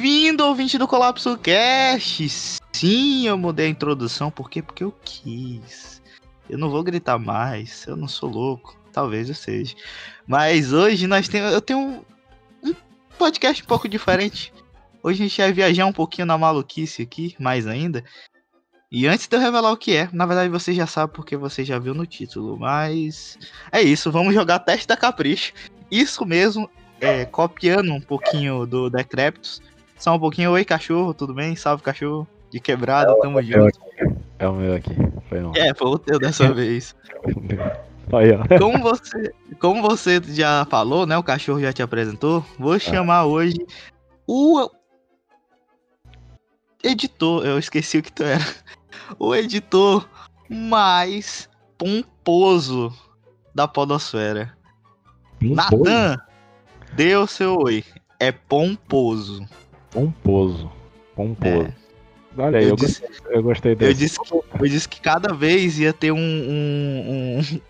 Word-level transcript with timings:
Bem-vindo, 0.00 0.44
ouvinte 0.44 0.78
do 0.78 0.86
Colapso 0.86 1.36
Cast! 1.38 2.28
Sim, 2.72 3.26
eu 3.26 3.36
mudei 3.36 3.66
a 3.66 3.68
introdução, 3.68 4.30
por 4.30 4.48
quê? 4.48 4.62
Porque 4.62 4.84
eu 4.84 4.94
quis. 5.02 6.00
Eu 6.48 6.56
não 6.56 6.70
vou 6.70 6.84
gritar 6.84 7.18
mais, 7.18 7.84
eu 7.84 7.96
não 7.96 8.06
sou 8.06 8.30
louco. 8.30 8.78
Talvez 8.92 9.28
eu 9.28 9.34
seja. 9.34 9.74
Mas 10.24 10.72
hoje 10.72 11.08
nós 11.08 11.26
temos. 11.26 11.52
Eu 11.52 11.60
tenho 11.60 11.80
um, 11.80 12.04
um 12.62 12.74
podcast 13.18 13.60
um 13.60 13.66
pouco 13.66 13.88
diferente. 13.88 14.52
Hoje 15.02 15.24
a 15.24 15.26
gente 15.26 15.40
vai 15.40 15.52
viajar 15.52 15.84
um 15.86 15.92
pouquinho 15.92 16.28
na 16.28 16.38
maluquice 16.38 17.02
aqui, 17.02 17.34
mais 17.36 17.66
ainda. 17.66 18.04
E 18.92 19.04
antes 19.08 19.26
de 19.26 19.34
eu 19.36 19.40
revelar 19.40 19.72
o 19.72 19.76
que 19.76 19.96
é, 19.96 20.08
na 20.12 20.26
verdade 20.26 20.48
você 20.48 20.72
já 20.72 20.86
sabe 20.86 21.12
porque 21.12 21.36
você 21.36 21.64
já 21.64 21.76
viu 21.76 21.92
no 21.92 22.06
título, 22.06 22.56
mas 22.56 23.36
é 23.72 23.82
isso, 23.82 24.12
vamos 24.12 24.32
jogar 24.32 24.60
teste 24.60 24.86
da 24.86 24.96
Capricho. 24.96 25.52
Isso 25.90 26.24
mesmo, 26.24 26.70
é, 27.00 27.24
copiando 27.24 27.92
um 27.92 28.00
pouquinho 28.00 28.64
do 28.64 28.88
Decreptus. 28.88 29.60
Só 29.98 30.14
um 30.14 30.18
pouquinho, 30.18 30.52
oi 30.52 30.64
cachorro, 30.64 31.12
tudo 31.12 31.34
bem? 31.34 31.56
Salve 31.56 31.82
cachorro, 31.82 32.26
de 32.50 32.60
quebrada, 32.60 33.12
é 33.12 33.20
tamo 33.20 33.42
junto. 33.42 33.80
É 34.38 34.46
o 34.46 34.52
meu 34.52 34.74
aqui, 34.76 34.94
foi 35.28 35.42
um. 35.42 35.52
É, 35.56 35.74
foi 35.74 35.88
o 35.88 35.98
teu 35.98 36.18
dessa 36.18 36.50
vez. 36.54 36.94
Aí, 38.12 38.30
ó. 38.32 38.58
Como 38.58 38.78
você, 38.78 39.34
como 39.58 39.82
você 39.82 40.22
já 40.28 40.64
falou, 40.70 41.04
né, 41.04 41.18
o 41.18 41.22
cachorro 41.22 41.60
já 41.60 41.72
te 41.72 41.82
apresentou, 41.82 42.44
vou 42.58 42.78
chamar 42.78 43.24
hoje 43.24 43.58
o 44.26 44.70
editor, 46.82 47.44
eu 47.44 47.58
esqueci 47.58 47.98
o 47.98 48.02
que 48.02 48.12
tu 48.12 48.22
era. 48.22 48.44
O 49.18 49.34
editor 49.34 50.08
mais 50.48 51.48
pomposo 51.76 52.92
da 53.54 53.66
podosfera. 53.66 54.56
Natan, 55.40 56.16
dê 56.92 57.16
o 57.16 57.26
seu 57.26 57.56
oi. 57.58 57.84
É 58.20 58.30
pomposo. 58.32 59.48
Pomposo. 59.90 60.70
Pomposo. 61.14 61.66
É. 61.66 61.72
Olha 62.40 62.58
aí, 62.58 62.64
Eu 62.64 62.70
eu, 62.70 62.76
disse- 62.76 63.00
gostei, 63.00 63.36
eu 63.36 63.42
gostei 63.42 63.72
Eu 63.72 63.76
desse. 63.76 63.94
disse, 63.94 64.20
que, 64.20 64.32
eu 64.34 64.68
disse 64.68 64.88
que 64.88 65.00
cada 65.00 65.32
vez 65.34 65.78
ia 65.78 65.92
ter 65.92 66.12
um, 66.12 66.18
um, 66.18 67.40
um, 67.40 67.60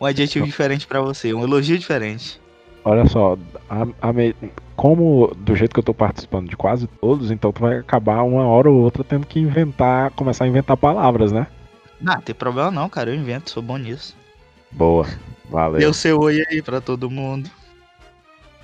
um 0.00 0.04
adjetivo 0.04 0.44
diferente 0.46 0.86
pra 0.86 1.00
você, 1.00 1.32
um 1.32 1.44
elogio 1.44 1.78
diferente. 1.78 2.40
Olha 2.84 3.06
só, 3.06 3.36
a- 3.70 3.86
a 4.00 4.12
me- 4.12 4.34
como 4.74 5.32
do 5.36 5.54
jeito 5.54 5.72
que 5.74 5.78
eu 5.78 5.84
tô 5.84 5.94
participando 5.94 6.48
de 6.48 6.56
quase 6.56 6.86
todos, 6.86 7.30
então 7.30 7.52
tu 7.52 7.60
vai 7.60 7.78
acabar 7.78 8.22
uma 8.22 8.46
hora 8.46 8.68
ou 8.70 8.78
outra 8.82 9.04
tendo 9.04 9.26
que 9.26 9.38
inventar, 9.38 10.10
começar 10.12 10.44
a 10.44 10.48
inventar 10.48 10.76
palavras, 10.76 11.30
né? 11.30 11.46
Não, 12.00 12.20
tem 12.20 12.34
problema 12.34 12.70
não, 12.70 12.88
cara, 12.88 13.10
eu 13.10 13.14
invento, 13.14 13.50
sou 13.50 13.62
bom 13.62 13.76
nisso. 13.76 14.16
Boa, 14.72 15.06
valeu. 15.48 15.88
O 15.88 15.94
seu 15.94 16.18
oi 16.20 16.42
aí 16.50 16.60
pra 16.62 16.80
todo 16.80 17.08
mundo. 17.10 17.48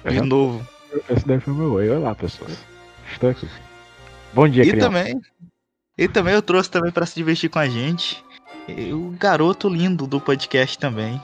De 0.08 0.20
novo. 0.20 0.66
Esse 1.08 1.26
daí 1.26 1.40
foi 1.40 1.54
meu 1.54 1.72
oi. 1.74 1.88
Olá, 1.88 2.14
pessoas. 2.14 2.58
Estou 3.12 3.30
aqui. 3.30 3.48
Bom 4.32 4.48
dia, 4.48 4.64
E 4.64 4.70
criança. 4.70 4.86
também, 4.88 5.20
e 5.96 6.08
também 6.08 6.34
eu 6.34 6.42
trouxe 6.42 6.70
também 6.70 6.90
pra 6.90 7.06
se 7.06 7.14
divertir 7.14 7.50
com 7.50 7.58
a 7.58 7.68
gente 7.68 8.24
o 8.92 9.10
garoto 9.18 9.68
lindo 9.68 10.06
do 10.06 10.20
podcast 10.20 10.78
também, 10.78 11.20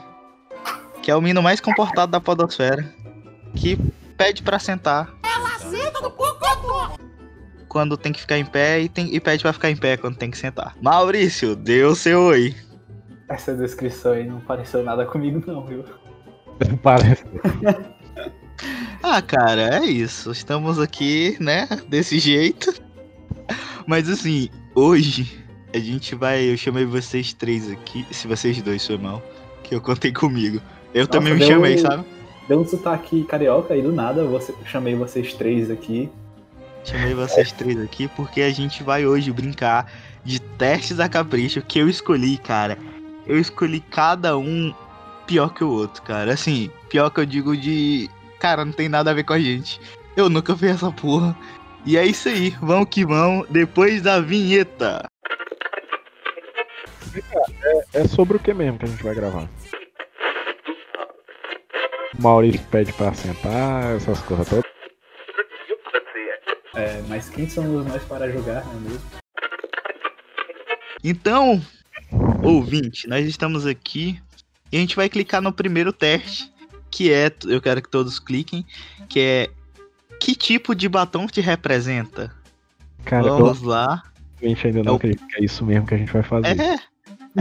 que 1.01 1.09
é 1.09 1.15
o 1.15 1.21
menino 1.21 1.41
mais 1.41 1.59
comportado 1.59 2.11
da 2.11 2.19
podosfera, 2.21 2.85
que 3.55 3.77
pede 4.17 4.43
pra 4.43 4.59
sentar. 4.59 5.13
Quando 7.67 7.95
tem 7.97 8.11
que 8.11 8.21
ficar 8.21 8.37
em 8.37 8.45
pé 8.45 8.81
e, 8.81 8.89
tem, 8.89 9.13
e 9.13 9.19
pede 9.19 9.43
pra 9.43 9.53
ficar 9.53 9.69
em 9.69 9.75
pé 9.75 9.95
quando 9.95 10.17
tem 10.17 10.31
que 10.31 10.37
sentar. 10.37 10.75
Maurício, 10.81 11.55
dê 11.55 11.83
o 11.83 11.93
seu 11.95 12.21
oi. 12.23 12.55
Essa 13.29 13.55
descrição 13.55 14.13
aí 14.13 14.27
não 14.27 14.39
pareceu 14.41 14.83
nada 14.83 15.05
comigo, 15.05 15.43
não, 15.45 15.63
viu? 15.65 15.85
Parece. 16.81 17.23
Ah, 19.01 19.21
cara, 19.21 19.77
é 19.77 19.85
isso. 19.85 20.31
Estamos 20.31 20.79
aqui, 20.79 21.37
né? 21.39 21.67
Desse 21.87 22.19
jeito. 22.19 22.73
Mas 23.87 24.09
assim, 24.09 24.49
hoje 24.75 25.43
a 25.73 25.79
gente 25.79 26.15
vai. 26.15 26.43
Eu 26.43 26.57
chamei 26.57 26.85
vocês 26.85 27.33
três 27.33 27.69
aqui. 27.71 28.05
Se 28.11 28.27
vocês 28.27 28.61
dois 28.61 28.85
foi 28.85 28.97
mal. 28.97 29.21
Que 29.63 29.75
eu 29.75 29.81
contei 29.81 30.11
comigo. 30.11 30.61
Eu 30.93 31.07
também 31.07 31.33
me 31.35 31.45
chamei, 31.45 31.75
um- 31.75 31.79
sabe? 31.79 32.03
Deu 32.47 32.59
um 32.59 32.67
sotaque 32.67 33.23
carioca 33.25 33.75
e 33.77 33.81
do 33.81 33.91
nada 33.91 34.25
você, 34.25 34.53
chamei 34.65 34.95
vocês 34.95 35.33
três 35.35 35.69
aqui. 35.69 36.09
Chamei 36.83 37.13
vocês 37.13 37.51
três 37.51 37.79
aqui 37.79 38.07
porque 38.15 38.41
a 38.41 38.49
gente 38.49 38.81
vai 38.81 39.05
hoje 39.05 39.31
brincar 39.31 39.91
de 40.23 40.39
testes 40.39 40.99
a 40.99 41.07
capricho 41.07 41.61
que 41.61 41.77
eu 41.77 41.87
escolhi, 41.87 42.37
cara. 42.37 42.77
Eu 43.27 43.37
escolhi 43.37 43.79
cada 43.79 44.35
um 44.37 44.73
pior 45.27 45.53
que 45.53 45.63
o 45.63 45.69
outro, 45.69 46.01
cara. 46.01 46.33
Assim, 46.33 46.71
pior 46.89 47.11
que 47.11 47.19
eu 47.19 47.25
digo 47.25 47.55
de. 47.55 48.09
Cara, 48.39 48.63
não 48.63 48.71
tem 48.71 48.87
nada 48.87 49.11
a 49.11 49.13
ver 49.13 49.23
com 49.23 49.33
a 49.33 49.39
gente. 49.39 49.79
Eu 50.15 50.29
nunca 50.29 50.55
fiz 50.55 50.71
essa 50.71 50.91
porra. 50.91 51.37
E 51.85 51.97
é 51.97 52.05
isso 52.05 52.29
aí, 52.29 52.51
vamos 52.61 52.89
que 52.89 53.05
vamos, 53.05 53.47
depois 53.49 54.01
da 54.01 54.19
vinheta. 54.19 55.05
É 57.93 58.07
sobre 58.07 58.37
o 58.37 58.39
que 58.39 58.53
mesmo 58.53 58.77
que 58.77 58.85
a 58.85 58.87
gente 58.87 59.03
vai 59.03 59.15
gravar? 59.15 59.49
O 62.17 62.21
Maurício 62.21 62.61
pede 62.69 62.91
pra 62.93 63.13
sentar, 63.13 63.95
essas 63.95 64.21
coisas 64.21 64.47
todas. 64.49 64.65
É, 66.75 67.01
mas 67.07 67.29
quem 67.29 67.49
somos 67.49 67.85
nós 67.85 68.03
para 68.03 68.29
julgar, 68.31 68.65
não 68.65 68.73
é 68.73 68.79
mesmo? 68.81 69.01
Então, 71.03 71.61
ouvinte, 72.43 73.07
nós 73.07 73.25
estamos 73.25 73.65
aqui 73.65 74.21
e 74.71 74.77
a 74.77 74.79
gente 74.79 74.95
vai 74.95 75.09
clicar 75.09 75.41
no 75.41 75.51
primeiro 75.51 75.91
teste, 75.91 76.51
que 76.91 77.11
é, 77.11 77.31
eu 77.45 77.61
quero 77.61 77.81
que 77.81 77.89
todos 77.89 78.19
cliquem, 78.19 78.65
que 79.07 79.19
é 79.19 79.49
que 80.19 80.35
tipo 80.35 80.75
de 80.75 80.89
batom 80.89 81.27
te 81.27 81.39
representa? 81.41 82.33
Cara, 83.05 83.27
eu 83.27 83.37
Vamos 83.37 83.61
lá. 83.61 84.03
realmente 84.39 84.67
ainda 84.67 84.83
não 84.83 84.91
Eu- 84.93 84.95
acredito 84.97 85.25
que 85.27 85.41
é 85.41 85.45
isso 85.45 85.65
mesmo 85.65 85.87
que 85.87 85.93
a 85.95 85.97
gente 85.97 86.11
vai 86.11 86.23
fazer. 86.23 86.59
É, 86.59 86.75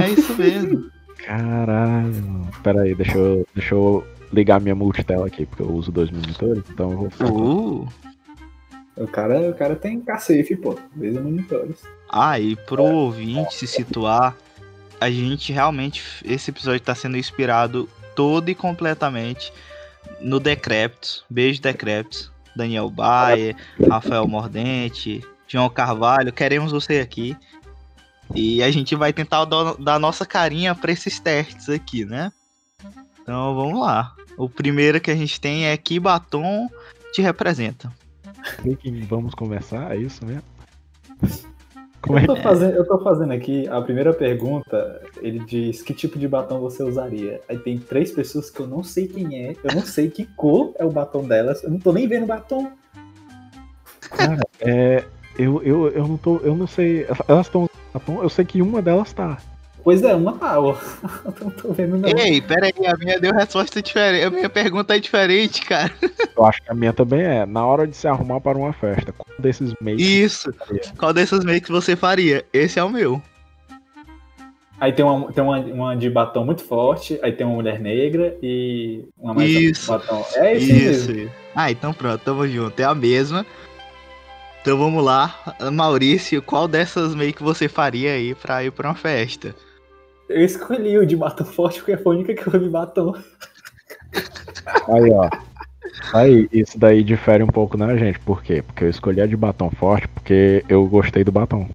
é 0.02 0.10
isso 0.10 0.34
mesmo. 0.36 0.88
Caralho. 1.26 2.48
Pera 2.62 2.82
aí, 2.82 2.94
deixa 2.94 3.18
eu, 3.18 3.46
deixa 3.54 3.74
eu 3.74 4.06
ligar 4.32 4.60
minha 4.60 4.74
multitela 4.74 5.26
aqui, 5.26 5.44
porque 5.46 5.62
eu 5.62 5.70
uso 5.72 5.90
dois 5.90 6.10
monitores, 6.10 6.62
então 6.70 6.92
eu 6.92 7.08
vou. 7.28 7.82
Uh, 7.82 7.88
O 8.96 9.06
cara, 9.06 9.50
o 9.50 9.54
cara 9.54 9.74
tem 9.76 10.00
cacife, 10.00 10.56
pô. 10.56 10.78
Veja 10.94 11.20
monitores. 11.20 11.82
ah, 12.08 12.38
e 12.38 12.54
pro 12.56 12.82
ouvinte 12.84 13.54
se 13.54 13.66
situar, 13.66 14.36
a 15.00 15.10
gente 15.10 15.52
realmente, 15.52 16.02
esse 16.24 16.50
episódio 16.50 16.80
tá 16.80 16.94
sendo 16.94 17.16
inspirado 17.16 17.88
todo 18.18 18.48
e 18.48 18.54
completamente 18.56 19.52
no 20.20 20.40
Decreptus. 20.40 21.24
Beijo, 21.30 21.62
Decreptus. 21.62 22.32
Daniel 22.56 22.90
Baia, 22.90 23.54
Rafael 23.88 24.26
Mordente, 24.26 25.24
João 25.46 25.70
Carvalho, 25.70 26.32
queremos 26.32 26.72
você 26.72 26.98
aqui. 26.98 27.36
E 28.34 28.60
a 28.60 28.70
gente 28.72 28.96
vai 28.96 29.12
tentar 29.12 29.44
dar, 29.44 30.00
nossa 30.00 30.26
carinha 30.26 30.74
pra 30.74 30.90
esses 30.90 31.20
testes 31.20 31.68
aqui, 31.68 32.04
né? 32.04 32.32
Então 33.22 33.54
vamos 33.54 33.78
lá. 33.78 34.12
O 34.36 34.48
primeiro 34.48 35.00
que 35.00 35.12
a 35.12 35.14
gente 35.14 35.40
tem 35.40 35.66
é 35.66 35.76
que 35.76 36.00
batom 36.00 36.68
te 37.12 37.22
representa. 37.22 37.92
Vamos 39.08 39.34
conversar, 39.34 39.94
é 39.94 39.98
isso 39.98 40.24
mesmo? 40.24 40.42
Como 42.00 42.18
é 42.18 42.22
Eu 42.22 42.26
tô, 42.26 42.36
fazendo, 42.36 42.74
eu 42.74 42.86
tô 42.86 42.98
fazendo 42.98 43.32
aqui 43.32 43.68
a 43.68 43.80
primeira 43.80 44.12
pergunta. 44.12 45.02
Ele 45.20 45.40
diz 45.40 45.82
que 45.82 45.92
tipo 45.92 46.18
de 46.18 46.28
batom 46.28 46.60
você 46.60 46.82
usaria. 46.82 47.40
Aí 47.48 47.58
tem 47.58 47.78
três 47.78 48.12
pessoas 48.12 48.50
que 48.50 48.60
eu 48.60 48.66
não 48.66 48.82
sei 48.82 49.08
quem 49.08 49.46
é. 49.46 49.56
Eu 49.64 49.74
não 49.74 49.82
sei 49.82 50.08
que 50.08 50.24
cor 50.24 50.72
é 50.78 50.84
o 50.84 50.90
batom 50.90 51.26
delas. 51.26 51.62
Eu 51.62 51.70
não 51.70 51.78
tô 51.78 51.92
nem 51.92 52.06
vendo 52.06 52.24
o 52.24 52.26
batom. 52.26 52.70
Cara, 54.00 54.40
é. 54.60 55.04
Eu, 55.38 55.62
eu, 55.62 55.88
eu 55.88 56.08
não 56.08 56.16
tô. 56.16 56.38
Eu 56.38 56.54
não 56.54 56.66
sei. 56.66 57.06
Elas 57.26 57.46
estão. 57.46 57.68
Eu 58.06 58.28
sei 58.28 58.44
que 58.44 58.62
uma 58.62 58.80
delas 58.80 59.12
tá. 59.12 59.38
Pois 59.88 60.02
é, 60.02 60.14
uma 60.14 60.34
tá. 60.34 60.56
não 60.56 60.74
tô 61.56 61.72
vendo, 61.72 61.96
não. 61.96 62.10
Ei, 62.10 62.42
pera 62.42 62.66
aí, 62.66 62.86
a 62.86 62.94
minha 62.98 63.18
deu 63.18 63.32
resposta 63.32 63.80
diferente. 63.80 64.22
A 64.22 64.28
minha 64.28 64.50
pergunta 64.50 64.94
é 64.94 65.00
diferente, 65.00 65.62
cara. 65.62 65.90
Eu 66.36 66.44
acho 66.44 66.60
que 66.60 66.70
a 66.70 66.74
minha 66.74 66.92
também 66.92 67.22
é. 67.22 67.46
Na 67.46 67.64
hora 67.64 67.86
de 67.86 67.96
se 67.96 68.06
arrumar 68.06 68.38
para 68.38 68.58
uma 68.58 68.74
festa, 68.74 69.14
qual 69.14 69.26
desses 69.38 69.72
meios. 69.80 70.02
Isso. 70.02 70.52
Qual 70.98 71.14
dessas 71.14 71.42
makes 71.42 71.70
você 71.70 71.96
faria? 71.96 72.44
Esse 72.52 72.78
é 72.78 72.84
o 72.84 72.90
meu. 72.90 73.22
Aí 74.78 74.92
tem, 74.92 75.02
uma, 75.06 75.32
tem 75.32 75.42
uma, 75.42 75.58
uma 75.58 75.96
de 75.96 76.10
batom 76.10 76.44
muito 76.44 76.64
forte, 76.64 77.18
aí 77.22 77.32
tem 77.32 77.46
uma 77.46 77.56
mulher 77.56 77.80
negra 77.80 78.36
e 78.42 79.06
uma 79.18 79.32
mais 79.32 79.48
Isso. 79.48 79.90
batom. 79.90 80.22
É 80.34 80.54
esse 80.54 80.70
Isso. 80.70 81.12
mesmo. 81.14 81.30
Ah, 81.54 81.70
então 81.70 81.94
pronto, 81.94 82.22
tamo 82.22 82.46
junto. 82.46 82.78
É 82.78 82.84
a 82.84 82.94
mesma. 82.94 83.46
Então 84.60 84.76
vamos 84.76 85.02
lá. 85.02 85.34
Maurício, 85.72 86.42
qual 86.42 86.68
dessas 86.68 87.14
make 87.14 87.42
você 87.42 87.70
faria 87.70 88.12
aí 88.12 88.34
pra 88.34 88.62
ir 88.62 88.70
pra 88.70 88.90
uma 88.90 88.94
festa? 88.94 89.54
Eu 90.28 90.44
escolhi 90.44 90.98
o 90.98 91.06
de 91.06 91.16
batom 91.16 91.44
forte 91.44 91.78
porque 91.78 91.96
foi 91.96 92.14
a 92.14 92.18
única 92.18 92.34
que 92.34 92.46
eu 92.46 92.60
vi 92.60 92.68
batom. 92.68 93.14
Aí, 94.88 95.10
ó. 95.12 95.28
Aí, 96.14 96.48
isso 96.52 96.78
daí 96.78 97.02
difere 97.02 97.42
um 97.42 97.46
pouco 97.48 97.76
na 97.76 97.96
gente. 97.96 98.18
Por 98.20 98.42
quê? 98.42 98.62
Porque 98.62 98.84
eu 98.84 98.90
escolhi 98.90 99.20
a 99.20 99.26
de 99.26 99.36
batom 99.36 99.70
forte 99.70 100.06
porque 100.08 100.64
eu 100.68 100.86
gostei 100.86 101.24
do 101.24 101.32
batom. 101.32 101.68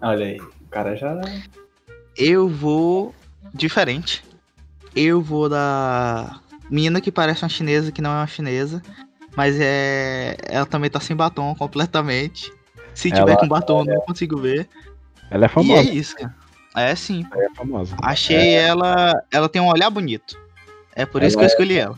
Olha 0.00 0.26
aí, 0.26 0.40
o 0.40 0.68
cara 0.70 0.96
já. 0.96 1.20
Eu 2.16 2.48
vou 2.48 3.14
diferente. 3.52 4.24
Eu 4.94 5.20
vou 5.20 5.48
da 5.48 6.40
mina 6.70 7.00
que 7.00 7.10
parece 7.10 7.42
uma 7.42 7.48
chinesa 7.48 7.90
que 7.92 8.02
não 8.02 8.10
é 8.10 8.14
uma 8.16 8.26
chinesa. 8.26 8.82
Mas 9.36 9.56
é. 9.60 10.36
Ela 10.48 10.66
também 10.66 10.90
tá 10.90 11.00
sem 11.00 11.16
batom 11.16 11.54
completamente. 11.54 12.52
Se 12.94 13.10
Ela- 13.10 13.20
tiver 13.20 13.36
com 13.38 13.48
batom, 13.48 13.80
eu 13.80 13.94
não 13.94 14.00
consigo 14.02 14.38
ver. 14.38 14.68
Ela 15.30 15.44
é 15.44 15.46
E 15.46 15.46
é 15.46 15.48
famosa. 15.48 15.82
isso, 15.90 16.14
cara. 16.16 16.34
É 16.76 16.94
sim. 16.94 17.26
Ela 17.32 17.44
é 17.44 17.54
famosa. 17.54 17.94
Achei 18.02 18.54
ela. 18.54 19.12
Ela 19.30 19.48
tem 19.48 19.60
um 19.60 19.68
olhar 19.68 19.90
bonito. 19.90 20.38
É 20.94 21.04
por 21.06 21.22
isso 21.22 21.36
Ela 21.38 21.46
que 21.46 21.52
eu 21.52 21.52
escolhi 21.54 21.78
ela. 21.78 21.96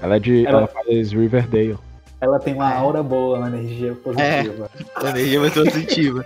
Ela 0.00 0.16
é 0.16 0.18
de. 0.18 0.46
Ela- 0.46 0.58
Ela 0.60 0.68
faz 0.68 1.12
Riverdale. 1.12 1.78
Ela 2.20 2.38
tem 2.38 2.54
uma 2.54 2.72
É. 2.72 2.76
aura 2.76 3.02
boa, 3.02 3.38
uma 3.38 3.48
energia 3.48 3.94
positiva. 3.94 4.70
Energia 5.08 5.40
muito 5.40 5.54
positiva. 5.64 6.24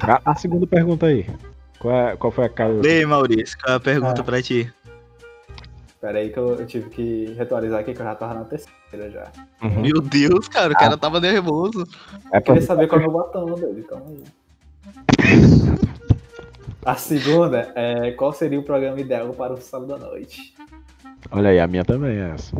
A, 0.00 0.30
a 0.32 0.34
segunda 0.34 0.66
pergunta 0.66 1.06
aí. 1.06 1.26
Qual, 1.78 1.94
é- 1.94 2.16
qual 2.16 2.30
foi 2.32 2.44
a 2.44 2.48
cara? 2.48 2.70
Lê, 2.72 3.04
Maurício, 3.04 3.56
qual 3.60 3.74
é 3.74 3.76
a 3.76 3.80
pergunta 3.80 4.20
Ah. 4.20 4.24
pra 4.24 4.40
ti? 4.42 4.72
Pera 6.00 6.18
aí 6.18 6.30
que 6.30 6.38
eu, 6.38 6.56
eu 6.58 6.66
tive 6.66 6.90
que 6.90 7.34
ritualizar 7.38 7.78
aqui 7.80 7.94
que 7.94 8.00
eu 8.00 8.04
já 8.04 8.14
tava 8.16 8.34
na 8.34 8.44
terceira 8.44 9.08
já. 9.10 9.30
Uhum. 9.62 9.82
Meu 9.82 10.00
Deus, 10.00 10.48
cara, 10.48 10.72
o 10.72 10.76
cara 10.76 10.96
tava 10.96 11.20
nervoso. 11.20 11.86
É 12.32 12.38
Eu 12.38 12.42
queria 12.42 12.62
saber 12.62 12.88
qual 12.88 13.00
é 13.00 13.06
o 13.06 13.08
meu 13.10 13.18
batom 13.20 13.54
dele, 13.54 13.82
calma 13.84 14.06
aí. 14.08 14.22
A 16.84 16.96
segunda 16.96 17.72
é 17.76 18.10
qual 18.10 18.32
seria 18.32 18.58
o 18.58 18.62
programa 18.64 19.00
ideal 19.00 19.32
para 19.32 19.52
o 19.52 19.60
sábado 19.60 19.94
à 19.94 19.98
noite? 19.98 20.52
Olha 21.30 21.50
aí, 21.50 21.60
a 21.60 21.66
minha 21.68 21.84
também 21.84 22.18
é 22.18 22.30
essa. 22.30 22.52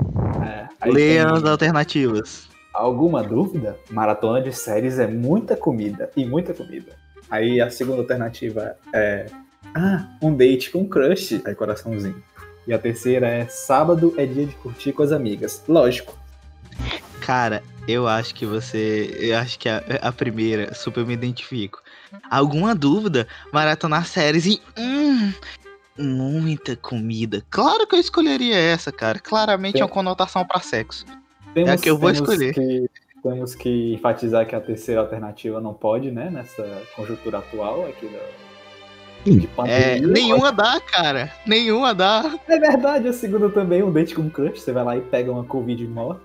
É, 0.47 0.93
tem 0.93 1.19
as 1.19 1.45
alternativas. 1.45 2.49
Alguma 2.73 3.21
dúvida? 3.21 3.77
Maratona 3.91 4.41
de 4.41 4.53
séries 4.53 5.01
é 5.01 5.09
muita 5.09 5.57
comida 5.57 6.09
e 6.17 6.25
muita 6.25 6.55
comida. 6.55 6.93
Aí 7.29 7.61
a 7.61 7.69
segunda 7.69 8.03
alternativa 8.03 8.77
é 8.95 9.27
ah, 9.75 10.07
um 10.23 10.35
date 10.35 10.71
com 10.71 10.87
crush, 10.87 11.43
aí 11.45 11.55
coraçãozinho. 11.57 12.23
E 12.65 12.73
a 12.73 12.79
terceira 12.79 13.27
é 13.27 13.47
sábado 13.47 14.15
é 14.17 14.25
dia 14.25 14.47
de 14.47 14.55
curtir 14.55 14.93
com 14.93 15.03
as 15.03 15.11
amigas. 15.11 15.65
Lógico. 15.67 16.17
Cara, 17.21 17.61
eu 17.89 18.07
acho 18.07 18.35
que 18.37 18.47
você. 18.47 19.17
Eu 19.19 19.37
acho 19.37 19.59
que 19.59 19.69
a, 19.69 19.83
a 20.01 20.13
primeira, 20.13 20.73
super 20.75 21.05
me 21.05 21.15
identifico. 21.15 21.82
Alguma 22.31 22.75
dúvida? 22.75 23.27
Maratonar 23.53 24.07
séries 24.07 24.47
e. 24.47 24.63
Hum, 24.79 25.33
muita 25.99 26.77
comida. 26.77 27.43
Claro 27.51 27.87
que 27.87 27.95
eu 27.95 28.01
escolheria 28.01 28.57
essa, 28.57 28.91
cara. 28.91 29.19
Claramente 29.19 29.81
é 29.81 29.85
uma 29.85 29.91
conotação 29.91 30.45
pra 30.45 30.61
sexo. 30.61 31.05
Temos, 31.55 31.71
É 31.71 31.73
a 31.75 31.79
que 31.79 31.91
eu 31.91 31.99
vou 31.99 32.13
temos 32.13 32.29
escolher. 32.29 32.55
Que, 32.55 32.91
temos 33.23 33.55
que 33.55 33.95
enfatizar 33.95 34.47
que 34.47 34.55
a 34.55 34.61
terceira 34.61 35.01
alternativa 35.01 35.61
não 35.61 35.75
pode, 35.75 36.11
né? 36.11 36.31
Nessa 36.31 36.65
conjuntura 36.97 37.39
atual 37.39 37.87
aqui 37.87 38.07
da, 38.07 39.31
de 39.31 39.47
pandemia. 39.49 39.79
É, 39.79 40.01
nenhuma 40.01 40.51
dá, 40.51 40.81
cara. 40.81 41.33
Nenhuma 41.47 41.95
dá. 41.95 42.39
É 42.49 42.59
verdade, 42.59 43.09
a 43.09 43.13
segunda 43.13 43.49
também, 43.51 43.83
um 43.83 43.93
date 43.93 44.15
com 44.15 44.29
crush. 44.29 44.61
Você 44.61 44.73
vai 44.73 44.85
lá 44.85 44.97
e 44.97 45.01
pega 45.01 45.31
uma 45.31 45.45
Covid 45.45 45.83
e 45.83 45.87
morre. 45.87 46.19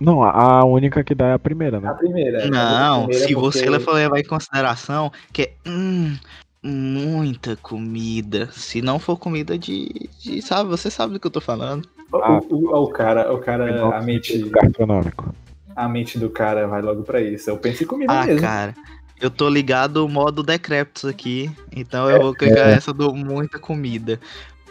Não, 0.00 0.22
a 0.22 0.30
a 0.60 0.64
única 0.64 1.04
que 1.04 1.14
dá 1.14 1.26
é 1.28 1.32
a 1.34 1.38
primeira, 1.38 1.78
A 1.78 1.80
né? 1.80 1.94
primeira. 1.94 2.48
Não, 2.50 3.04
a 3.04 3.06
primeira 3.06 3.26
se 3.28 3.34
você 3.34 3.64
porque- 3.66 3.80
for 3.84 3.94
levar 3.94 4.18
em 4.18 4.24
consideração 4.24 5.12
que 5.32 5.42
é. 5.42 5.52
Hum, 5.66 6.16
muita 6.62 7.56
comida. 7.56 8.48
Se 8.52 8.80
não 8.82 8.98
for 8.98 9.16
comida 9.16 9.58
de, 9.58 10.08
de. 10.20 10.42
Sabe, 10.42 10.68
você 10.68 10.90
sabe 10.90 11.12
do 11.14 11.20
que 11.20 11.26
eu 11.26 11.30
tô 11.30 11.40
falando. 11.40 11.86
O, 12.12 12.16
Ah. 12.18 12.38
o- 12.50 12.54
o- 12.56 12.82
o 12.84 12.88
cara, 12.88 13.32
o 13.32 13.38
cara, 13.38 13.96
a 13.96 14.02
mente, 14.02 14.38
Gastronômico. 14.50 15.34
a 15.74 15.88
mente 15.88 16.18
do 16.18 16.28
cara 16.30 16.66
vai 16.66 16.82
logo 16.82 17.02
pra 17.02 17.20
isso. 17.20 17.48
Eu 17.50 17.56
penso 17.56 17.82
em 17.82 17.86
comida 17.86 18.12
Ah, 18.12 18.26
mesmo. 18.26 18.40
cara. 18.40 18.74
Eu 19.20 19.30
tô 19.30 19.48
ligado 19.48 20.04
o 20.04 20.08
modo 20.08 20.42
decrépitos 20.42 21.04
aqui. 21.04 21.50
Então 21.74 22.10
eu 22.10 22.20
vou 22.20 22.34
clicar 22.34 22.68
essa 22.68 22.92
do 22.92 23.14
muita 23.14 23.58
comida. 23.58 24.18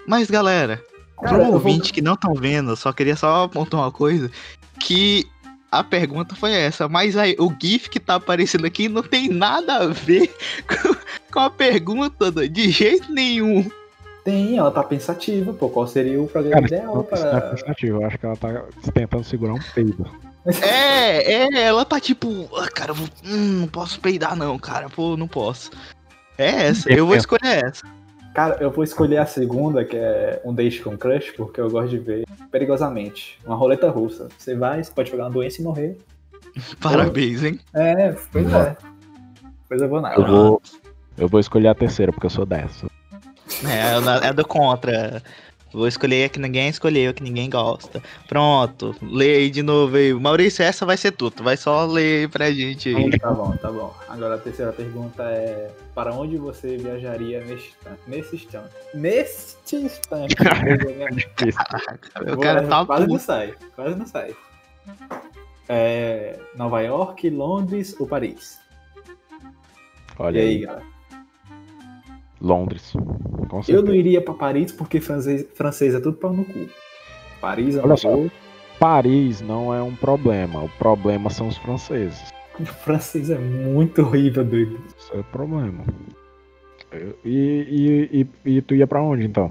Mas, 0.05 0.29
galera, 0.29 0.81
Cara, 1.17 1.29
pro 1.29 1.37
eu 1.37 1.45
vou- 1.45 1.53
ouvinte 1.53 1.93
que 1.93 2.01
não 2.01 2.13
estão 2.13 2.33
vendo, 2.33 2.71
eu 2.71 2.75
só 2.75 2.91
queria 2.91 3.15
só 3.15 3.45
apontar 3.45 3.79
uma 3.79 3.91
coisa. 3.91 4.29
Que 4.83 5.27
a 5.71 5.83
pergunta 5.83 6.35
foi 6.35 6.53
essa. 6.53 6.89
Mas 6.89 7.15
aí, 7.15 7.35
o 7.39 7.51
GIF 7.59 7.89
que 7.89 7.99
tá 7.99 8.15
aparecendo 8.15 8.65
aqui 8.65 8.89
não 8.89 9.01
tem 9.01 9.29
nada 9.29 9.77
a 9.77 9.87
ver 9.87 10.27
com, 10.67 10.95
com 11.31 11.39
a 11.39 11.49
pergunta 11.49 12.31
de 12.31 12.69
jeito 12.69 13.11
nenhum. 13.11 13.69
Tem, 14.23 14.57
ela 14.57 14.69
tá 14.69 14.83
pensativa, 14.83 15.51
pô. 15.53 15.69
Qual 15.69 15.87
seria 15.87 16.21
o 16.21 16.27
programa 16.27 16.61
Cara, 16.61 16.75
ideal 16.75 17.01
é 17.01 17.03
para. 17.03 17.41
pensativo. 17.41 18.01
Eu 18.01 18.07
acho 18.07 18.17
que 18.17 18.25
ela 18.25 18.35
tá 18.35 18.63
tentando 18.93 19.23
segurar 19.23 19.53
um 19.53 19.59
peido. 19.73 20.05
É, 20.63 21.33
é, 21.33 21.61
ela 21.61 21.85
tá 21.85 21.99
tipo, 21.99 22.49
ah, 22.57 22.67
cara, 22.67 22.89
eu 22.89 22.95
vou, 22.95 23.07
hum, 23.23 23.59
não 23.59 23.67
posso 23.67 23.99
peidar 23.99 24.35
não, 24.35 24.57
cara, 24.57 24.89
pô, 24.89 25.15
não 25.15 25.27
posso. 25.27 25.69
É 26.35 26.65
essa, 26.65 26.91
eu 26.91 27.05
vou 27.05 27.15
escolher 27.15 27.63
essa. 27.63 27.85
Cara, 28.33 28.57
eu 28.61 28.71
vou 28.71 28.83
escolher 28.83 29.17
a 29.17 29.25
segunda, 29.25 29.83
que 29.83 29.97
é 29.97 30.41
um 30.45 30.53
date 30.53 30.81
com 30.81 30.97
crush, 30.97 31.31
porque 31.31 31.59
eu 31.59 31.69
gosto 31.69 31.89
de 31.89 31.97
ver 31.97 32.25
perigosamente. 32.49 33.37
Uma 33.45 33.55
roleta 33.55 33.89
russa. 33.89 34.29
Você 34.37 34.55
vai, 34.55 34.83
você 34.83 34.91
pode 34.91 35.11
pegar 35.11 35.25
uma 35.25 35.31
doença 35.31 35.61
e 35.61 35.63
morrer. 35.63 35.97
Parabéns, 36.79 37.43
hein? 37.43 37.59
É, 37.73 38.15
pois 38.31 38.53
é. 38.53 38.77
Pois 39.67 39.81
eu 39.81 39.89
vou 39.89 40.01
nada. 40.01 40.15
Eu 40.15 40.25
vou, 40.25 40.61
eu 41.17 41.27
vou 41.27 41.39
escolher 41.39 41.67
a 41.67 41.75
terceira, 41.75 42.11
porque 42.11 42.25
eu 42.25 42.31
sou 42.31 42.45
dessa. 42.45 42.87
É, 43.65 44.27
é 44.27 44.33
do 44.33 44.45
contra. 44.45 45.21
Vou 45.73 45.87
escolher 45.87 46.25
a 46.25 46.29
que 46.29 46.39
ninguém 46.39 46.67
escolheu, 46.67 47.11
a 47.11 47.13
que 47.13 47.23
ninguém 47.23 47.49
gosta. 47.49 48.01
Pronto, 48.27 48.93
lê 49.01 49.35
aí 49.37 49.49
de 49.49 49.63
novo 49.63 49.95
aí. 49.95 50.13
Maurício, 50.13 50.63
essa 50.63 50.85
vai 50.85 50.97
ser 50.97 51.11
tudo. 51.11 51.43
Vai 51.43 51.55
só 51.55 51.85
ler 51.85 52.21
aí 52.21 52.27
pra 52.27 52.51
gente 52.51 52.93
aí. 52.93 53.17
Tá 53.17 53.31
bom, 53.31 53.55
tá 53.55 53.71
bom. 53.71 53.93
Agora 54.09 54.35
a 54.35 54.37
terceira 54.37 54.73
pergunta 54.73 55.23
é: 55.23 55.71
Para 55.93 56.13
onde 56.13 56.37
você 56.37 56.77
viajaria 56.77 57.43
neste 57.43 57.69
instante? 57.69 58.01
Nesse 58.07 58.35
instante. 58.37 58.75
Neste 58.95 59.75
instante. 59.77 60.35
O 62.21 62.25
Vou- 62.35 62.39
cara 62.39 62.65
tá 62.67 62.85
quase 62.85 63.07
não 63.07 63.19
sai, 63.19 63.53
quase 63.75 63.95
não 63.95 64.05
sai. 64.05 64.35
É, 65.67 66.39
Nova 66.55 66.81
York, 66.81 67.29
Londres 67.29 67.95
ou 67.99 68.07
Paris? 68.07 68.59
Olha 70.17 70.37
e 70.37 70.41
aí, 70.41 70.47
aí, 70.49 70.59
galera? 70.61 70.85
Londres. 72.39 72.93
Com 73.49 73.61
Eu 73.67 73.83
não 73.83 73.93
iria 73.93 74.21
pra 74.21 74.33
Paris 74.33 74.71
porque 74.71 74.99
francês, 74.99 75.45
francês 75.53 75.93
é 75.93 75.99
tudo 75.99 76.17
pau 76.17 76.33
no 76.33 76.43
cu. 76.45 76.67
Paris 77.39 77.75
é 77.75 77.79
Olha 77.79 77.87
uma 77.87 77.97
só. 77.97 78.09
Paris 78.79 79.41
não 79.41 79.73
é 79.73 79.81
um 79.81 79.95
problema. 79.95 80.63
O 80.63 80.69
problema 80.69 81.29
são 81.29 81.47
os 81.47 81.57
franceses. 81.57 82.31
O 82.69 82.73
francês 82.83 83.29
é 83.29 83.37
muito 83.37 84.01
horrível, 84.01 84.43
doido. 84.43 84.79
Isso 84.97 85.13
é 85.13 85.19
o 85.19 85.23
problema. 85.25 85.83
Eu- 86.91 87.17
E, 87.23 87.31
e, 88.13 88.27
e, 88.45 88.57
e 88.57 88.61
tu 88.61 88.75
ia 88.75 88.85
pra 88.87 89.01
onde 89.01 89.25
então? 89.25 89.49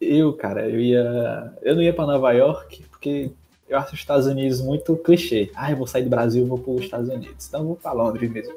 Eu, 0.00 0.32
cara, 0.34 0.68
eu 0.68 0.80
ia. 0.80 1.52
Eu 1.62 1.74
não 1.74 1.82
ia 1.82 1.92
pra 1.92 2.06
Nova 2.06 2.32
York 2.32 2.82
porque 2.90 3.30
eu 3.68 3.76
acho 3.78 3.94
os 3.94 4.00
Estados 4.00 4.26
Unidos 4.26 4.60
muito 4.60 4.96
clichê. 4.96 5.50
Ah, 5.54 5.70
eu 5.70 5.76
vou 5.76 5.86
sair 5.86 6.04
do 6.04 6.10
Brasil 6.10 6.44
e 6.44 6.48
vou 6.48 6.58
pros 6.58 6.82
Estados 6.82 7.08
Unidos. 7.08 7.46
Então 7.48 7.60
eu 7.60 7.66
vou 7.66 7.76
pra 7.76 7.92
Londres 7.92 8.30
mesmo. 8.30 8.54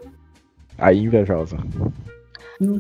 Aí 0.78 1.00
invejosa. 1.00 1.58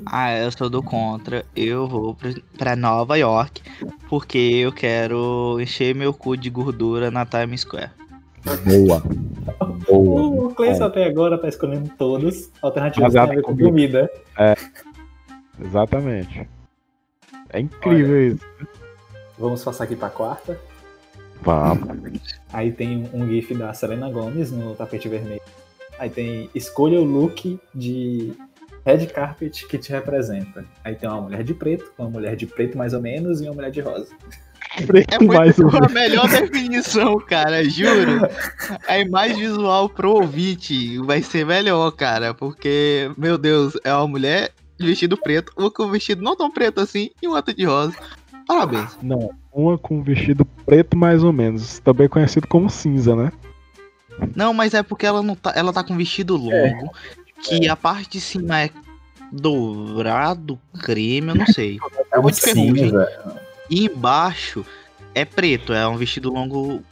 Ah, 0.05 0.38
eu 0.38 0.51
sou 0.51 0.69
do 0.69 0.81
contra. 0.83 1.43
Eu 1.55 1.88
vou 1.88 2.15
pra 2.57 2.75
Nova 2.75 3.17
York 3.17 3.61
porque 4.07 4.38
eu 4.38 4.71
quero 4.71 5.57
encher 5.59 5.93
meu 5.95 6.13
cu 6.13 6.38
de 6.38 6.50
gordura 6.50 7.09
na 7.11 7.25
Times 7.25 7.61
Square. 7.61 7.89
Boa. 8.43 9.03
Boa. 9.88 10.21
O 10.51 10.53
Cleison 10.53 10.86
até 10.86 11.05
agora 11.05 11.38
tá 11.38 11.48
escolhendo 11.48 11.89
todos. 11.98 12.50
Alternativas 12.62 13.15
em 13.15 13.41
com 13.41 13.55
comida. 13.55 13.69
comida. 13.69 14.12
Exatamente. 15.60 16.50
É 17.50 17.60
incrível 17.60 18.33
isso. 18.33 18.45
Vamos 19.38 19.63
passar 19.63 19.86
aqui 19.86 19.95
pra 19.95 20.10
quarta. 20.10 20.60
Vamos. 21.41 22.21
Aí 22.53 22.71
tem 22.71 23.10
um 23.13 23.27
gif 23.27 23.53
da 23.55 23.74
Selena 23.74 24.10
Gomez 24.10 24.51
no 24.51 24.75
tapete 24.75 25.10
vermelho. 25.10 25.41
Aí 25.98 26.10
tem 26.10 26.50
escolha 26.53 27.00
o 27.00 27.03
look 27.03 27.60
de 27.74 28.33
red 28.86 29.07
carpet 29.07 29.67
que 29.67 29.77
te 29.77 29.91
representa. 29.91 30.65
Aí 30.83 30.95
tem 30.95 31.10
uma 31.10 31.21
mulher 31.21 31.43
de 31.43 31.53
preto, 31.53 31.91
uma 31.98 32.10
mulher 32.10 32.36
de 32.36 32.45
preto 32.45 32.77
mais 32.77 32.93
ou 32.93 33.01
menos 33.01 33.41
e 33.41 33.45
uma 33.45 33.53
mulher 33.53 33.71
de 33.71 33.81
rosa. 33.81 34.07
É 34.77 35.23
Mais 35.23 35.57
muito 35.57 35.75
um. 35.75 35.85
a 35.85 35.89
melhor 35.89 36.29
definição, 36.29 37.19
cara, 37.19 37.63
juro. 37.67 38.21
A 38.87 38.99
imagem 38.99 39.37
visual 39.37 39.89
pro 39.89 40.13
ouvinte 40.13 40.97
vai 40.99 41.21
ser 41.21 41.45
melhor, 41.45 41.91
cara, 41.91 42.33
porque, 42.33 43.11
meu 43.17 43.37
Deus, 43.37 43.73
é 43.83 43.93
uma 43.93 44.07
mulher 44.07 44.51
de 44.79 44.85
vestido 44.87 45.17
preto, 45.17 45.51
uma 45.57 45.69
com 45.69 45.89
vestido 45.89 46.23
não 46.23 46.35
tão 46.35 46.49
preto 46.49 46.79
assim 46.79 47.09
e 47.21 47.27
uma 47.27 47.37
outra 47.37 47.53
de 47.53 47.65
rosa. 47.65 47.93
Parabéns. 48.47 48.97
Não, 49.01 49.31
uma 49.53 49.77
com 49.77 50.01
vestido 50.01 50.45
preto 50.65 50.95
mais 50.97 51.23
ou 51.23 51.33
menos, 51.33 51.79
também 51.79 52.07
conhecido 52.07 52.47
como 52.47 52.69
cinza, 52.69 53.15
né? 53.15 53.31
Não, 54.35 54.53
mas 54.53 54.73
é 54.73 54.83
porque 54.83 55.05
ela 55.05 55.21
não 55.21 55.35
tá, 55.35 55.51
ela 55.55 55.73
tá 55.73 55.83
com 55.83 55.97
vestido 55.97 56.37
longo, 56.37 56.93
que 57.43 57.67
a 57.67 57.75
parte 57.75 58.11
de 58.11 58.21
cima 58.21 58.61
é 58.61 58.69
dourado, 59.31 60.59
creme, 60.81 61.29
eu 61.29 61.35
não 61.35 61.45
sei. 61.47 61.77
É 62.13 62.19
um 62.19 62.29
ferrugem. 62.29 62.91
E 63.71 63.85
embaixo 63.85 64.65
é 65.15 65.23
preto, 65.25 65.71
é 65.73 65.87
um 65.87 65.95
vestido 65.95 66.31
longo, 66.31 66.83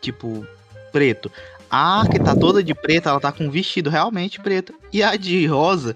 tipo, 0.00 0.44
preto. 0.90 1.30
A 1.70 2.04
que 2.10 2.18
tá 2.18 2.34
toda 2.34 2.62
de 2.64 2.74
preto, 2.74 3.10
ela 3.10 3.20
tá 3.20 3.30
com 3.30 3.44
um 3.44 3.50
vestido 3.50 3.90
realmente 3.90 4.40
preto. 4.40 4.72
E 4.90 5.02
a 5.02 5.14
de 5.16 5.46
rosa, 5.46 5.94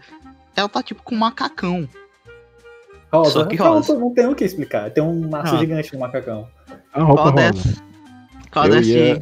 ela 0.54 0.68
tá 0.68 0.82
tipo 0.82 1.02
com 1.02 1.14
um 1.14 1.18
macacão. 1.18 1.88
Rosa. 3.10 3.30
Só 3.30 3.44
que 3.46 3.56
rosa. 3.56 3.98
não 3.98 4.12
tem 4.12 4.26
o 4.26 4.34
que 4.34 4.44
explicar. 4.44 4.90
Tem 4.90 5.02
um 5.02 5.28
maço 5.30 5.54
Ah. 5.54 5.58
gigante 5.58 5.92
no 5.94 5.98
macacão. 6.00 6.46
A 6.92 7.02
roupa 7.02 7.22
Qual 7.22 7.30
rosa. 7.32 7.52
dessas? 7.52 7.82
Qual 8.50 8.64
Eu 8.66 8.70
dessas 8.72 8.86
ia-? 8.88 9.20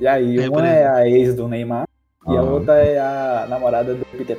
E 0.00 0.06
aí, 0.06 0.38
É, 0.38 0.48
uma 0.48 0.66
é 0.66 0.86
a 0.88 1.08
ex 1.08 1.34
do 1.34 1.48
Neymar 1.48 1.86
e 2.28 2.36
a 2.36 2.40
Ah. 2.40 2.42
outra 2.42 2.74
é 2.74 2.98
a 2.98 3.46
namorada 3.48 3.94
do 3.94 4.04
Peter 4.06 4.36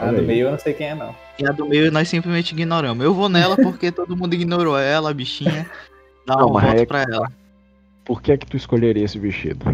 Olha 0.00 0.12
do 0.12 0.18
aí. 0.20 0.26
meio 0.26 0.46
eu 0.46 0.50
não 0.52 0.58
sei 0.58 0.74
quem 0.74 0.88
é, 0.88 0.94
não. 0.94 1.14
E 1.38 1.46
a 1.46 1.50
do 1.50 1.66
meio 1.66 1.90
nós 1.90 2.08
simplesmente 2.08 2.52
ignoramos. 2.52 3.04
Eu 3.04 3.12
vou 3.12 3.28
nela 3.28 3.56
porque 3.56 3.90
todo 3.90 4.16
mundo 4.16 4.34
ignorou 4.34 4.78
ela, 4.78 5.10
a 5.10 5.14
bichinha. 5.14 5.68
Dá 6.26 6.36
Não, 6.36 6.48
um 6.48 6.52
mas 6.52 6.64
voto 6.64 6.80
é- 6.82 6.86
pra 6.86 7.02
ela. 7.02 7.32
Por 8.04 8.20
que 8.22 8.32
é 8.32 8.36
que 8.36 8.46
tu 8.46 8.56
escolheria 8.56 9.04
esse 9.04 9.18
vestido? 9.18 9.64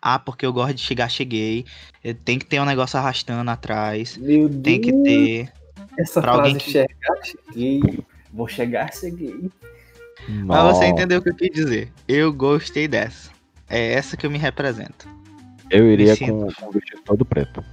Ah, 0.00 0.18
porque 0.18 0.44
eu 0.44 0.52
gosto 0.52 0.74
de 0.74 0.82
chegar, 0.82 1.08
cheguei. 1.08 1.64
Tem 2.24 2.38
que 2.38 2.44
ter 2.46 2.60
um 2.60 2.64
negócio 2.64 2.98
arrastando 2.98 3.50
atrás. 3.50 4.16
Meu 4.16 4.48
Deus, 4.48 4.62
Tem 4.62 4.80
que 4.80 4.92
ter. 5.02 5.52
essa 5.98 6.20
pra 6.20 6.32
frase 6.34 6.48
alguém 6.48 6.58
que- 6.58 6.70
chegar, 6.70 7.16
cheguei. 7.22 7.98
Vou 8.32 8.48
chegar, 8.48 8.92
cheguei. 8.92 9.50
Pra 10.46 10.64
você 10.72 10.84
entender 10.86 11.16
o 11.16 11.22
que 11.22 11.30
eu 11.30 11.34
quis 11.34 11.50
dizer. 11.52 11.92
Eu 12.06 12.32
gostei 12.32 12.86
dessa. 12.86 13.30
É 13.68 13.94
essa 13.94 14.16
que 14.16 14.26
eu 14.26 14.30
me 14.30 14.38
represento. 14.38 15.08
Eu 15.70 15.90
iria 15.90 16.16
com, 16.16 16.52
com 16.52 16.66
o 16.68 16.72
vestido 16.72 17.00
todo 17.04 17.24
preto. 17.24 17.64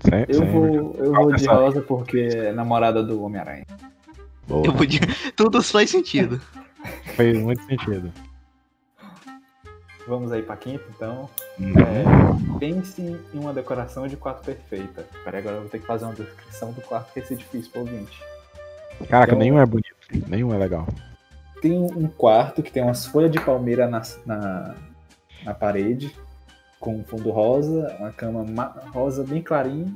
Sem, 0.00 0.24
Eu 0.28 0.34
sem- 0.34 0.50
vou, 0.50 0.94
eu 0.98 1.12
vou 1.12 1.32
de 1.34 1.46
rosa 1.46 1.82
porque 1.82 2.18
é 2.32 2.52
namorada 2.52 3.02
do 3.02 3.22
Homem-Aranha. 3.22 3.66
Boa. 4.46 4.66
Eu 4.66 4.72
podia... 4.72 5.00
Tudo 5.36 5.62
faz 5.62 5.90
sentido. 5.90 6.40
Fez 7.16 7.38
muito 7.38 7.62
sentido. 7.64 8.10
Vamos 10.08 10.32
aí 10.32 10.42
pra 10.42 10.56
quinta, 10.56 10.82
então. 10.96 11.28
Uhum. 11.58 11.74
É, 11.78 12.58
pense 12.58 13.00
em 13.02 13.38
uma 13.38 13.52
decoração 13.52 14.08
de 14.08 14.16
quarto 14.16 14.44
perfeita. 14.44 15.06
Peraí, 15.24 15.40
agora 15.40 15.56
eu 15.56 15.60
vou 15.62 15.70
ter 15.70 15.78
que 15.78 15.86
fazer 15.86 16.04
uma 16.04 16.14
descrição 16.14 16.72
do 16.72 16.80
quarto, 16.80 17.12
que 17.12 17.20
esse 17.20 17.34
é 17.34 17.36
difícil 17.36 17.70
pro 17.70 17.82
ouvinte. 17.82 18.18
Caraca, 19.08 19.32
então- 19.32 19.38
nenhum 19.38 19.58
é 19.60 19.66
bonito. 19.66 19.94
Nenhum 20.26 20.52
é 20.52 20.58
legal. 20.58 20.88
Tem 21.62 21.72
um 21.78 22.08
quarto 22.08 22.62
que 22.62 22.72
tem 22.72 22.82
umas 22.82 23.06
folhas 23.06 23.30
de 23.30 23.38
palmeira 23.38 23.86
na, 23.86 24.02
na, 24.26 24.74
na 25.44 25.54
parede, 25.54 26.10
com 26.80 26.96
um 26.98 27.04
fundo 27.04 27.30
rosa, 27.30 27.94
uma 28.00 28.10
cama 28.10 28.42
ma- 28.44 28.74
rosa 28.92 29.22
bem 29.22 29.42
clarinho. 29.42 29.94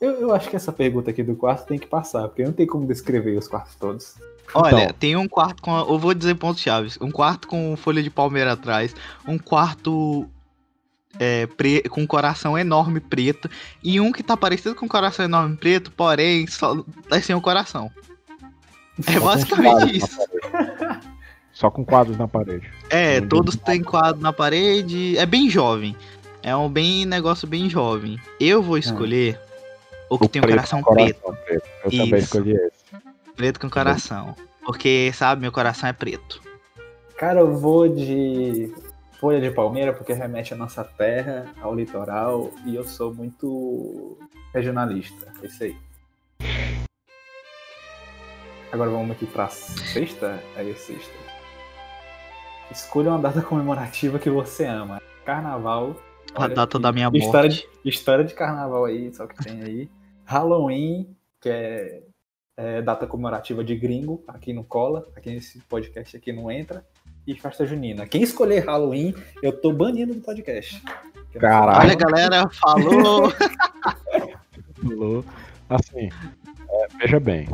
Eu, 0.00 0.12
eu 0.20 0.34
acho 0.34 0.50
que 0.50 0.56
essa 0.56 0.72
pergunta 0.72 1.10
aqui 1.10 1.22
do 1.22 1.34
quarto 1.34 1.66
tem 1.66 1.78
que 1.78 1.86
passar, 1.86 2.28
porque 2.28 2.44
não 2.44 2.52
tem 2.52 2.66
como 2.66 2.86
descrever 2.86 3.36
os 3.38 3.48
quartos 3.48 3.74
todos. 3.76 4.14
Olha, 4.54 4.84
Então. 4.84 4.94
tem 4.98 5.16
um 5.16 5.26
quarto 5.28 5.62
com. 5.62 5.76
Eu 5.76 5.98
vou 5.98 6.14
dizer 6.14 6.34
pontos 6.36 6.60
chaves. 6.62 6.98
Um 7.00 7.10
quarto 7.10 7.48
com 7.48 7.76
folha 7.76 8.02
de 8.02 8.10
palmeira 8.10 8.52
atrás. 8.52 8.94
Um 9.26 9.38
quarto. 9.38 10.28
é, 11.18 11.46
pre- 11.46 11.82
com 11.88 12.02
um 12.02 12.06
coração 12.06 12.56
enorme 12.56 13.00
preto. 13.00 13.50
E 13.82 14.00
um 14.00 14.12
que 14.12 14.22
tá 14.22 14.36
parecido 14.36 14.74
com 14.74 14.86
um 14.86 14.88
coração 14.88 15.24
enorme 15.24 15.56
preto, 15.56 15.90
porém, 15.92 16.46
só 16.46 16.82
tá 17.08 17.20
sem 17.20 17.34
o 17.34 17.40
coração. 17.40 17.90
É 19.06 19.18
basicamente 19.18 19.96
isso. 19.96 20.18
Só 21.58 21.72
com 21.72 21.84
quadros 21.84 22.16
na 22.16 22.28
parede. 22.28 22.70
É, 22.88 23.20
todos 23.20 23.56
têm 23.56 23.82
quadro 23.82 24.22
na 24.22 24.32
parede. 24.32 25.18
É 25.18 25.26
bem 25.26 25.50
jovem. 25.50 25.96
É 26.40 26.54
um 26.54 26.68
bem 26.68 27.04
negócio 27.04 27.48
bem 27.48 27.68
jovem. 27.68 28.16
Eu 28.38 28.62
vou 28.62 28.78
escolher 28.78 29.40
o 30.08 30.16
que 30.16 30.28
tem 30.28 30.38
um 30.38 30.44
preto 30.44 30.54
coração 30.54 30.80
com 30.80 30.94
preto. 30.94 31.20
coração 31.20 31.44
preto. 31.44 31.68
Eu 31.82 31.90
também 31.90 32.06
Isso. 32.06 32.16
escolhi 32.16 32.52
esse. 32.52 33.34
Preto 33.34 33.58
com 33.58 33.68
coração. 33.68 34.36
Porque, 34.64 35.10
sabe, 35.12 35.42
meu 35.42 35.50
coração 35.50 35.88
é 35.88 35.92
preto. 35.92 36.40
Cara, 37.16 37.40
eu 37.40 37.52
vou 37.56 37.88
de 37.88 38.72
folha 39.18 39.40
de 39.40 39.50
palmeira 39.50 39.92
porque 39.92 40.12
remete 40.12 40.54
à 40.54 40.56
nossa 40.56 40.84
terra, 40.84 41.46
ao 41.60 41.74
litoral, 41.74 42.52
e 42.64 42.76
eu 42.76 42.84
sou 42.84 43.12
muito 43.12 44.16
regionalista. 44.54 45.26
É 45.42 45.46
isso 45.46 45.64
aí. 45.64 45.76
Agora 48.70 48.90
vamos 48.90 49.10
aqui 49.10 49.26
pra 49.26 49.48
sexta. 49.48 50.40
É 50.56 50.62
sexta. 50.74 51.27
Escolha 52.70 53.10
uma 53.10 53.18
data 53.18 53.40
comemorativa 53.42 54.18
que 54.18 54.28
você 54.28 54.64
ama. 54.64 55.00
Carnaval. 55.24 55.96
A 56.34 56.44
Olha 56.44 56.54
data 56.54 56.78
da 56.78 56.92
minha 56.92 57.10
morte. 57.10 57.24
História 57.24 57.48
de, 57.48 57.68
história 57.84 58.24
de 58.24 58.34
carnaval 58.34 58.84
aí, 58.84 59.12
só 59.14 59.26
que 59.26 59.42
tem 59.42 59.62
aí. 59.62 59.90
Halloween, 60.24 61.16
que 61.40 61.48
é, 61.48 62.02
é 62.56 62.82
data 62.82 63.06
comemorativa 63.06 63.64
de 63.64 63.74
gringo, 63.74 64.22
aqui 64.28 64.52
não 64.52 64.62
cola, 64.62 65.06
aqui 65.16 65.30
nesse 65.30 65.58
podcast 65.60 66.16
aqui 66.16 66.32
não 66.32 66.50
entra. 66.50 66.84
E 67.26 67.34
festa 67.34 67.66
junina. 67.66 68.06
Quem 68.06 68.22
escolher 68.22 68.64
Halloween, 68.64 69.14
eu 69.42 69.52
tô 69.52 69.72
banindo 69.72 70.14
do 70.14 70.20
podcast. 70.20 70.82
Caralho. 71.38 71.80
Olha, 71.80 71.94
galera, 71.94 72.48
falou. 72.48 73.32
Falou. 74.80 75.24
Assim, 75.68 76.08
é, 76.70 76.86
veja 76.98 77.20
bem. 77.20 77.48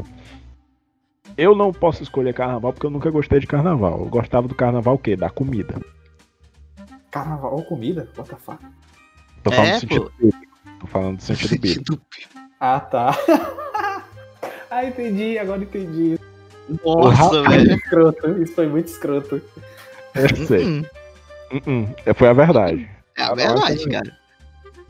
Eu 1.37 1.55
não 1.55 1.73
posso 1.73 2.03
escolher 2.03 2.33
carnaval 2.35 2.73
porque 2.73 2.87
eu 2.87 2.91
nunca 2.91 3.11
gostei 3.11 3.41
de 3.41 3.47
carnaval. 3.47 4.01
Eu 4.01 4.07
gostava 4.07 4.47
do 4.47 4.55
carnaval 4.55 4.95
o 4.95 4.99
quê? 4.99 5.17
Da 5.17 5.29
comida. 5.31 5.75
Carnaval 7.11 7.55
ou 7.57 7.65
comida? 7.65 8.09
What 8.17 8.31
the 8.31 8.37
fuck? 8.37 8.59
Tô 9.43 9.51
falando 9.51 9.69
É, 9.69 9.75
do 9.75 9.81
sentido 9.81 10.13
bíblico. 10.19 10.47
Tô 10.81 10.87
falando 10.87 11.17
do 11.17 11.23
sentido 11.23 11.61
bíblico. 11.61 12.01
Ah, 12.61 12.81
tá. 12.81 13.11
ah, 14.71 14.85
entendi, 14.85 15.39
agora 15.39 15.63
entendi. 15.63 16.19
Nossa, 16.85 17.35
Muito 17.43 17.51
velho. 17.51 17.75
escroto, 17.77 18.43
isso 18.43 18.55
foi 18.55 18.67
muito 18.69 18.87
escroto. 18.89 19.43
Eu 20.15 20.47
sei. 20.47 20.65
Hum, 20.65 20.85
Uh-uh. 21.53 21.95
É, 22.07 22.15
Foi 22.15 22.29
a 22.29 22.33
verdade. 22.33 22.89
É 23.17 23.23
a 23.23 23.35
verdade, 23.35 23.87
cara. 23.89 24.17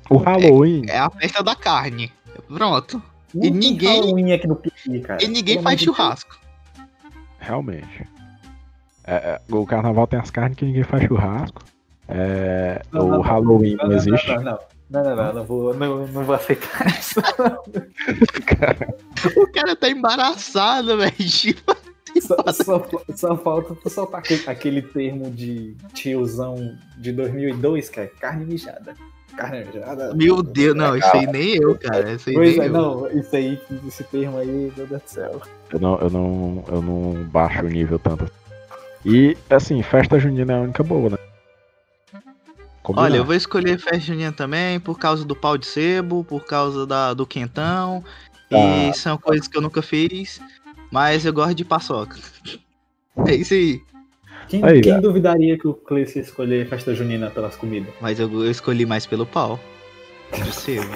O 0.08 0.18
Halloween. 0.18 0.84
É 0.88 0.98
a 0.98 1.10
festa 1.10 1.42
da 1.42 1.56
carne. 1.56 2.12
Pronto. 2.46 3.02
Não 3.34 3.44
E 3.44 3.50
ninguém- 3.50 4.32
aqui 4.32 4.46
no 4.46 4.56
Piqui, 4.56 5.00
cara. 5.00 5.22
E 5.22 5.26
ninguém 5.28 5.56
Pelo 5.56 5.64
faz 5.64 5.80
churrasco. 5.80 6.38
Realmente. 7.38 8.06
É, 9.06 9.14
é, 9.14 9.40
o 9.54 9.66
carnaval 9.66 10.06
tem 10.06 10.18
as 10.18 10.30
carnes 10.30 10.56
que 10.56 10.64
ninguém 10.64 10.84
faz 10.84 11.02
churrasco. 11.04 11.62
É, 12.08 12.82
Não, 12.92 13.06
o 13.06 13.10
não. 13.10 13.20
Halloween 13.20 13.74
Não, 13.76 13.84
não, 13.84 13.90
não, 13.90 13.96
existe. 13.96 14.28
Não, 14.28 14.42
não, 14.42 14.58
não, 14.90 15.02
não, 15.04 15.16
não, 15.16 15.32
não 15.34 15.44
vou, 15.44 15.74
não, 15.74 16.06
não 16.06 16.24
vou 16.24 16.34
aceitar 16.34 16.86
isso. 16.98 17.20
O 19.36 19.46
cara 19.52 19.74
tá 19.76 19.88
embaraçado, 19.88 20.96
velho. 20.98 21.12
Tipo, 22.14 22.20
Só, 22.20 22.36
só, 22.52 22.88
só 23.16 23.36
falta 23.36 23.74
tu 23.74 23.90
soltar 23.90 24.20
aquele, 24.20 24.42
aquele 24.48 24.82
termo 24.82 25.28
de 25.32 25.76
tiozão 25.92 26.78
de 26.96 27.10
2002, 27.10 27.88
que 27.88 27.98
é 27.98 28.06
carne 28.06 28.44
mijada. 28.44 28.94
Mijada. 29.42 30.14
Meu 30.14 30.42
Deus, 30.42 30.74
não, 30.76 30.96
isso 30.96 31.08
aí 31.12 31.26
nem 31.26 31.56
eu, 31.56 31.76
cara. 31.78 32.12
Isso 32.12 32.28
aí 32.30 32.34
Pois 32.34 32.56
nem 32.56 32.66
é, 32.66 32.68
eu. 32.68 32.72
não, 32.72 33.10
isso 33.10 33.36
aí, 33.36 33.60
esse 33.86 34.04
termo 34.04 34.38
aí, 34.38 34.46
meu 34.46 34.86
Deus 34.86 35.02
do 35.02 35.08
céu. 35.08 35.42
Eu 35.72 35.80
não, 35.80 35.98
eu 35.98 36.10
não, 36.10 36.64
eu 36.68 36.82
não 36.82 37.24
baixo 37.24 37.64
o 37.64 37.68
nível 37.68 37.98
tanto. 37.98 38.30
E, 39.04 39.36
assim, 39.50 39.82
festa 39.82 40.18
junina 40.18 40.52
é 40.52 40.56
a 40.56 40.60
única 40.60 40.82
boa, 40.82 41.10
né? 41.10 41.18
Combinado. 42.82 43.06
Olha, 43.12 43.16
eu 43.18 43.24
vou 43.24 43.34
escolher 43.34 43.78
festa 43.78 43.98
junina 44.00 44.32
também 44.32 44.78
por 44.78 44.98
causa 44.98 45.24
do 45.24 45.34
pau 45.34 45.56
de 45.58 45.66
sebo, 45.66 46.22
por 46.24 46.44
causa 46.44 46.86
da, 46.86 47.12
do 47.14 47.26
quentão. 47.26 48.04
E 48.50 48.88
Tá. 48.88 48.92
são 48.94 49.18
coisas 49.18 49.48
que 49.48 49.56
eu 49.56 49.62
nunca 49.62 49.80
fiz, 49.82 50.40
mas 50.92 51.24
eu 51.24 51.32
gosto 51.32 51.54
de 51.54 51.64
paçoca. 51.64 52.16
É 53.28 53.34
isso 53.36 53.54
aí. 53.54 53.80
Quem, 54.48 54.64
Aí, 54.64 54.80
quem 54.80 54.92
cara. 54.92 55.02
duvidaria 55.02 55.58
que 55.58 55.66
o 55.66 55.74
Cleice 55.74 56.18
ia 56.18 56.22
escolher 56.22 56.68
festa 56.68 56.94
junina 56.94 57.30
pelas 57.30 57.56
comidas? 57.56 57.92
Mas 58.00 58.20
eu, 58.20 58.30
eu 58.32 58.50
escolhi 58.50 58.84
mais 58.86 59.06
pelo 59.06 59.24
pau. 59.26 59.58
De 60.32 60.52
sebo. 60.52 60.86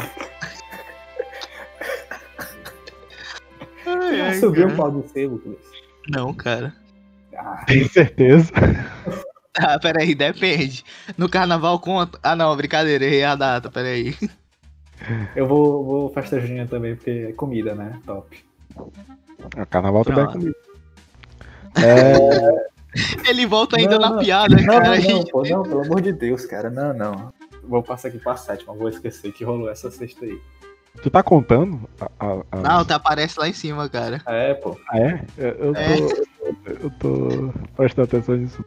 Ai, 3.87 4.17
Já 4.17 4.25
ai, 4.27 4.35
subiu 4.35 4.69
o 4.69 4.77
pau 4.77 4.91
do 4.91 5.09
sebo, 5.09 5.39
Cleice? 5.39 5.63
Não, 6.09 6.35
cara. 6.35 6.75
Ah, 7.37 7.65
Tem 7.67 7.87
certeza? 7.89 8.53
Ah, 9.61 9.77
peraí, 9.77 10.15
depende. 10.15 10.85
No 11.17 11.29
carnaval 11.29 11.81
conta. 11.81 12.17
Ah, 12.23 12.37
não, 12.37 12.57
brincadeira, 12.57 13.05
errei 13.05 13.25
a 13.25 13.35
data, 13.35 13.69
peraí. 13.69 14.15
eu 15.35 15.49
vou, 15.49 15.85
vou 15.85 16.11
festa 16.13 16.39
junina 16.39 16.65
também, 16.65 16.95
porque 16.95 17.27
é 17.31 17.33
comida, 17.33 17.75
né? 17.75 17.99
Top. 18.07 18.39
O 18.77 19.67
carnaval 19.69 20.05
também 20.05 20.23
é 20.25 20.27
comigo. 20.29 20.55
É, 21.83 22.67
Ele 23.29 23.47
volta 23.47 23.77
ainda 23.79 23.99
Não, 23.99 24.09
na 24.09 24.11
não. 24.17 24.19
piada, 24.23 24.57
Não, 24.57 24.65
cara. 24.67 24.99
não, 25.01 25.25
pô, 25.31 25.43
não, 25.43 25.63
pelo 25.63 25.83
amor 25.83 26.01
de 26.01 26.13
Deus, 26.13 26.45
cara. 26.47 26.71
Não, 26.71 26.93
não. 26.95 27.33
Vou 27.65 27.83
passar 27.83 28.09
aqui 28.09 28.19
pra 28.19 28.35
sétima, 28.37 28.73
vou 28.75 28.89
esquecer 28.89 29.31
que 29.33 29.45
rolou 29.45 29.69
essa 29.71 29.91
sexta 29.91 30.25
aí. 30.25 30.41
tu 31.03 31.11
tá 31.11 31.23
contando? 31.23 31.89
A, 32.01 32.07
a- 32.19 32.43
a- 32.51 32.57
Não, 32.57 32.85
tá, 32.85 32.95
aparece 32.97 33.39
lá 33.39 33.47
em 33.49 33.53
cima, 33.53 33.89
cara. 33.89 34.23
É, 34.27 34.55
pô. 34.55 34.77
Ah, 34.91 34.99
é? 34.99 35.25
Eu, 35.37 35.49
eu 35.49 35.73
tô, 35.75 35.81
É. 35.81 36.73
eu 36.85 36.91
tô 36.99 37.53
prestando 37.77 38.05
atenção 38.07 38.37
nisso. 38.37 38.65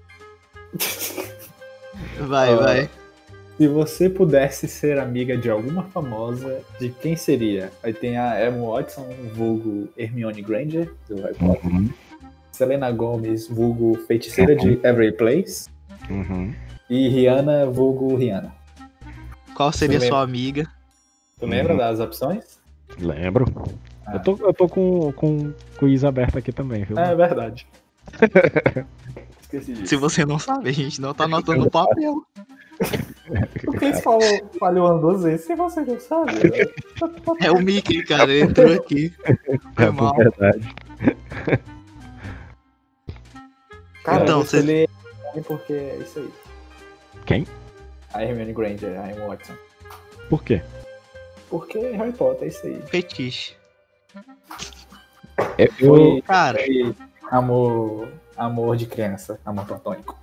Vai, 2.19 2.53
Ah. 2.53 2.55
vai. 2.57 2.89
Se 3.57 3.67
você 3.67 4.09
pudesse 4.09 4.67
ser 4.67 4.97
amiga 4.97 5.37
de 5.37 5.49
alguma 5.49 5.83
famosa, 5.83 6.61
de 6.79 6.89
quem 6.89 7.15
seria? 7.15 7.71
Aí 7.83 7.93
tem 7.93 8.17
a 8.17 8.47
Emma 8.47 8.71
Watson, 8.71 9.07
vulgo 9.35 9.87
Hermione 9.97 10.41
Granger, 10.41 10.91
do 11.07 11.21
Harry 11.21 11.35
Potter. 11.35 11.65
Uhum, 11.71 11.89
Selena 12.51 12.91
Gomez, 12.91 13.47
vulgo 13.47 13.97
feiticeira 14.07 14.55
de 14.55 14.79
Every 14.85 15.11
Place. 15.13 15.69
uhum. 16.09 16.53
E 16.89 17.07
Rihanna, 17.07 17.65
vulgo 17.67 18.15
Rihanna. 18.15 18.53
Qual 19.55 19.71
seria 19.71 19.99
sua 20.01 20.21
amiga? 20.21 20.67
Tu 21.39 21.45
lembra 21.45 21.73
Uhum. 21.73 21.79
das 21.79 21.99
opções? 21.99 22.59
Lembro. 22.99 23.45
Ah. 24.05 24.15
Eu 24.15 24.19
tô, 24.21 24.37
eu 24.41 24.53
tô 24.53 24.67
com, 24.67 25.11
com 25.13 25.53
quiz 25.79 26.03
aberto 26.03 26.37
aqui 26.37 26.51
também, 26.51 26.83
viu? 26.83 26.97
É 26.99 27.15
verdade. 27.15 27.65
Esqueci 29.41 29.73
disso. 29.73 29.87
Se 29.87 29.95
você 29.95 30.25
não 30.25 30.37
sabe, 30.39 30.69
a 30.69 30.73
gente 30.73 30.99
não 31.01 31.13
tá 31.13 31.23
anotando 31.25 31.59
no 31.65 31.71
papel. 31.71 32.21
Por 33.63 33.77
que 33.79 33.93
você 33.93 34.01
falou, 34.01 34.49
falhou 34.59 34.99
duas 34.99 35.23
vezes 35.23 35.45
se 35.45 35.55
você 35.55 35.81
não 35.81 35.99
sabe? 35.99 36.31
É 37.41 37.51
o 37.51 37.61
Mickey, 37.61 38.03
cara, 38.03 38.31
ele 38.31 38.41
entrou 38.49 38.73
aqui. 38.73 39.13
Foi 39.75 39.85
É 39.85 39.91
mal. 39.91 40.15
verdade. 40.15 40.75
Cara, 44.03 44.23
Então, 44.23 44.39
eu 44.39 44.43
escolhi 44.43 44.71
Hermione 44.71 45.43
porque 45.47 45.73
é 45.73 45.97
isso 45.97 46.19
aí. 46.19 46.33
Quem? 47.25 47.47
A 48.13 48.23
Hermione 48.23 48.53
Granger, 48.53 48.99
a 48.99 49.11
Emma 49.11 49.27
Watson. 49.27 49.53
Por 50.29 50.43
quê? 50.43 50.61
Porque 51.49 51.77
Harry 51.79 52.11
Potter 52.13 52.45
é 52.45 52.47
isso 52.47 52.65
aí. 52.65 52.81
Fetiche. 52.87 53.55
É, 55.57 55.65
Eu, 55.79 55.95
Foi, 55.95 56.21
Cara, 56.21 56.57
foi 56.59 56.95
amor, 57.29 58.07
amor 58.37 58.75
de 58.77 58.85
criança, 58.85 59.39
amor 59.45 59.65
platônico. 59.65 60.17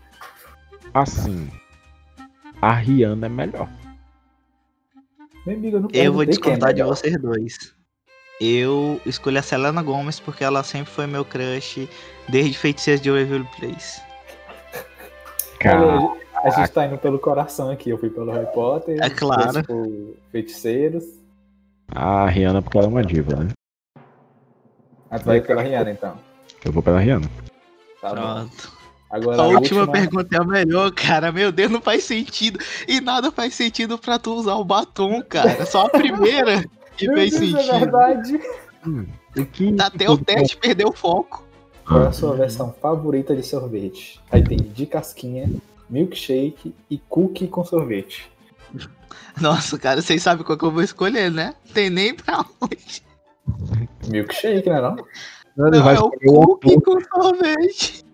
assim, 0.95 1.51
a 2.61 2.73
Rihanna 2.75 3.27
é 3.27 3.29
melhor. 3.29 3.69
Meu 5.47 5.57
amigo, 5.57 5.77
eu 5.77 5.81
não 5.81 5.89
eu 5.93 6.13
vou 6.13 6.23
quem 6.23 6.29
é 6.29 6.31
discordar 6.31 6.71
de 6.75 6.83
melhor. 6.83 6.95
vocês 6.97 7.21
dois. 7.21 7.75
Eu 8.41 9.01
escolhi 9.05 9.39
a 9.39 9.43
Selena 9.43 9.83
Gomez 9.83 10.21
porque 10.21 10.45
ela 10.45 10.63
sempre 10.63 10.93
foi 10.93 11.07
meu 11.07 11.25
crush 11.25 11.89
desde 12.29 12.57
Feiticeiros 12.57 13.03
de 13.03 13.11
Waverly 13.11 13.49
Place. 13.59 14.01
Cara, 15.59 15.99
a 16.45 16.51
gente 16.51 16.71
tá 16.71 16.87
indo 16.87 16.99
pelo 16.99 17.19
coração 17.19 17.71
aqui. 17.71 17.91
Eu 17.91 17.99
fui 17.99 18.11
pelo 18.11 18.31
Harry 18.31 18.47
Potter. 18.53 18.99
É 19.03 19.11
claro. 19.11 19.65
Feiticeiros. 20.31 21.05
a 21.93 22.29
Rihanna 22.29 22.63
porque 22.63 22.79
ela 22.79 22.87
é 22.87 22.91
uma 22.91 23.03
diva, 23.03 23.37
né? 23.37 23.51
Aí 25.11 25.19
tu 25.19 25.25
vai 25.25 25.41
pela 25.41 25.63
Rihanna, 25.63 25.91
então. 25.91 26.15
Eu 26.65 26.71
vou 26.71 26.83
pela 26.83 27.01
Rihanna. 27.01 27.29
Tá 28.01 28.11
bom. 28.11 28.15
Pronto. 28.15 28.79
Agora 29.11 29.43
A 29.43 29.47
última 29.47 29.91
pergunta 29.91 30.37
é 30.37 30.39
a 30.39 30.45
melhor, 30.45 30.93
cara. 30.93 31.33
Meu 31.33 31.51
Deus, 31.51 31.71
não 31.71 31.81
faz 31.81 32.05
sentido. 32.05 32.61
E 32.87 33.01
nada 33.01 33.33
faz 33.33 33.55
sentido 33.55 33.99
pra 33.99 34.19
tu 34.19 34.35
usar 34.35 34.55
o 34.57 34.65
batom, 34.65 35.23
cara. 35.23 35.65
Só 35.65 35.87
a 35.87 35.89
primeira 35.89 36.63
que 36.99 37.07
Meu 37.07 37.17
fez 37.17 37.31
Deus, 37.39 37.55
é 37.55 37.63
sentido. 37.63 37.79
verdade. 37.81 38.41
O 39.37 39.45
que 39.47 39.77
Até 39.81 40.11
o 40.11 40.19
teste 40.19 40.57
perdeu 40.57 40.89
o 40.89 40.93
foco. 40.93 41.47
Qual 41.87 42.03
é 42.03 42.09
a 42.09 42.13
sua 42.13 42.35
versão 42.37 42.75
favorita 42.83 43.35
de 43.35 43.43
sorvete? 43.43 44.21
Aí 44.31 44.43
tem 44.45 44.59
de 44.59 44.85
casquinha, 44.85 45.49
milkshake 45.89 46.75
e 46.91 46.99
cookie 47.09 47.47
com 47.49 47.65
sorvete. 47.65 48.31
Nossa, 49.41 49.79
cara, 49.79 50.03
vocês 50.03 50.23
sabem 50.23 50.45
qual 50.45 50.59
que 50.59 50.65
eu 50.65 50.71
vou 50.71 50.83
escolher, 50.83 51.31
né? 51.31 51.55
Tem 51.73 51.89
nem 51.89 52.15
pra 52.15 52.45
onde. 52.61 53.03
Milkshake, 54.09 54.69
né 54.69 54.81
não? 54.81 54.97
Ele 55.67 55.77
Não, 55.77 55.83
vai 55.83 55.97
é 55.97 55.99
o 56.01 56.11
cookie 56.11 56.81
com 56.81 57.01
sorvete. 57.01 58.05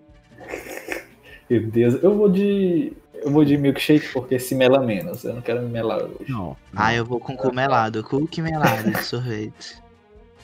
Meu 1.50 1.66
Deus, 1.70 2.02
eu 2.02 2.16
vou 2.16 2.28
de. 2.28 2.92
Eu 3.24 3.30
vou 3.30 3.44
de 3.44 3.56
milkshake 3.56 4.12
porque 4.12 4.38
se 4.38 4.54
mela 4.54 4.78
menos. 4.80 5.24
Eu 5.24 5.34
não 5.34 5.40
quero 5.42 5.62
me 5.62 5.68
melar 5.70 6.02
hoje. 6.02 6.26
Não. 6.28 6.56
Ah, 6.76 6.94
eu 6.94 7.04
vou 7.04 7.18
com 7.18 7.34
cu 7.36 7.52
melado. 7.54 8.04
Cookie 8.04 8.42
melado 8.42 8.90
de 8.90 8.98
sorvete. 9.02 9.76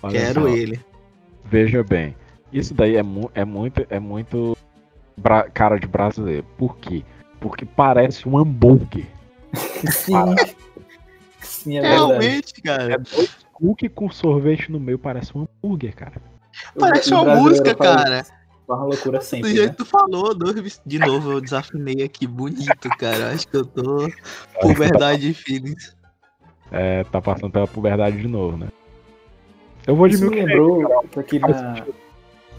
olha 0.03 0.19
Quero 0.19 0.43
só, 0.43 0.49
ele. 0.49 0.81
Veja 1.45 1.83
bem, 1.85 2.17
isso 2.53 2.73
daí 2.73 2.97
é, 2.97 3.03
mu 3.03 3.31
é 3.35 3.45
muito, 3.45 3.87
é 3.91 3.99
muito 4.01 4.57
bra- 5.17 5.49
cara 5.51 5.79
de 5.79 5.87
brasileiro. 5.87 6.47
Por 6.57 6.77
quê? 6.79 7.05
Porque 7.39 7.65
parece 7.67 8.27
um 8.29 8.39
hambúrguer. 8.39 9.07
Sim. 9.91 10.15
Sim, 11.41 11.79
é. 11.79 11.83
Realmente, 11.83 12.55
É 12.59 12.63
cara. 12.63 12.99
dois 12.99 13.37
cookie 13.53 13.89
com 13.91 14.11
sorvete 14.11 14.73
no 14.73 14.81
meio, 14.81 14.99
parece 14.99 15.37
um 15.37 15.47
hambúrguer, 15.63 15.95
cara. 15.95 16.15
Parece 16.79 17.13
uma 17.13 17.35
música, 17.37 17.75
faz 17.77 17.97
cara. 17.97 18.27
Uma 18.77 18.85
loucura 18.85 19.19
Do 19.19 19.25
sempre, 19.25 19.50
jeito 19.55 19.69
né? 19.71 19.75
tu 19.77 19.85
falou, 19.85 20.33
de 20.87 20.99
novo, 21.00 21.33
eu 21.33 21.41
desafinei 21.41 22.05
aqui, 22.05 22.26
bonito, 22.26 22.89
cara. 22.99 23.33
Acho 23.33 23.49
que 23.49 23.56
eu 23.56 23.65
tô 23.65 24.09
por 24.61 24.75
verdade 24.75 25.23
de 25.23 25.35
feelings. 25.35 25.97
É, 26.71 27.02
tá 27.04 27.21
passando 27.21 27.50
pela 27.50 27.67
puberdade 27.67 28.17
de 28.17 28.28
novo, 28.28 28.56
né? 28.56 28.69
Eu 29.87 29.97
vou 29.97 30.06
de 30.06 30.15
Isso 30.15 30.25
me 30.25 30.30
milkshake. 30.37 30.56
lembrou 30.56 31.04
que 31.11 31.19
aqui, 31.19 31.39
na, 31.41 31.85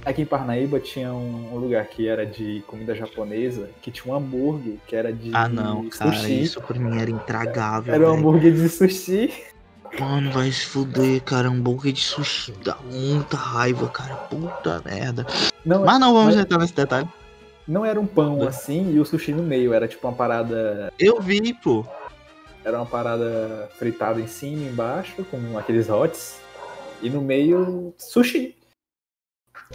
aqui 0.04 0.22
em 0.24 0.26
Parnaíba 0.26 0.80
tinha 0.82 1.14
um, 1.14 1.56
lugar 1.56 1.86
que 1.88 2.10
era 2.10 2.26
de 2.26 2.62
comida 2.68 2.94
japonesa, 2.94 3.70
que 3.82 3.90
tinha 3.90 4.14
um 4.14 4.18
hambúrguer 4.18 4.76
que 4.86 4.96
era 4.96 5.14
de 5.14 5.32
Ah, 5.34 5.48
não, 5.48 5.88
cara, 5.88 6.12
sushi. 6.12 6.42
isso 6.42 6.62
pra 6.62 6.78
mim 6.78 7.00
era 7.00 7.10
intragável. 7.10 7.94
Era 7.94 8.12
um 8.12 8.18
hambúrguer 8.18 8.52
de 8.54 8.68
sushi. 8.68 9.32
Mano, 10.00 10.32
vai 10.32 10.52
se 10.52 10.66
fuder, 10.66 11.22
cara. 11.24 11.48
Hambúrguer 11.50 11.92
de 11.94 12.02
sushi 12.02 12.54
dá 12.64 12.78
muita 12.90 13.36
raiva, 13.38 13.88
cara. 13.90 14.16
Puta 14.16 14.82
merda. 14.86 15.26
Não, 15.66 15.84
Mas 15.86 16.00
não 16.00 16.14
vamos 16.14 16.36
mas- 16.36 16.44
entrar 16.46 16.58
nesse 16.60 16.74
detalhe. 16.74 17.08
não 17.68 17.86
era 17.86 18.00
um 18.00 18.08
pão 18.08 18.48
assim 18.48 18.94
e 18.96 19.00
o 19.00 19.06
sushi 19.06 19.32
no 19.34 19.44
meio, 19.44 19.74
era 19.74 19.88
tipo 19.88 20.08
uma 20.08 20.16
parada. 20.16 20.92
Eu 20.98 21.22
vi, 21.22 21.54
pô. 21.54 21.86
Era 22.64 22.78
uma 22.78 22.86
parada 22.86 23.70
fritada 23.78 24.20
em 24.22 24.28
cima 24.28 24.64
e 24.64 24.68
embaixo, 24.70 25.24
com 25.26 25.58
aqueles 25.58 25.88
hots. 25.90 26.40
E 27.02 27.10
no 27.10 27.22
meio, 27.22 27.94
sushi. 27.98 28.56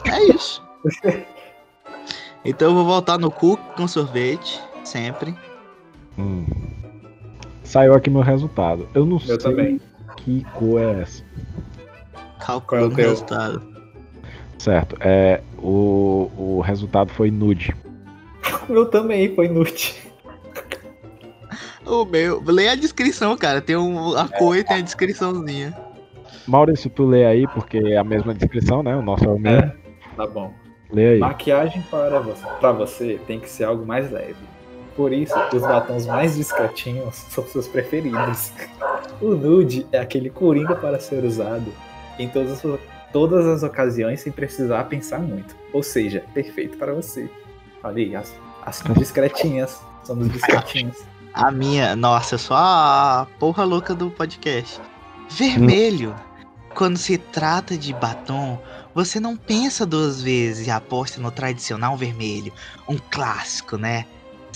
É 0.05 0.23
isso. 0.25 0.63
Então 2.49 2.69
eu 2.69 2.75
vou 2.77 2.85
voltar 2.85 3.19
no 3.19 3.29
cu 3.29 3.57
com 3.77 3.89
sorvete, 3.89 4.63
sempre. 4.85 5.37
Hum. 6.17 6.47
Saiu 7.65 7.93
aqui 7.93 8.09
meu 8.09 8.23
resultado. 8.23 8.89
Eu 8.95 9.05
não 9.05 9.19
sei 9.19 9.35
Eu 9.35 9.39
também. 9.39 9.81
Que 10.27 10.45
cor 10.55 10.81
é 10.81 11.03
essa. 11.03 11.23
Calculando 12.41 13.01
é 13.01 13.05
o 13.05 13.09
resultado. 13.11 13.63
Certo, 14.59 14.97
é, 15.01 15.41
o, 15.59 16.29
o 16.37 16.61
resultado 16.61 17.13
foi 17.13 17.31
nude. 17.31 17.75
O 18.69 18.73
meu 18.73 18.87
também 18.87 19.33
foi 19.35 19.47
inútil. 19.47 19.95
O 21.87 22.05
meu. 22.05 22.43
Lê 22.45 22.69
a 22.69 22.75
descrição, 22.75 23.37
cara. 23.37 23.61
Tem 23.61 23.77
um, 23.77 24.17
É. 24.17 24.21
a 24.23 24.29
cor 24.29 24.57
e 24.57 24.65
tem 24.65 24.79
a 24.79 24.81
descriçãozinha. 24.81 25.73
Maurício, 26.45 26.91
tu 26.91 27.07
lê 27.07 27.25
aí, 27.25 27.47
porque 27.47 27.79
é 27.79 27.97
a 27.97 28.03
mesma 28.03 28.35
descrição, 28.35 28.83
né? 28.83 28.97
O 28.97 29.03
nosso 29.03 29.25
é 29.25 29.29
o 29.29 29.39
mesmo. 29.39 29.73
Tá 30.17 30.27
bom. 30.27 30.53
Lê 30.91 31.15
aí. 31.15 31.19
Maquiagem 31.21 31.83
para 31.83 32.19
você, 32.19 32.47
pra 32.59 32.73
você 32.73 33.21
tem 33.29 33.39
que 33.39 33.49
ser 33.49 33.65
algo 33.65 33.87
mais 33.87 34.11
leve. 34.11 34.35
Por 34.97 35.13
isso, 35.13 35.35
os 35.53 35.63
batons 35.63 36.07
mais 36.07 36.37
discretinhos 36.37 37.15
são 37.31 37.45
seus 37.47 37.69
preferidos. 37.69 38.53
O 39.21 39.35
nude 39.35 39.87
é 39.93 39.99
aquele 39.99 40.29
coringa 40.29 40.75
para 40.77 41.01
ser 41.01 41.25
usado 41.25 41.73
em 42.19 42.29
todas 42.29 42.65
as, 42.65 42.81
todas 43.13 43.47
as 43.47 43.63
ocasiões 43.63 44.21
sem 44.21 44.33
precisar 44.33 44.85
pensar 44.85 45.21
muito. 45.21 45.57
Ou 45.73 45.83
seja, 45.83 46.25
perfeito 46.35 46.77
para 46.77 46.93
você. 46.93 47.31
Olha 47.83 47.97
aí, 47.97 48.17
as, 48.17 48.35
as 48.65 48.83
discretinhas. 48.99 49.81
Somos 50.05 50.31
discretinhos. 50.31 50.97
A 51.33 51.51
minha. 51.51 51.95
Nossa, 51.95 52.37
eu 52.37 52.39
sou 52.39 52.57
a 52.57 53.27
porra 53.39 53.63
louca 53.63 53.95
do 53.95 54.11
podcast. 54.11 54.81
Vermelho. 55.29 56.17
Quando 56.75 56.97
se 56.97 57.19
trata 57.19 57.77
de 57.77 57.93
batom, 57.93 58.59
você 58.95 59.21
não 59.21 59.37
pensa 59.37 59.85
duas 59.85 60.23
vezes 60.23 60.67
e 60.67 60.71
aposta 60.71 61.21
no 61.21 61.31
tradicional 61.31 61.95
vermelho. 61.95 62.51
Um 62.89 62.97
clássico, 62.97 63.77
né? 63.77 64.07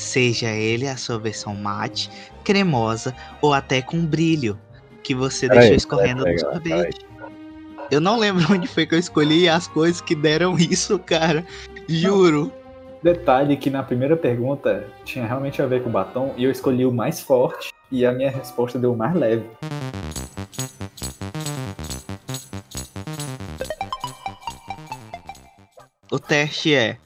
Seja 0.00 0.48
ele 0.48 0.88
a 0.88 0.96
sua 0.96 1.18
versão 1.18 1.54
mate, 1.54 2.10
cremosa 2.42 3.14
ou 3.42 3.52
até 3.52 3.82
com 3.82 4.04
brilho, 4.04 4.58
que 5.02 5.14
você 5.14 5.46
deixou 5.46 5.76
escorrendo 5.76 6.24
peraí, 6.24 6.36
no 6.36 6.62
peraí, 6.62 6.70
sorvete. 6.72 7.06
Eu 7.90 8.00
não 8.00 8.18
lembro 8.18 8.42
onde 8.50 8.66
foi 8.66 8.86
que 8.86 8.94
eu 8.94 8.98
escolhi 8.98 9.46
as 9.46 9.68
coisas 9.68 10.00
que 10.00 10.14
deram 10.14 10.56
isso, 10.58 10.98
cara. 10.98 11.44
Juro. 11.86 12.50
Detalhe 13.02 13.58
que 13.58 13.68
na 13.68 13.82
primeira 13.82 14.16
pergunta 14.16 14.86
tinha 15.04 15.26
realmente 15.26 15.60
a 15.60 15.66
ver 15.66 15.82
com 15.82 15.90
batom 15.90 16.32
e 16.34 16.44
eu 16.44 16.50
escolhi 16.50 16.86
o 16.86 16.92
mais 16.92 17.20
forte 17.20 17.70
e 17.92 18.06
a 18.06 18.10
minha 18.10 18.30
resposta 18.30 18.78
deu 18.78 18.94
o 18.94 18.96
mais 18.96 19.14
leve. 19.14 19.44
O 26.10 26.18
teste 26.18 26.74
é: 26.74 26.96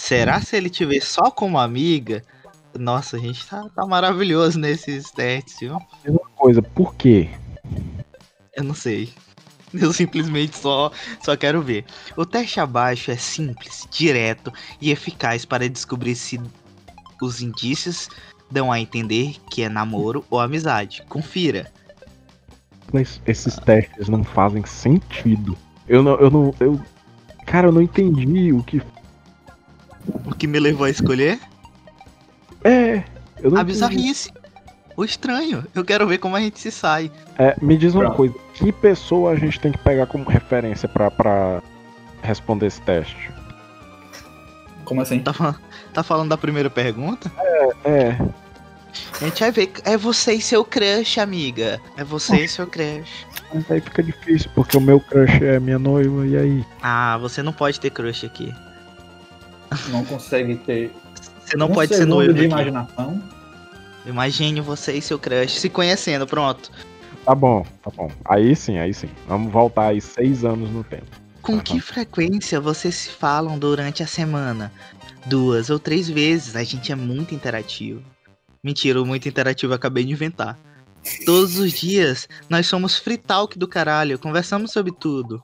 será 0.00 0.40
se 0.40 0.56
ele 0.56 0.70
te 0.70 0.84
vê 0.84 1.00
só 1.00 1.30
como 1.30 1.58
amiga? 1.58 2.24
Nossa, 2.78 3.16
a 3.16 3.20
gente 3.20 3.46
tá, 3.46 3.68
tá 3.74 3.86
maravilhoso 3.86 4.58
nesses 4.58 5.10
testes, 5.10 5.60
viu? 5.60 5.78
Uma 6.06 6.30
coisa, 6.36 6.62
por 6.62 6.94
quê? 6.94 7.28
Eu 8.56 8.64
não 8.64 8.74
sei. 8.74 9.12
Eu 9.72 9.92
simplesmente 9.92 10.56
só, 10.56 10.90
só 11.22 11.36
quero 11.36 11.62
ver. 11.62 11.84
O 12.16 12.26
teste 12.26 12.58
abaixo 12.58 13.10
é 13.10 13.16
simples, 13.16 13.86
direto 13.90 14.52
e 14.80 14.90
eficaz 14.90 15.44
para 15.44 15.68
descobrir 15.68 16.16
se 16.16 16.40
os 17.22 17.40
indícios 17.40 18.08
dão 18.50 18.72
a 18.72 18.80
entender 18.80 19.36
que 19.48 19.62
é 19.62 19.68
namoro 19.68 20.24
ou 20.28 20.40
amizade. 20.40 21.04
Confira. 21.08 21.70
Mas 22.92 23.20
esses 23.26 23.54
testes 23.56 24.08
não 24.08 24.24
fazem 24.24 24.64
sentido. 24.64 25.56
Eu 25.86 26.02
não, 26.02 26.14
eu 26.16 26.30
não, 26.30 26.54
eu, 26.58 26.80
cara, 27.46 27.68
eu 27.68 27.72
não 27.72 27.82
entendi 27.82 28.52
o 28.52 28.64
que 28.64 28.82
O 30.26 30.34
que 30.34 30.46
me 30.46 30.58
levou 30.58 30.84
a 30.86 30.90
escolher? 30.90 31.38
é. 32.64 33.02
Eu 33.42 33.50
não 33.50 33.60
A 33.60 33.64
bizarrice. 33.64 34.30
O 34.96 35.02
estranho. 35.04 35.64
Eu 35.74 35.82
quero 35.82 36.06
ver 36.06 36.18
como 36.18 36.36
a 36.36 36.40
gente 36.40 36.60
se 36.60 36.70
sai. 36.70 37.10
É, 37.38 37.56
me 37.62 37.74
diz 37.76 37.94
uma 37.94 38.04
Pronto. 38.04 38.16
coisa, 38.16 38.34
que 38.52 38.70
pessoa 38.70 39.32
a 39.32 39.36
gente 39.36 39.58
tem 39.58 39.72
que 39.72 39.78
pegar 39.78 40.06
como 40.06 40.28
referência 40.28 40.86
pra, 40.86 41.10
pra 41.10 41.62
responder 42.22 42.66
esse 42.66 42.82
teste? 42.82 43.30
Como 44.84 45.00
assim? 45.00 45.20
Tá 45.20 45.32
falando, 45.32 45.58
Tá 45.94 46.02
falando 46.02 46.28
da 46.28 46.36
primeira 46.36 46.68
pergunta? 46.68 47.32
É. 47.84 48.10
A 49.20 49.24
gente 49.24 49.40
vai 49.40 49.50
ver. 49.50 49.72
É 49.84 49.96
você 49.96 50.34
e 50.34 50.42
seu 50.42 50.62
crush, 50.64 51.18
amiga. 51.18 51.80
É 51.96 52.04
você 52.04 52.44
e 52.44 52.48
seu 52.48 52.66
crush. 52.66 53.26
Mas 53.54 53.70
aí 53.70 53.80
fica 53.80 54.02
difícil, 54.02 54.50
porque 54.54 54.76
o 54.76 54.80
meu 54.80 55.00
crush 55.00 55.42
é 55.42 55.58
minha 55.58 55.78
noiva, 55.78 56.26
e 56.26 56.36
aí? 56.36 56.66
Ah, 56.82 57.16
você 57.18 57.42
não 57.42 57.52
pode 57.54 57.80
ter 57.80 57.88
crush 57.90 58.26
aqui. 58.26 58.52
Não 59.88 60.04
consegue 60.04 60.56
ter 60.56 60.92
Você 61.44 61.56
não 61.56 61.68
um 61.68 61.72
pode 61.74 61.94
ser 61.94 62.06
noivo 62.06 62.32
de 62.34 62.40
aqui. 62.40 62.48
imaginação. 62.48 63.22
Imagine 64.06 64.60
você 64.60 64.94
e 64.94 65.02
seu 65.02 65.18
crush 65.18 65.58
se 65.60 65.68
conhecendo, 65.68 66.26
pronto. 66.26 66.70
Tá 67.24 67.34
bom, 67.34 67.64
tá 67.82 67.90
bom. 67.94 68.10
Aí 68.24 68.56
sim, 68.56 68.78
aí 68.78 68.94
sim. 68.94 69.08
Vamos 69.28 69.52
voltar 69.52 69.88
aí 69.88 70.00
seis 70.00 70.44
anos 70.44 70.70
no 70.70 70.82
tempo. 70.82 71.04
Com 71.42 71.54
Aham. 71.54 71.62
que 71.62 71.80
frequência 71.80 72.60
vocês 72.60 72.94
se 72.94 73.10
falam 73.10 73.58
durante 73.58 74.02
a 74.02 74.06
semana? 74.06 74.72
Duas 75.26 75.68
ou 75.70 75.78
três 75.78 76.08
vezes. 76.08 76.56
A 76.56 76.64
gente 76.64 76.90
é 76.90 76.94
muito 76.94 77.34
interativo. 77.34 78.02
Mentira, 78.64 79.00
o 79.00 79.06
muito 79.06 79.28
interativo 79.28 79.72
eu 79.72 79.76
acabei 79.76 80.04
de 80.04 80.12
inventar. 80.12 80.58
Todos 81.24 81.58
os 81.58 81.72
dias 81.72 82.28
nós 82.48 82.66
somos 82.66 82.98
free 82.98 83.16
talk 83.16 83.58
do 83.58 83.66
caralho, 83.68 84.18
conversamos 84.18 84.70
sobre 84.72 84.92
tudo. 84.92 85.40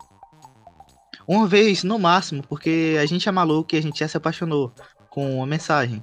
Uma 1.26 1.46
vez, 1.46 1.82
no 1.82 1.98
máximo, 1.98 2.42
porque 2.48 2.96
a 3.00 3.06
gente 3.06 3.28
é 3.28 3.32
maluco 3.32 3.74
e 3.74 3.78
a 3.78 3.82
gente 3.82 3.98
já 4.00 4.08
se 4.08 4.16
apaixonou 4.16 4.72
com 5.10 5.36
uma 5.38 5.46
mensagem. 5.46 6.02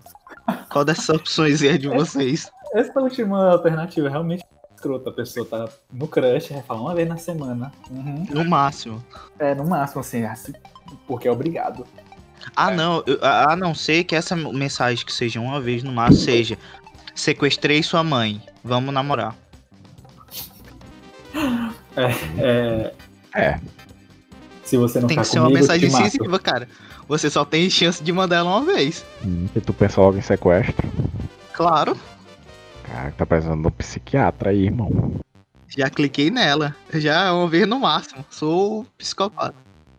Qual 0.71 0.83
dessas 0.83 1.09
opções 1.15 1.61
é 1.63 1.77
de 1.77 1.87
vocês? 1.87 2.51
Essa 2.73 2.99
última 2.99 3.51
alternativa 3.51 4.07
é 4.07 4.11
realmente 4.11 4.43
escrota. 4.75 5.09
A 5.09 5.13
pessoa 5.13 5.45
tá 5.45 5.69
no 5.93 6.07
crush, 6.07 6.49
vai 6.51 6.63
falar 6.63 6.81
uma 6.81 6.95
vez 6.95 7.07
na 7.07 7.17
semana. 7.17 7.71
Uhum. 7.89 8.25
No 8.31 8.43
máximo. 8.45 9.03
É, 9.39 9.53
no 9.55 9.65
máximo, 9.65 10.01
assim, 10.01 10.23
assim, 10.25 10.51
porque 11.07 11.27
é 11.27 11.31
obrigado. 11.31 11.85
Ah, 12.55 12.71
É. 12.71 12.75
não. 12.75 13.01
eu- 13.07 13.19
A 13.23 13.53
a 13.53 13.55
não 13.55 13.73
ser 13.73 14.03
que 14.03 14.15
essa 14.15 14.35
mensagem 14.35 15.05
que 15.05 15.13
seja 15.13 15.39
uma 15.39 15.61
vez 15.61 15.83
no 15.83 15.91
máximo 15.93 16.19
seja 16.25 16.57
sequestrei 17.15 17.81
sua 17.83 18.03
mãe, 18.03 18.41
vamos 18.63 18.93
namorar. 18.93 19.35
É, 21.95 22.91
É. 23.35 23.59
se 24.73 24.77
você 24.77 24.99
não 24.99 25.07
tem 25.07 25.17
tá 25.17 25.21
que 25.21 25.27
ser 25.27 25.37
uma 25.39 25.51
mensagem 25.51 25.87
decisiva, 25.87 26.39
cara. 26.41 26.67
Você 27.07 27.29
só 27.29 27.45
tem 27.45 27.69
chance 27.69 28.03
de 28.03 28.11
mandar 28.11 28.37
ela 28.37 28.57
uma 28.57 28.65
vez. 28.73 29.05
Hum, 29.23 29.45
E 29.55 29.61
tu 29.61 29.71
pensa 29.71 30.01
logo 30.01 30.17
em 30.17 30.21
sequestro. 30.21 30.89
Claro. 31.53 31.95
Cara, 32.83 33.11
tá 33.11 33.23
precisando 33.23 33.61
do 33.61 33.69
psiquiatra 33.69 34.49
aí, 34.49 34.63
irmão. 34.65 35.13
Já 35.67 35.91
cliquei 35.91 36.31
nela. 36.31 36.75
Já 36.91 37.25
é 37.27 37.31
uma 37.31 37.47
vez 37.47 37.67
no 37.67 37.79
máximo. 37.79 38.25
Sou 38.31 38.83
psicopata. 38.97 39.53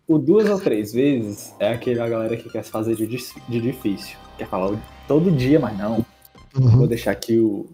O 0.09 0.19
duas 0.19 0.49
ou 0.51 0.59
três 0.61 0.93
vezes 0.93 1.55
é 1.61 1.73
aquela 1.73 2.09
galera 2.09 2.37
que 2.37 2.49
quer 2.51 2.65
se 2.65 2.71
fazer 2.71 2.97
de, 2.97 3.07
de 3.07 3.61
difícil. 3.61 4.17
Quer 4.37 4.49
falar 4.49 4.73
o- 4.73 4.81
todo 5.07 5.31
dia, 5.31 5.61
mas 5.61 5.79
não. 5.79 6.05
Vou 6.53 6.87
deixar 6.89 7.13
aqui 7.13 7.39
o 7.39 7.67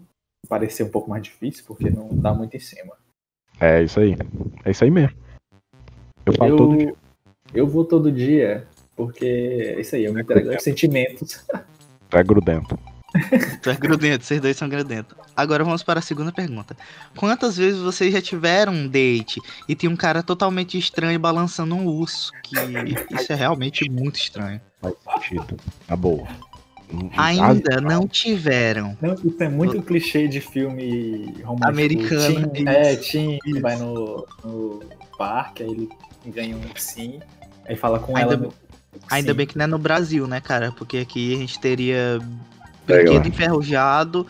parecer 0.47 0.83
um 0.83 0.89
pouco 0.89 1.09
mais 1.09 1.23
difícil, 1.23 1.63
porque 1.67 1.89
não 1.89 2.09
dá 2.11 2.31
muito 2.31 2.55
em 2.55 2.59
cima. 2.59 2.93
É 3.59 3.81
isso 3.81 3.99
aí. 3.99 4.15
É 4.63 4.69
isso 4.71 4.83
aí 4.83 4.91
mesmo. 4.91 5.15
Eu 6.25 6.33
falo 6.33 6.57
todo 6.57 6.77
dia. 6.77 6.87
Eu, 6.87 6.97
eu 7.53 7.67
vou 7.67 7.85
todo 7.85 8.11
dia, 8.11 8.67
porque 8.95 9.25
é 9.25 9.81
isso 9.81 9.95
aí, 9.95 10.05
eu 10.05 10.13
me 10.13 10.21
entrego 10.21 10.51
aos 10.51 10.63
sentimentos. 10.63 11.45
Tu 12.09 12.17
é 12.17 12.23
grudento. 12.23 12.77
Tu 13.61 13.69
é 13.69 13.75
grudento, 13.75 14.23
vocês 14.23 14.39
dois 14.39 14.55
são 14.55 14.69
grudentos. 14.69 15.17
Agora 15.35 15.63
vamos 15.63 15.83
para 15.83 15.99
a 15.99 16.01
segunda 16.01 16.31
pergunta. 16.31 16.75
Quantas 17.15 17.57
vezes 17.57 17.81
vocês 17.81 18.13
já 18.13 18.21
tiveram 18.21 18.71
um 18.71 18.87
date 18.87 19.41
e 19.67 19.75
tem 19.75 19.89
um 19.89 19.97
cara 19.97 20.23
totalmente 20.23 20.77
estranho 20.77 21.19
balançando 21.19 21.75
um 21.75 21.85
urso? 21.85 22.31
Que 22.41 22.55
isso 23.13 23.31
é 23.31 23.35
realmente 23.35 23.89
muito 23.89 24.15
estranho. 24.15 24.61
Faz 24.81 24.95
sentido. 25.13 25.57
Tá 25.85 25.95
boa. 25.95 26.27
Hum, 26.93 27.09
Ainda 27.15 27.79
não 27.79 28.07
tiveram. 28.07 28.97
Não, 29.01 29.13
isso 29.13 29.41
é 29.41 29.49
muito 29.49 29.81
clichê 29.81 30.27
de 30.27 30.41
filme 30.41 31.33
romântico. 31.43 31.69
Americano, 31.69 32.49
Tim, 32.49 32.67
é, 32.67 32.95
Tim 32.95 33.39
vai 33.61 33.77
no, 33.77 34.27
no 34.43 34.83
parque, 35.17 35.63
aí 35.63 35.69
ele 35.69 35.89
ganha 36.29 36.55
um 36.55 36.61
sim, 36.75 37.19
aí 37.67 37.75
fala 37.75 37.99
com 37.99 38.15
Ainda 38.15 38.33
ela. 38.33 38.41
bem- 38.41 38.51
Ainda 39.09 39.33
bem 39.33 39.47
que 39.47 39.57
não 39.57 39.63
é 39.63 39.67
no 39.67 39.77
Brasil, 39.79 40.27
né, 40.27 40.41
cara? 40.41 40.71
Porque 40.73 40.97
aqui 40.97 41.33
a 41.33 41.37
gente 41.37 41.59
teria 41.59 42.19
Legal. 42.87 43.13
brinquedo 43.13 43.27
enferrujado 43.33 44.27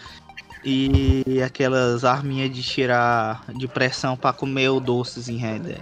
e 0.64 1.42
aquelas 1.44 2.06
arminhas 2.06 2.54
de 2.56 2.62
tirar 2.62 3.44
de 3.56 3.68
pressão 3.68 4.16
pra 4.16 4.32
comer 4.32 4.70
o 4.70 4.80
doces 4.80 5.28
em 5.28 5.38
renda. 5.38 5.78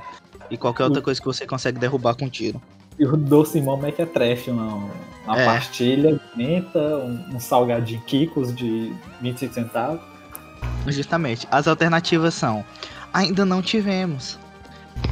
E 0.50 0.58
qualquer 0.58 0.86
outra 0.86 1.02
coisa 1.02 1.20
que 1.20 1.28
você 1.28 1.46
consegue 1.46 1.78
derrubar 1.78 2.16
com 2.16 2.30
tiro. 2.30 2.62
E 2.98 3.06
o 3.06 3.16
doce 3.16 3.62
mão 3.62 3.86
é 3.86 3.92
que 3.92 4.02
é 4.02 4.06
trash, 4.06 4.48
uma, 4.48 4.90
uma 5.26 5.40
É. 5.40 5.46
pastilha, 5.46 6.20
menta, 6.36 6.80
um, 6.80 7.36
um 7.36 7.40
salgadinho 7.40 8.02
Kikos 8.02 8.56
de 8.56 8.94
25 9.22 9.54
centavos. 9.54 10.02
Justamente. 10.88 11.48
As 11.52 11.68
alternativas 11.68 12.34
são: 12.34 12.64
ainda 13.14 13.46
não 13.46 13.62
tivemos. 13.62 14.40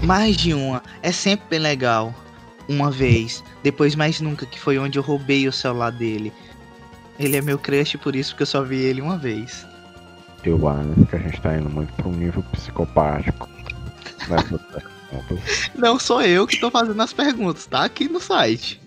Mais 0.03 0.35
de 0.37 0.53
uma. 0.53 0.81
É 1.01 1.11
sempre 1.11 1.47
bem 1.49 1.59
legal. 1.59 2.13
Uma 2.67 2.91
vez. 2.91 3.43
Depois 3.63 3.95
mais 3.95 4.19
nunca, 4.21 4.45
que 4.45 4.59
foi 4.59 4.77
onde 4.77 4.99
eu 4.99 5.03
roubei 5.03 5.47
o 5.47 5.53
celular 5.53 5.91
dele. 5.91 6.33
Ele 7.17 7.37
é 7.37 7.41
meu 7.41 7.57
crush 7.57 7.97
por 7.97 8.15
isso 8.15 8.35
que 8.35 8.43
eu 8.43 8.47
só 8.47 8.61
vi 8.61 8.75
ele 8.77 9.01
uma 9.01 9.17
vez. 9.17 9.65
Eu 10.43 10.67
acho 10.67 11.05
que 11.09 11.15
a 11.15 11.19
gente 11.19 11.41
tá 11.41 11.57
indo 11.57 11.69
muito 11.69 11.91
pra 11.93 12.07
um 12.07 12.11
nível 12.11 12.43
psicopático. 12.51 13.49
Não 15.75 15.97
sou 15.99 16.21
eu 16.21 16.45
que 16.45 16.59
tô 16.59 16.69
fazendo 16.69 17.01
as 17.01 17.13
perguntas, 17.13 17.65
tá 17.65 17.83
aqui 17.85 18.07
no 18.09 18.19
site. 18.19 18.81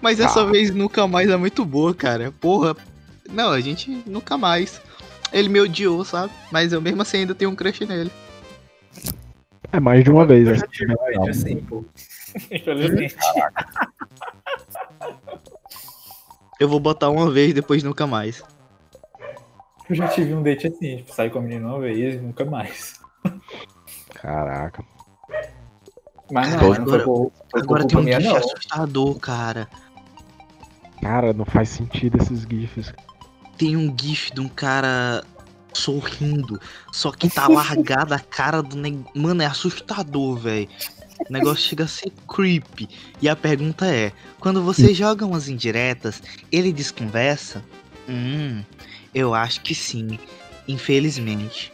Mas 0.00 0.20
essa 0.20 0.40
Ah. 0.42 0.44
vez 0.46 0.70
nunca 0.74 1.06
mais 1.06 1.28
é 1.30 1.36
muito 1.36 1.64
boa, 1.64 1.94
cara. 1.94 2.32
Porra. 2.40 2.76
Não, 3.30 3.50
a 3.50 3.60
gente 3.60 4.02
nunca 4.06 4.36
mais. 4.36 4.80
Ele 5.32 5.48
me 5.48 5.60
odiou, 5.60 6.04
sabe? 6.04 6.32
Mas 6.50 6.72
eu 6.72 6.80
mesmo 6.80 7.02
assim 7.02 7.18
ainda 7.18 7.34
tenho 7.34 7.50
um 7.50 7.54
crush 7.56 7.84
nele. 7.84 8.10
É 9.72 9.80
mais 9.80 10.04
de 10.04 10.10
uma 10.10 10.24
vez, 10.24 10.46
Eu 10.46 10.52
né? 10.54 10.58
já 10.58 10.66
tive 10.68 10.92
um 10.92 10.96
date 10.96 11.30
assim, 11.30 11.56
pô. 11.56 11.84
Infelizmente. 12.50 13.16
Eu 16.58 16.68
vou 16.68 16.80
botar 16.80 17.10
uma 17.10 17.30
vez, 17.30 17.52
depois 17.52 17.82
nunca 17.82 18.06
mais. 18.06 18.42
Eu 19.88 19.94
já 19.94 20.08
tive 20.08 20.34
um 20.34 20.42
date 20.42 20.66
assim, 20.66 20.96
tipo, 20.98 21.14
saí 21.14 21.30
com 21.30 21.38
a 21.38 21.42
menina 21.42 21.66
uma 21.66 21.80
vez 21.80 22.14
e 22.14 22.18
nunca 22.18 22.44
mais. 22.44 22.98
Caraca. 24.14 24.82
Mas 26.30 26.50
não, 26.54 26.58
Agora- 26.58 26.78
não 26.80 26.86
foi 26.88 26.98
por, 27.04 27.32
foi 27.50 27.60
por 27.60 27.60
Agora 27.62 27.86
tem 27.86 27.98
um 27.98 28.02
minha, 28.02 28.20
gif 28.20 28.28
não. 28.30 28.36
assustador, 28.36 29.18
cara. 29.18 29.68
Cara, 31.00 31.32
não 31.32 31.44
faz 31.44 31.68
sentido 31.68 32.16
esses 32.20 32.40
gifs. 32.42 32.92
Tem 33.56 33.76
um 33.76 33.94
gif 33.98 34.32
de 34.34 34.40
um 34.40 34.48
cara 34.48 35.22
sorrindo, 35.76 36.60
só 36.92 37.10
que 37.12 37.28
tá 37.28 37.46
largada 37.48 38.16
a 38.16 38.20
cara 38.20 38.62
do 38.62 38.76
nego. 38.76 39.10
Mano, 39.14 39.42
é 39.42 39.46
assustador, 39.46 40.36
velho. 40.38 40.68
O 41.28 41.32
negócio 41.32 41.68
chega 41.68 41.84
a 41.84 41.88
ser 41.88 42.12
creepy. 42.28 42.88
E 43.22 43.28
a 43.28 43.34
pergunta 43.36 43.86
é: 43.86 44.12
quando 44.40 44.62
você 44.62 44.92
joga 44.94 45.24
umas 45.24 45.48
indiretas, 45.48 46.22
ele 46.52 46.72
desconversa? 46.72 47.64
Hum, 48.08 48.62
eu 49.14 49.34
acho 49.34 49.60
que 49.62 49.74
sim. 49.74 50.18
Infelizmente. 50.68 51.72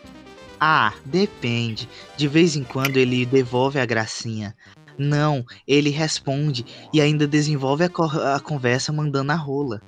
Ah, 0.60 0.92
depende. 1.04 1.88
De 2.16 2.28
vez 2.28 2.54
em 2.54 2.62
quando 2.62 2.96
ele 2.96 3.26
devolve 3.26 3.80
a 3.80 3.86
gracinha. 3.86 4.54
Não, 4.96 5.44
ele 5.66 5.90
responde 5.90 6.64
e 6.92 7.00
ainda 7.00 7.26
desenvolve 7.26 7.82
a, 7.84 7.88
co- 7.88 8.04
a 8.04 8.38
conversa 8.38 8.92
mandando 8.92 9.32
a 9.32 9.34
rola. 9.34 9.80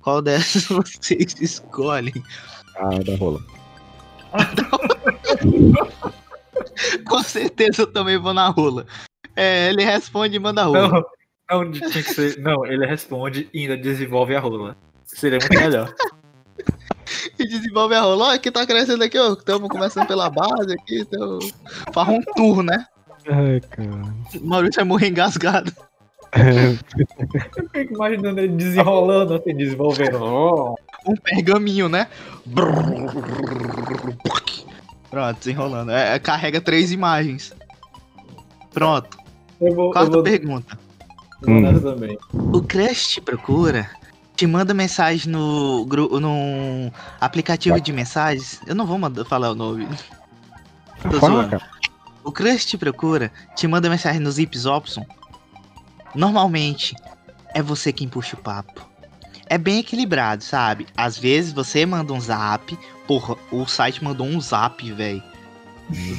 Qual 0.00 0.22
dessas 0.22 0.66
vocês 0.68 1.34
escolhem? 1.40 2.12
Ah, 2.76 2.98
da 3.04 3.16
rola. 3.16 3.40
Com 7.06 7.22
certeza 7.22 7.82
eu 7.82 7.86
também 7.86 8.18
vou 8.18 8.32
na 8.32 8.48
rola. 8.48 8.86
É, 9.36 9.68
ele 9.68 9.84
responde 9.84 10.36
e 10.36 10.38
manda 10.38 10.62
a 10.62 10.64
rola. 10.64 11.04
Não, 11.50 11.64
não, 11.64 11.72
tinha 11.72 11.90
que 11.90 12.02
ser. 12.02 12.38
Não, 12.38 12.64
ele 12.66 12.86
responde 12.86 13.48
e 13.52 13.60
ainda 13.60 13.76
desenvolve 13.76 14.34
a 14.34 14.40
rola. 14.40 14.76
Seria 15.04 15.38
muito 15.38 15.54
melhor. 15.54 15.94
E 17.38 17.46
desenvolve 17.46 17.94
a 17.94 18.00
rola. 18.00 18.24
Olha, 18.26 18.38
que 18.38 18.50
tá 18.50 18.66
crescendo 18.66 19.04
aqui, 19.04 19.18
ó. 19.18 19.32
Estamos 19.32 19.68
começando 19.68 20.06
pela 20.06 20.30
base 20.30 20.72
aqui. 20.72 21.00
Então... 21.00 21.38
Faz 21.92 22.08
um 22.08 22.22
tour, 22.34 22.62
né? 22.62 22.86
Ai, 23.28 23.60
cara. 23.60 23.90
Maurício 24.40 24.76
vai 24.76 24.84
morrer 24.84 25.08
engasgado. 25.08 25.72
Eu 27.56 27.68
fico 27.70 27.94
imaginando 27.94 28.40
ele 28.40 28.56
desenrolando, 28.56 29.34
assim, 29.34 29.54
desenvolvendo. 29.54 30.22
Oh, 30.22 30.74
Um 31.06 31.16
pergaminho, 31.16 31.88
né? 31.88 32.06
Pronto, 35.10 35.38
desenrolando. 35.38 35.90
É, 35.90 36.18
carrega 36.18 36.60
três 36.60 36.92
imagens. 36.92 37.52
Pronto. 38.72 39.18
eu 39.60 39.74
vou, 39.74 39.86
eu 39.86 39.92
Quarta 39.92 40.10
vou, 40.10 40.22
pergunta. 40.22 40.78
vou 41.42 41.60
nessa 41.60 41.80
também. 41.80 42.18
O 42.32 42.62
Crush 42.62 43.08
te 43.08 43.20
procura, 43.20 43.90
te 44.34 44.46
manda 44.46 44.72
mensagem 44.72 45.30
no, 45.30 45.84
no 45.84 46.92
aplicativo 47.20 47.80
de 47.80 47.92
mensagens. 47.92 48.60
Eu 48.66 48.74
não 48.74 48.86
vou 48.86 48.98
mandar, 48.98 49.24
falar 49.24 49.50
o 49.50 49.54
nome. 49.54 49.86
Tô 51.10 51.18
Fala. 51.18 51.60
O 52.24 52.30
Crush 52.30 52.64
te 52.64 52.78
procura, 52.78 53.30
te 53.56 53.66
manda 53.66 53.90
mensagem 53.90 54.20
nos 54.20 54.36
Zips 54.36 54.64
Opson. 54.64 55.04
Normalmente, 56.14 56.94
é 57.54 57.60
você 57.60 57.92
quem 57.92 58.08
puxa 58.08 58.36
o 58.36 58.40
papo. 58.40 58.91
É 59.52 59.58
bem 59.58 59.80
equilibrado, 59.80 60.42
sabe? 60.42 60.86
Às 60.96 61.18
vezes 61.18 61.52
você 61.52 61.84
manda 61.84 62.10
um 62.10 62.18
zap, 62.18 62.78
porra, 63.06 63.36
o 63.50 63.66
site 63.66 64.02
mandou 64.02 64.26
um 64.26 64.40
zap, 64.40 64.90
velho. 64.90 65.22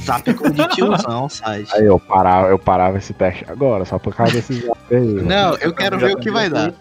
Zap 0.06 0.30
é 0.30 0.34
coisa 0.36 0.54
de 0.54 0.68
tiozão, 0.76 1.28
site. 1.30 1.74
Aí 1.74 1.84
eu 1.84 2.00
parava, 2.00 2.50
eu 2.50 2.60
parava 2.60 3.00
esse 3.00 3.12
teste 3.12 3.44
agora, 3.48 3.86
só 3.86 3.98
por 3.98 4.14
causa 4.14 4.34
desses 4.34 4.64
zap 4.64 4.78
aí. 4.92 5.02
Não, 5.02 5.56
eu 5.56 5.74
quero 5.74 5.98
ver 5.98 6.16
o 6.16 6.20
que 6.20 6.30
vai 6.30 6.48
dar. 6.48 6.76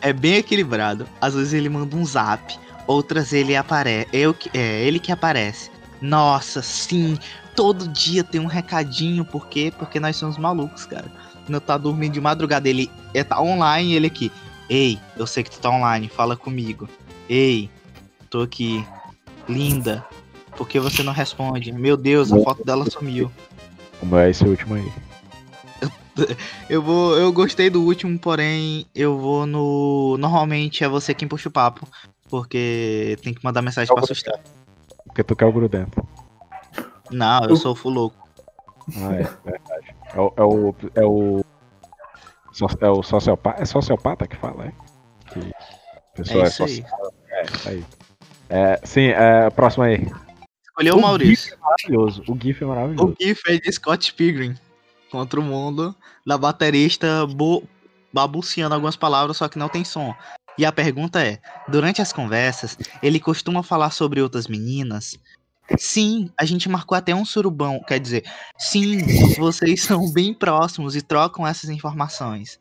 É 0.00 0.12
bem 0.12 0.38
equilibrado. 0.38 1.06
Às 1.20 1.34
vezes 1.34 1.52
ele 1.52 1.68
manda 1.68 1.94
um 1.94 2.04
zap, 2.04 2.58
outras 2.84 3.32
ele 3.32 3.54
aparece. 3.54 4.08
Eu, 4.12 4.34
é 4.52 4.82
ele 4.82 4.98
que 4.98 5.12
aparece. 5.12 5.70
Nossa, 6.00 6.62
sim. 6.62 7.16
Todo 7.54 7.86
dia 7.86 8.24
tem 8.24 8.40
um 8.40 8.46
recadinho, 8.46 9.24
por 9.24 9.46
quê? 9.46 9.72
Porque 9.78 10.00
nós 10.00 10.16
somos 10.16 10.36
malucos, 10.36 10.84
cara. 10.84 11.06
Não 11.48 11.60
tá 11.60 11.78
dormindo 11.78 12.14
de 12.14 12.20
madrugada, 12.20 12.68
ele 12.68 12.90
é, 13.14 13.22
tá 13.22 13.40
online, 13.40 13.94
ele 13.94 14.08
aqui. 14.08 14.32
Ei, 14.70 15.00
eu 15.16 15.26
sei 15.26 15.42
que 15.42 15.50
tu 15.50 15.58
tá 15.58 15.68
online, 15.68 16.08
fala 16.08 16.36
comigo. 16.36 16.88
Ei, 17.28 17.68
tô 18.30 18.42
aqui. 18.42 18.86
Linda. 19.48 20.06
Por 20.56 20.68
que 20.68 20.78
você 20.78 21.02
não 21.02 21.12
responde? 21.12 21.72
Meu 21.72 21.96
Deus, 21.96 22.32
a 22.32 22.38
foto 22.40 22.64
dela 22.64 22.88
sumiu. 22.88 23.32
Como 23.98 24.16
é 24.16 24.30
esse 24.30 24.44
último 24.44 24.76
aí? 24.76 24.92
Eu 26.68 26.82
vou, 26.82 27.16
eu 27.16 27.32
gostei 27.32 27.70
do 27.70 27.82
último, 27.82 28.18
porém 28.18 28.84
eu 28.94 29.16
vou 29.16 29.46
no. 29.46 30.18
Normalmente 30.18 30.84
é 30.84 30.88
você 30.88 31.14
quem 31.14 31.26
puxa 31.26 31.48
o 31.48 31.52
papo, 31.52 31.88
porque 32.28 33.16
tem 33.22 33.32
que 33.32 33.42
mandar 33.42 33.62
mensagem 33.62 33.92
pra 33.94 34.04
assustar. 34.04 34.38
Porque 35.06 35.24
tu 35.24 35.34
quer 35.34 35.46
o 35.46 35.52
grudento. 35.52 36.06
Não, 37.10 37.44
eu 37.44 37.56
sou 37.56 37.74
full 37.74 37.92
louco. 37.92 38.28
Ah, 38.98 39.14
é, 39.14 39.22
verdade. 39.44 39.94
É 40.12 40.20
o. 40.20 40.32
É 40.36 40.42
o. 40.42 40.74
É 40.96 41.04
o, 41.04 41.44
é 42.80 42.88
o 42.88 43.02
sociopata. 43.02 43.62
É 43.62 43.64
sociopata 43.64 44.26
que 44.26 44.36
fala, 44.36 44.66
é? 44.66 44.72
Que 45.30 45.52
a 45.96 46.16
pessoa 46.16 46.42
É 46.42 46.44
é, 46.44 46.48
isso 46.48 46.62
aí. 46.64 46.76
social. 46.76 47.12
É, 47.28 47.42
isso 47.42 47.68
aí. 47.68 47.84
É, 48.48 48.80
sim, 48.84 49.06
é, 49.08 49.50
próximo 49.50 49.84
aí. 49.84 50.06
Escolheu 50.64 50.96
o 50.96 51.02
Maurício. 51.02 51.56
Maravilhoso. 51.60 52.22
O 52.28 52.36
GIF 52.38 52.62
é 52.62 52.66
maravilhoso. 52.66 53.12
O 53.12 53.16
GIF 53.20 53.42
é 53.48 53.58
de 53.58 53.72
Scott 53.72 54.12
Pilgrim 54.14 54.56
contra 55.10 55.38
o 55.38 55.42
mundo 55.42 55.94
da 56.26 56.38
baterista 56.38 57.26
bo... 57.26 57.62
babuciando 58.12 58.74
algumas 58.74 58.96
palavras, 58.96 59.36
só 59.36 59.48
que 59.48 59.58
não 59.58 59.68
tem 59.68 59.84
som. 59.84 60.14
E 60.58 60.64
a 60.64 60.72
pergunta 60.72 61.24
é: 61.24 61.38
durante 61.68 62.02
as 62.02 62.12
conversas, 62.12 62.76
ele 63.02 63.20
costuma 63.20 63.62
falar 63.62 63.90
sobre 63.90 64.20
outras 64.20 64.46
meninas? 64.46 65.18
Sim, 65.78 66.30
a 66.36 66.44
gente 66.44 66.68
marcou 66.68 66.96
até 66.96 67.14
um 67.14 67.24
surubão. 67.24 67.80
Quer 67.86 67.98
dizer, 67.98 68.24
sim, 68.58 68.98
vocês 69.36 69.82
são 69.82 70.10
bem 70.12 70.34
próximos 70.34 70.96
e 70.96 71.02
trocam 71.02 71.46
essas 71.46 71.70
informações. 71.70 72.58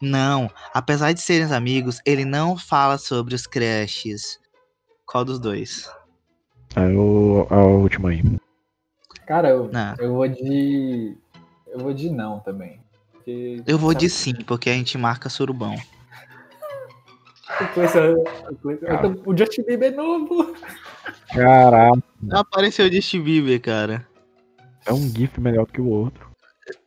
Não, 0.00 0.48
apesar 0.72 1.12
de 1.12 1.20
serem 1.20 1.52
amigos, 1.52 2.00
ele 2.06 2.24
não 2.24 2.56
fala 2.56 2.98
sobre 2.98 3.34
os 3.34 3.46
crushes. 3.46 4.38
Qual 5.04 5.24
dos 5.24 5.40
dois? 5.40 5.90
É 6.76 6.86
o, 6.86 7.46
é 7.50 7.56
o 7.56 7.80
último 7.80 8.06
aí. 8.06 8.22
Cara, 9.26 9.50
eu, 9.50 9.70
Não. 9.72 9.94
eu 9.98 10.14
vou 10.14 10.28
de. 10.28 11.16
Eu 11.66 11.80
vou 11.80 11.92
de 11.92 12.10
não 12.10 12.40
também. 12.40 12.80
Porque, 13.12 13.62
Eu 13.66 13.78
vou 13.78 13.92
de 13.92 14.08
sim, 14.08 14.34
porque 14.34 14.70
a 14.70 14.74
gente 14.74 14.96
marca 14.96 15.28
surubão. 15.28 15.74
Então, 17.60 19.22
O 19.24 19.36
Justin 19.36 19.62
Bieber 19.62 19.92
é 19.92 19.96
novo. 19.96 20.54
Caraca, 21.28 21.98
Apareceu 22.30 22.86
o 22.86 22.92
Justin 22.92 23.22
Bieber, 23.22 23.60
cara. 23.60 24.06
é 24.86 24.92
um 24.92 25.00
GIF 25.08 25.40
melhor 25.40 25.66
que 25.66 25.80
o 25.80 25.86
outro. 25.88 26.28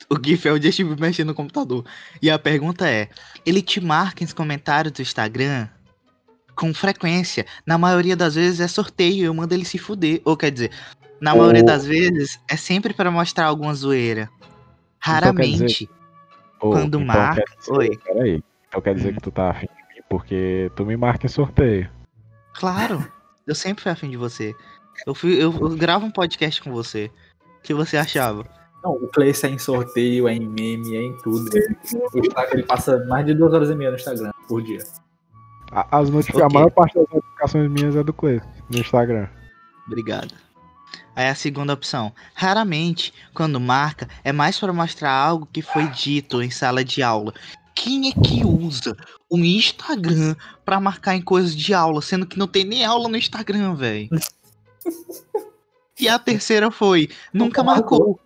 O 0.09 0.15
GIF 0.23 0.47
é 0.47 0.51
o 0.51 0.61
Justin 0.61 0.83
Bieber 0.85 1.01
mexendo 1.01 1.27
no 1.29 1.35
computador. 1.35 1.85
E 2.21 2.29
a 2.29 2.37
pergunta 2.37 2.87
é: 2.89 3.09
ele 3.45 3.61
te 3.61 3.79
marca 3.81 4.23
nos 4.23 4.33
comentários 4.33 4.91
do 4.93 5.01
Instagram 5.01 5.67
com 6.55 6.73
frequência? 6.73 7.45
Na 7.65 7.77
maioria 7.77 8.15
das 8.15 8.35
vezes 8.35 8.59
é 8.59 8.67
sorteio, 8.67 9.25
eu 9.25 9.33
mando 9.33 9.53
ele 9.53 9.65
se 9.65 9.77
fuder. 9.77 10.21
Ou 10.25 10.37
quer 10.37 10.51
dizer, 10.51 10.71
na 11.19 11.33
maioria 11.35 11.61
Ou- 11.61 11.65
das 11.67 11.85
vezes 11.85 12.39
é 12.49 12.55
sempre 12.55 12.93
pra 12.93 13.09
mostrar 13.09 13.45
alguma 13.45 13.73
zoeira. 13.73 14.29
Raramente. 14.99 15.89
Ô, 16.59 16.69
Quando 16.71 16.99
então 16.99 17.05
marca- 17.05 17.43
quer 17.43 17.57
dizer- 17.57 17.71
Oi. 17.73 17.97
Peraí. 18.03 18.43
Então 18.67 18.81
quer 18.81 18.93
dizer 18.95 19.13
que 19.15 19.21
tu 19.21 19.31
tá 19.31 19.49
afim 19.49 19.67
porque 20.11 20.69
tu 20.75 20.85
me 20.85 20.97
marca 20.97 21.25
em 21.25 21.29
sorteio. 21.29 21.89
Claro, 22.53 23.09
eu 23.47 23.55
sempre 23.55 23.81
fui 23.81 23.91
afim 23.91 24.09
de 24.09 24.17
você. 24.17 24.53
Eu, 25.07 25.15
fui, 25.15 25.41
eu, 25.41 25.53
eu 25.53 25.69
gravo 25.69 26.05
um 26.05 26.11
podcast 26.11 26.61
com 26.61 26.71
você. 26.73 27.09
O 27.59 27.61
que 27.63 27.73
você 27.73 27.95
achava? 27.95 28.45
Não, 28.83 28.91
o 28.91 29.07
Cleiton 29.07 29.47
é 29.47 29.49
em 29.51 29.57
sorteio, 29.57 30.27
é 30.27 30.33
em 30.33 30.45
meme, 30.45 30.97
é 30.97 31.01
em 31.03 31.17
tudo. 31.19 31.49
O 32.13 32.19
Instagram, 32.19 32.51
ele 32.53 32.63
passa 32.63 32.97
mais 33.05 33.25
de 33.25 33.33
duas 33.33 33.53
horas 33.53 33.69
e 33.69 33.75
meia 33.75 33.91
no 33.91 33.95
Instagram 33.95 34.31
por 34.49 34.61
dia. 34.61 34.79
A, 35.71 35.99
as 35.99 36.09
notifica- 36.09 36.45
Ok. 36.45 36.49
a 36.49 36.53
maior 36.59 36.71
parte 36.71 36.95
das 36.95 37.07
notificações 37.09 37.71
minhas 37.71 37.95
é 37.95 38.03
do 38.03 38.11
Cleiton, 38.11 38.47
no 38.69 38.79
Instagram. 38.79 39.27
Obrigado. 39.87 40.33
Aí 41.15 41.27
a 41.27 41.35
segunda 41.35 41.73
opção. 41.73 42.11
Raramente, 42.33 43.13
quando 43.33 43.59
marca, 43.59 44.07
é 44.23 44.31
mais 44.33 44.59
para 44.59 44.73
mostrar 44.73 45.11
algo 45.11 45.47
que 45.51 45.61
foi 45.61 45.87
dito 45.87 46.41
em 46.41 46.49
sala 46.49 46.83
de 46.83 47.01
aula. 47.01 47.33
Quem 47.75 48.09
é 48.09 48.11
que 48.11 48.45
usa 48.45 48.95
o 49.29 49.37
Instagram 49.37 50.35
pra 50.65 50.79
marcar 50.79 51.15
em 51.15 51.21
coisas 51.21 51.55
de 51.55 51.73
aula, 51.73 52.01
sendo 52.01 52.25
que 52.25 52.37
não 52.37 52.47
tem 52.47 52.63
nem 52.65 52.83
aula 52.85 53.07
no 53.07 53.17
Instagram, 53.17 53.75
velho? 53.75 54.09
E 55.99 56.07
a 56.09 56.17
terceira 56.17 56.71
foi, 56.71 57.09
nunca 57.31 57.61
marcou. 57.61 58.19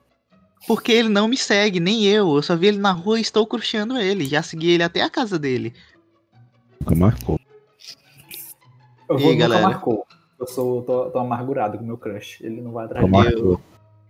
Porque 0.65 0.93
ele 0.93 1.10
não 1.10 1.27
me 1.27 1.36
segue, 1.36 1.81
nem 1.81 2.05
eu. 2.05 2.34
Eu 2.36 2.41
só 2.41 2.55
vi 2.55 2.67
ele 2.67 2.77
na 2.77 2.93
rua 2.93 3.17
e 3.17 3.21
estou 3.21 3.45
crushando 3.45 3.97
ele. 3.97 4.25
Já 4.25 4.41
segui 4.41 4.71
ele 4.71 4.84
até 4.84 5.01
a 5.01 5.10
casa 5.10 5.38
dele. 5.38 5.73
Nunca 6.79 6.95
marcou. 6.95 7.38
Eu 9.10 9.17
E 9.17 9.21
vou 9.21 9.29
aí, 9.31 9.36
nunca 9.36 9.47
galera? 9.49 9.67
marcou. 9.67 10.08
Eu 10.39 10.47
sou, 10.47 10.84
tô, 10.84 11.10
tô 11.10 11.19
amargurado 11.19 11.77
com 11.77 11.84
o 11.84 11.88
meu 11.88 11.97
crush. 11.97 12.41
Ele 12.41 12.62
não 12.62 12.71
vai 12.71 12.86
atrás 12.86 13.05
de 13.05 13.12
marcou. 13.12 13.62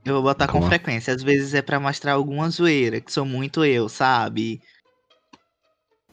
Eu 0.06 0.14
vou 0.14 0.22
botar 0.22 0.48
com 0.48 0.62
frequência. 0.62 1.14
Às 1.16 1.24
vezes 1.24 1.56
é 1.56 1.62
pra 1.64 1.80
mostrar 1.80 2.14
alguma 2.14 2.48
zoeira, 2.52 3.02
que 3.02 3.12
sou 3.12 3.26
muito 3.26 3.66
eu, 3.66 3.90
sabe? 3.90 4.62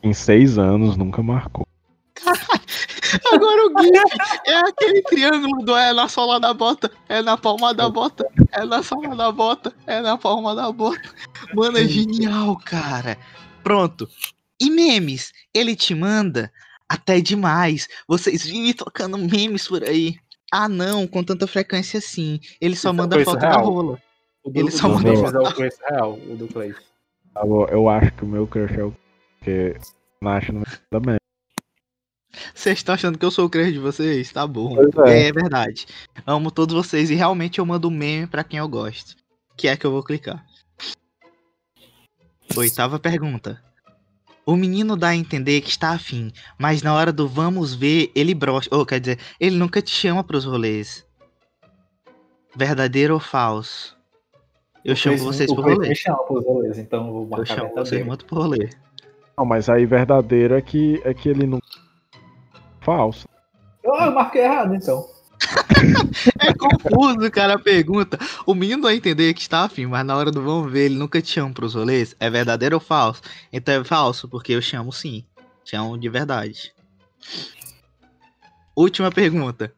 Em 0.02 0.12
seis 0.12 0.58
anos, 0.58 0.96
nunca 0.96 1.22
marcou. 1.22 1.66
Agora 3.32 3.66
o 3.66 3.82
GIF 3.82 4.16
é 4.46 4.54
aquele 4.56 5.02
triângulo 5.02 5.64
do 5.64 5.76
é 5.76 5.92
na 5.92 6.08
sola 6.08 6.40
da 6.40 6.52
bota, 6.54 6.90
é 7.08 7.20
na 7.22 7.36
palma 7.36 7.74
da 7.74 7.88
bota, 7.88 8.26
é 8.52 8.64
na 8.64 8.82
sola 8.82 9.14
da 9.14 9.30
bota, 9.30 9.72
é 9.86 10.00
na 10.00 10.16
palma 10.16 10.54
da 10.54 10.70
bota. 10.72 11.02
Mano, 11.54 11.78
é 11.78 11.84
genial, 11.86 12.56
cara. 12.64 13.18
Pronto. 13.62 14.08
E 14.60 14.70
memes? 14.70 15.32
Ele 15.52 15.76
te 15.76 15.94
manda 15.94 16.50
até 16.88 17.20
demais. 17.20 17.86
Vocês 18.08 18.44
vivem 18.44 18.72
tocando 18.72 19.18
memes 19.18 19.68
por 19.68 19.82
aí. 19.84 20.16
Ah, 20.50 20.68
não, 20.68 21.06
com 21.06 21.22
tanta 21.22 21.46
frequência 21.46 21.98
assim. 21.98 22.40
Ele 22.60 22.74
só 22.76 22.88
Isso 22.88 22.88
é 22.88 22.92
manda 22.92 23.16
coisa 23.16 23.30
foto 23.30 23.40
da 23.40 23.50
real? 23.50 23.64
rola. 23.64 24.02
O 24.44 24.50
do, 24.50 24.58
Ele 24.60 24.70
só 24.70 24.88
do 24.88 24.94
mandou- 24.94 25.12
Cleiton 25.22 25.38
é 25.38 25.48
o 25.48 25.54
Cleiton 25.54 25.84
real, 25.90 26.12
o 26.12 26.36
do. 26.36 26.48
Tá 26.48 27.44
bom, 27.44 27.64
Eu 27.70 27.88
acho 27.88 28.12
que 28.12 28.24
o 28.24 28.26
meu 28.28 28.46
crush 28.46 28.74
é 28.78 28.84
o 28.84 28.94
que 29.42 29.76
nasce 30.20 30.52
no 30.52 30.62
também. 30.90 31.16
Vocês 32.54 32.78
estão 32.78 32.94
achando 32.94 33.18
que 33.18 33.24
eu 33.24 33.30
sou 33.30 33.46
o 33.46 33.50
crush 33.50 33.72
de 33.72 33.78
vocês? 33.78 34.32
Tá 34.32 34.46
bom. 34.46 34.76
É. 35.06 35.28
É, 35.28 35.32
verdade. 35.32 35.86
Amo 36.26 36.50
todos 36.50 36.74
vocês 36.74 37.10
e 37.10 37.14
realmente 37.14 37.58
eu 37.58 37.66
mando 37.66 37.88
um 37.88 37.90
meme 37.90 38.26
pra 38.26 38.42
quem 38.44 38.58
eu 38.58 38.68
gosto. 38.68 39.16
Que 39.56 39.68
é 39.68 39.76
que 39.76 39.84
eu 39.84 39.90
vou 39.90 40.02
clicar. 40.02 40.44
Oitava 42.56 42.98
pergunta. 42.98 43.62
O 44.44 44.56
menino 44.56 44.96
dá 44.96 45.08
a 45.08 45.16
entender 45.16 45.60
que 45.60 45.70
está 45.70 45.90
afim, 45.90 46.32
mas 46.58 46.82
na 46.82 46.94
hora 46.94 47.12
do 47.12 47.28
vamos 47.28 47.74
ver, 47.74 48.10
ele 48.14 48.34
brocha. 48.34 48.68
Ou 48.72 48.84
quer 48.84 48.98
dizer, 48.98 49.18
ele 49.38 49.56
nunca 49.56 49.80
te 49.80 49.90
chama 49.90 50.24
pros 50.24 50.44
rolês. 50.44 51.06
Verdadeiro 52.56 53.14
ou 53.14 53.20
falso? 53.20 53.96
Eu 54.84 54.94
O 54.94 54.96
chamo 54.96 55.16
vocês 55.18 55.48
o 55.50 55.54
pro 55.54 55.62
rolê. 55.62 55.88
me 55.90 55.94
chama 55.94 56.18
pros 56.24 56.44
rolês, 56.44 56.76
então 56.76 57.06
eu 57.06 57.12
vou 57.12 57.22
Eu 57.22 57.28
marcar 57.28 57.56
chamo 57.56 57.74
vocês 57.74 58.04
muito 58.04 58.24
pro 58.26 58.36
rolê. 58.36 58.68
Não, 59.36 59.44
mas 59.44 59.68
aí 59.68 59.86
verdadeiro 59.86 60.54
é 60.54 60.60
que, 60.60 61.00
é 61.04 61.14
que 61.14 61.28
ele 61.28 61.46
não. 61.46 61.60
Falso. 62.80 63.26
Ah, 63.86 64.06
eu 64.06 64.12
marquei 64.12 64.42
errado, 64.42 64.74
então. 64.74 65.04
É 66.38 66.52
confuso, 66.54 67.30
cara, 67.30 67.54
a 67.54 67.58
pergunta. 67.58 68.18
O 68.46 68.54
menino 68.54 68.82
vai 68.82 68.94
entender 68.94 69.34
que 69.34 69.40
está 69.40 69.64
afim, 69.64 69.86
mas 69.86 70.04
na 70.04 70.16
hora 70.16 70.30
do 70.30 70.42
vamos 70.42 70.70
ver, 70.70 70.86
ele 70.86 70.94
nunca 70.94 71.20
te 71.20 71.30
chama 71.30 71.52
pros 71.52 71.74
rolês. 71.74 72.14
É 72.20 72.30
verdadeiro 72.30 72.76
ou 72.76 72.80
falso? 72.80 73.22
Então 73.52 73.74
é 73.74 73.84
falso, 73.84 74.28
porque 74.28 74.52
eu 74.52 74.62
chamo 74.62 74.92
sim. 74.92 75.24
Chamo 75.64 75.98
de 75.98 76.08
verdade. 76.08 76.72
Última 78.76 79.10
pergunta. 79.10 79.72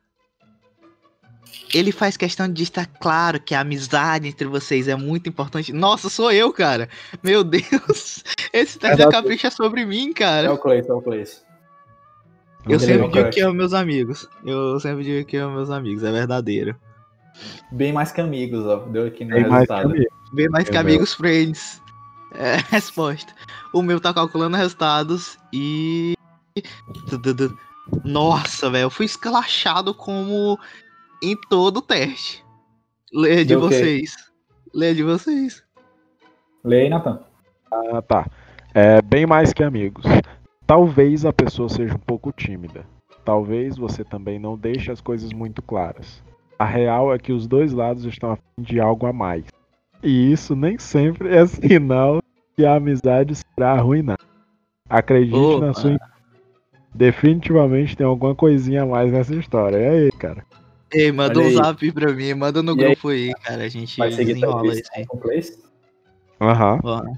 Ele 1.73 1.91
faz 1.91 2.17
questão 2.17 2.49
de 2.49 2.63
estar 2.63 2.87
claro 2.87 3.41
que 3.41 3.55
a 3.55 3.61
amizade 3.61 4.29
entre 4.29 4.47
vocês 4.47 4.87
é 4.89 4.95
muito 4.95 5.29
importante. 5.29 5.73
Nossa, 5.73 6.09
sou 6.09 6.31
eu, 6.31 6.53
cara. 6.53 6.89
Meu 7.23 7.43
Deus. 7.43 8.23
Esse 8.53 8.79
teste 8.79 8.99
já 8.99 9.05
Verdade. 9.05 9.11
capricha 9.13 9.51
sobre 9.51 9.85
mim, 9.85 10.11
É 10.11 10.15
cara. 10.15 10.53
o 10.53 10.59
Cleiton, 10.59 10.93
é 10.93 10.97
o 10.97 11.03
Cleiton. 11.03 11.41
Eu 12.69 12.77
é 12.77 12.79
sempre 12.79 12.99
meu 12.99 13.09
digo 13.11 13.31
que 13.31 13.41
amo 13.41 13.55
meus 13.55 13.75
amigos. 13.75 14.29
Eu 14.45 14.79
sempre 14.81 15.05
digo 15.05 15.27
que 15.27 15.37
amo 15.37 15.57
meus 15.57 15.71
amigos. 15.71 16.03
É 16.05 16.11
verdadeiro. 16.13 16.75
Bem 17.73 17.93
mais 17.93 18.13
que 18.13 18.21
amigos, 18.21 18.65
ó. 18.65 18.77
Deu 18.87 19.07
aqui 19.07 19.25
no 19.25 19.31
mais 19.33 19.43
que 19.45 19.51
resultado. 19.53 19.91
amigo. 19.91 20.11
Bem 20.33 20.49
mais 20.49 20.69
que 20.69 20.77
amigos 20.77 21.15
friends. 21.15 21.83
É 22.37 22.57
resposta. 22.71 23.33
O 23.73 23.83
meu 23.83 24.01
tá 24.01 24.15
calculando 24.15 24.57
resultados 24.57 25.37
e. 25.53 26.15
Nossa, 28.05 28.71
velho, 28.71 28.85
eu 28.85 28.91
fui 28.91 29.05
escalachado 29.07 29.93
como 29.93 30.59
em 31.25 31.37
todo 31.49 31.79
o 31.79 31.83
teste. 31.83 32.45
Leia 33.13 33.39
de 33.39 33.47
Deu 33.47 33.61
vocês. 33.61 34.15
Leia 34.75 34.95
de 34.95 35.03
vocês. 35.03 35.63
Lê 36.63 36.83
aí, 36.83 36.89
Natan. 36.89 37.21
Ah, 37.73 38.03
tá. 38.03 38.27
É 38.75 39.01
bem 39.01 39.25
mais 39.25 39.53
que 39.53 39.63
amigos. 39.63 40.05
Talvez 40.67 41.25
a 41.25 41.33
pessoa 41.33 41.69
seja 41.69 41.95
um 41.95 41.99
pouco 41.99 42.33
tímida. 42.33 42.85
Talvez 43.25 43.77
você 43.77 44.05
também 44.05 44.39
não 44.39 44.57
deixe 44.57 44.91
as 44.91 45.01
coisas 45.01 45.33
muito 45.33 45.63
claras. 45.63 46.23
A 46.59 46.65
real 46.65 47.13
é 47.15 47.19
que 47.19 47.33
os 47.33 47.47
dois 47.47 47.73
lados 47.73 48.05
estão 48.05 48.33
a 48.33 48.37
fim 48.37 48.63
de 48.63 48.81
algo 48.81 49.07
a 49.07 49.13
mais. 49.13 49.45
E 50.03 50.33
isso 50.33 50.55
nem 50.55 50.79
sempre 50.79 51.35
é 51.35 51.47
sinal 51.47 52.21
que 52.57 52.65
a 52.67 52.77
amizade 52.77 53.35
será 53.35 53.73
arruinada. 53.73 54.23
Acredite 54.89 55.37
Opa. 55.37 55.67
na 55.67 55.75
sua. 55.75 55.99
Definitivamente 56.95 57.97
tem 57.97 58.07
alguma 58.07 58.35
coisinha 58.35 58.83
a 58.83 58.87
mais 58.87 59.11
nessa 59.11 59.35
história. 59.35 59.77
E 59.79 59.89
aí, 59.89 60.13
cara? 60.13 60.45
Ei, 60.95 61.11
manda 61.13 61.39
Olha 61.39 61.47
um 61.47 61.49
aí. 61.51 61.55
zap 61.57 61.93
pra 61.93 62.13
mim, 62.13 62.35
manda 62.35 62.63
no 62.63 62.77
E 62.77 62.85
aí? 62.85 62.91
grupo 62.93 63.09
aí, 63.09 63.33
cara. 63.43 63.65
A 63.65 63.69
gente 63.69 63.97
Vai 63.99 64.13
seguir 64.13 64.35
desenrola 64.35 64.73
isso 64.73 64.91
aí. 64.95 65.07
Aham. 66.41 66.79
Bora. 66.79 67.11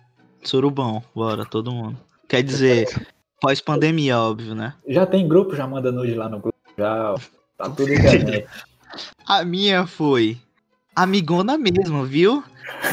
Surubão, 0.43 1.03
bora, 1.15 1.45
todo 1.45 1.73
mundo. 1.73 1.99
Quer 2.29 2.43
dizer, 2.43 2.87
pós-pandemia, 3.41 4.19
óbvio, 4.19 4.55
né? 4.55 4.75
Já 4.89 5.05
tem 5.05 5.27
grupo, 5.29 5.57
já 5.57 5.67
manda 5.67 5.91
nude 5.91 6.15
lá 6.15 6.29
no 6.29 6.41
grupo. 6.41 6.57
Já 6.79 7.15
tá 7.59 7.69
tudo 7.71 7.93
internet. 7.93 8.47
A 9.27 9.45
minha 9.45 9.87
foi 9.87 10.39
amigona 10.95 11.59
mesmo, 11.59 12.05
viu? 12.05 12.43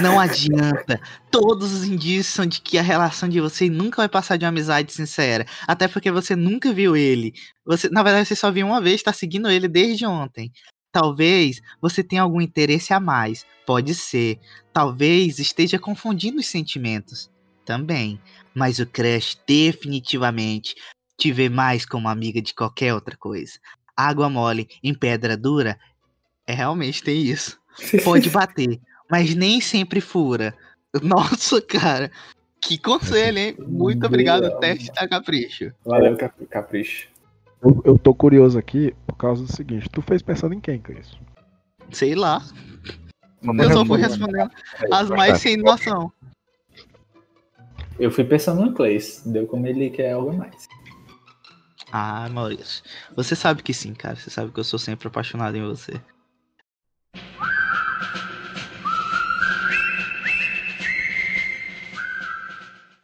Não 0.02 0.19
adianta. 0.19 1.00
Todos 1.32 1.72
os 1.72 1.84
indícios 1.86 2.28
são 2.28 2.46
de 2.46 2.60
que 2.60 2.78
a 2.78 2.82
relação 2.82 3.30
de 3.30 3.39
vocês 3.39 3.72
nunca 3.72 3.98
vai 3.98 4.10
passar 4.10 4.36
de 4.38 4.43
uma 4.43 4.50
amizade 4.50 4.91
sincera. 4.91 5.46
Até 5.67 5.88
porque 5.88 6.12
você 6.12 6.36
nunca 6.36 6.74
viu 6.74 6.96
ele. 6.96 7.34
Você, 7.65 7.89
na 7.89 8.04
verdade, 8.04 8.28
você 8.28 8.36
só 8.36 8.52
viu 8.52 8.67
uma 8.67 8.82
vez, 8.82 9.02
tá 9.02 9.13
seguindo 9.13 9.50
ele 9.50 9.67
desde 9.67 10.06
ontem. 10.06 10.52
Talvez 10.93 11.60
você 11.82 12.03
tenha 12.03 12.21
algum 12.21 12.39
interesse 12.39 12.93
a 12.93 12.99
mais. 12.99 13.45
Pode 13.65 13.95
ser. 13.95 14.39
Talvez 14.71 15.39
esteja 15.39 15.79
confundindo 15.79 16.38
os 16.39 16.45
sentimentos. 16.45 17.32
Também. 17.65 18.21
Mas 18.53 18.77
o 18.77 18.86
crush 18.86 19.38
definitivamente 19.47 20.75
te 21.17 21.32
vê 21.32 21.49
mais 21.49 21.84
como 21.86 22.08
amiga 22.08 22.39
de 22.41 22.53
qualquer 22.53 22.93
outra 22.93 23.17
coisa. 23.17 23.53
Água 23.97 24.29
mole 24.29 24.67
em 24.84 24.93
pedra 24.93 25.36
dura 25.36 25.79
é 26.45 26.53
realmente 26.53 27.01
tem 27.01 27.23
isso. 27.23 27.60
Pode 28.03 28.29
bater, 28.32 28.79
mas 29.10 29.34
nem 29.34 29.60
sempre 29.60 29.99
fura. 29.99 30.56
Nossa, 31.01 31.60
cara. 31.60 32.12
Que 32.62 32.77
conselho, 32.77 33.39
hein? 33.39 33.56
Muito 33.60 34.06
obrigado, 34.06 34.60
teste 34.60 34.91
da 34.93 35.08
Capricho. 35.08 35.73
Valeu, 35.84 36.15
Cap- 36.15 36.45
Capricho. 36.45 37.08
Eu, 37.63 37.82
eu 37.86 37.97
tô 37.97 38.13
curioso 38.13 38.60
aqui 38.60 38.93
por 39.08 39.15
causa 39.15 39.43
do 39.45 39.52
seguinte: 39.52 39.89
tu 39.89 40.02
fez 40.02 40.21
pensando 40.21 40.54
em 40.54 40.60
quem, 40.60 40.80
Cris? 40.80 41.17
Sei 41.91 42.13
lá. 42.13 42.41
Eu 43.41 43.71
só 43.71 43.86
fui 43.86 43.99
responder. 43.99 44.43
respondendo 44.43 44.93
as 44.93 45.10
mais 45.10 45.39
sem 45.39 45.58
noção. 45.58 46.12
Eu 47.99 48.12
fui 48.12 48.23
pensando 48.23 48.65
no 48.65 48.73
Clays. 48.73 49.23
Deu 49.26 49.47
como 49.47 49.67
ele 49.67 49.89
quer 49.89 50.13
algo 50.13 50.34
mais. 50.34 50.67
Ah, 51.91 52.28
Maurício. 52.30 52.84
Você 53.15 53.36
sabe 53.36 53.62
que 53.62 53.73
sim, 53.73 53.93
cara. 53.93 54.15
Você 54.15 54.30
sabe 54.30 54.52
que 54.52 54.60
eu 54.60 54.63
sou 54.63 54.80
sempre 54.80 55.08
apaixonado 55.08 55.56
em 55.56 55.63
você. 55.63 56.02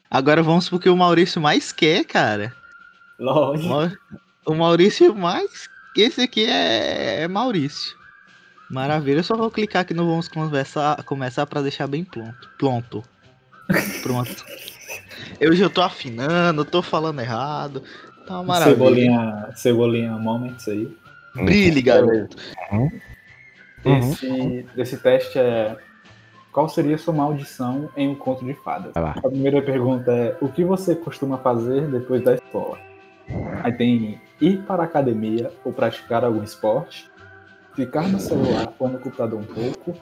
Agora 0.09 0.41
vamos 0.41 0.67
pro 0.67 0.79
que 0.79 0.89
o 0.89 0.97
Maurício 0.97 1.39
mais 1.39 1.71
quer, 1.71 2.03
cara. 2.03 2.51
Lógico. 3.19 3.95
O 4.45 4.53
Maurício 4.55 5.15
mais. 5.15 5.69
Esse 5.95 6.21
aqui 6.21 6.45
é, 6.45 7.23
é 7.23 7.27
Maurício. 7.27 7.95
Maravilha. 8.69 9.19
Eu 9.19 9.23
só 9.23 9.35
vou 9.35 9.49
clicar 9.49 9.81
aqui 9.81 9.93
no 9.93 10.05
Vamos 10.05 10.27
Conversar, 10.27 11.03
começar 11.03 11.45
pra 11.45 11.61
deixar 11.61 11.87
bem 11.87 12.03
pronto. 12.03 12.49
Pronto. 12.57 13.03
Pronto. 14.01 14.45
Eu 15.39 15.53
já 15.55 15.69
tô 15.69 15.81
afinando, 15.81 16.63
tô 16.63 16.81
falando 16.81 17.19
errado. 17.19 17.83
Tá 18.27 18.35
uma 18.35 18.43
maravilha. 18.43 18.75
Cebolinha, 18.75 19.49
cebolinha 19.55 20.11
moments 20.17 20.67
aí. 20.67 20.95
Brilhe, 21.35 21.81
garoto. 21.81 22.37
Uhum. 22.71 22.89
Esse, 23.85 24.65
esse 24.77 24.97
teste 24.97 25.39
é. 25.39 25.77
Qual 26.51 26.67
seria 26.67 26.97
sua 26.97 27.13
maldição 27.13 27.89
em 27.95 28.07
um 28.07 28.15
conto 28.15 28.43
de 28.43 28.53
fadas? 28.55 28.91
A 28.95 29.21
primeira 29.21 29.61
pergunta 29.61 30.11
é: 30.11 30.37
o 30.41 30.49
que 30.49 30.63
você 30.63 30.95
costuma 30.95 31.37
fazer 31.37 31.87
depois 31.87 32.23
da 32.23 32.35
escola? 32.35 32.77
Aí 33.63 33.71
tem 33.73 34.19
ir 34.41 34.61
para 34.63 34.83
a 34.83 34.85
academia 34.85 35.51
ou 35.63 35.73
praticar 35.73 36.23
algum 36.23 36.43
esporte, 36.43 37.09
ficar 37.75 38.07
no 38.07 38.19
celular 38.19 38.73
ou 38.79 38.87
no 38.89 38.99
computador 38.99 39.39
um 39.39 39.43
pouco, 39.43 39.93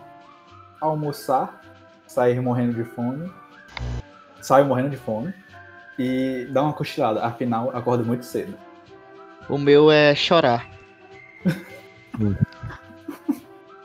almoçar, 0.80 1.62
sair 2.06 2.40
morrendo 2.42 2.74
de 2.74 2.84
fome, 2.84 3.32
sair 4.42 4.64
morrendo 4.64 4.90
de 4.90 4.98
fome 4.98 5.34
e 5.98 6.48
dar 6.52 6.64
uma 6.64 6.74
cochilada. 6.74 7.24
Afinal, 7.24 7.72
acorda 7.76 8.04
muito 8.04 8.26
cedo. 8.26 8.54
O 9.50 9.58
meu 9.58 9.90
é 9.92 10.14
chorar. 10.14 10.68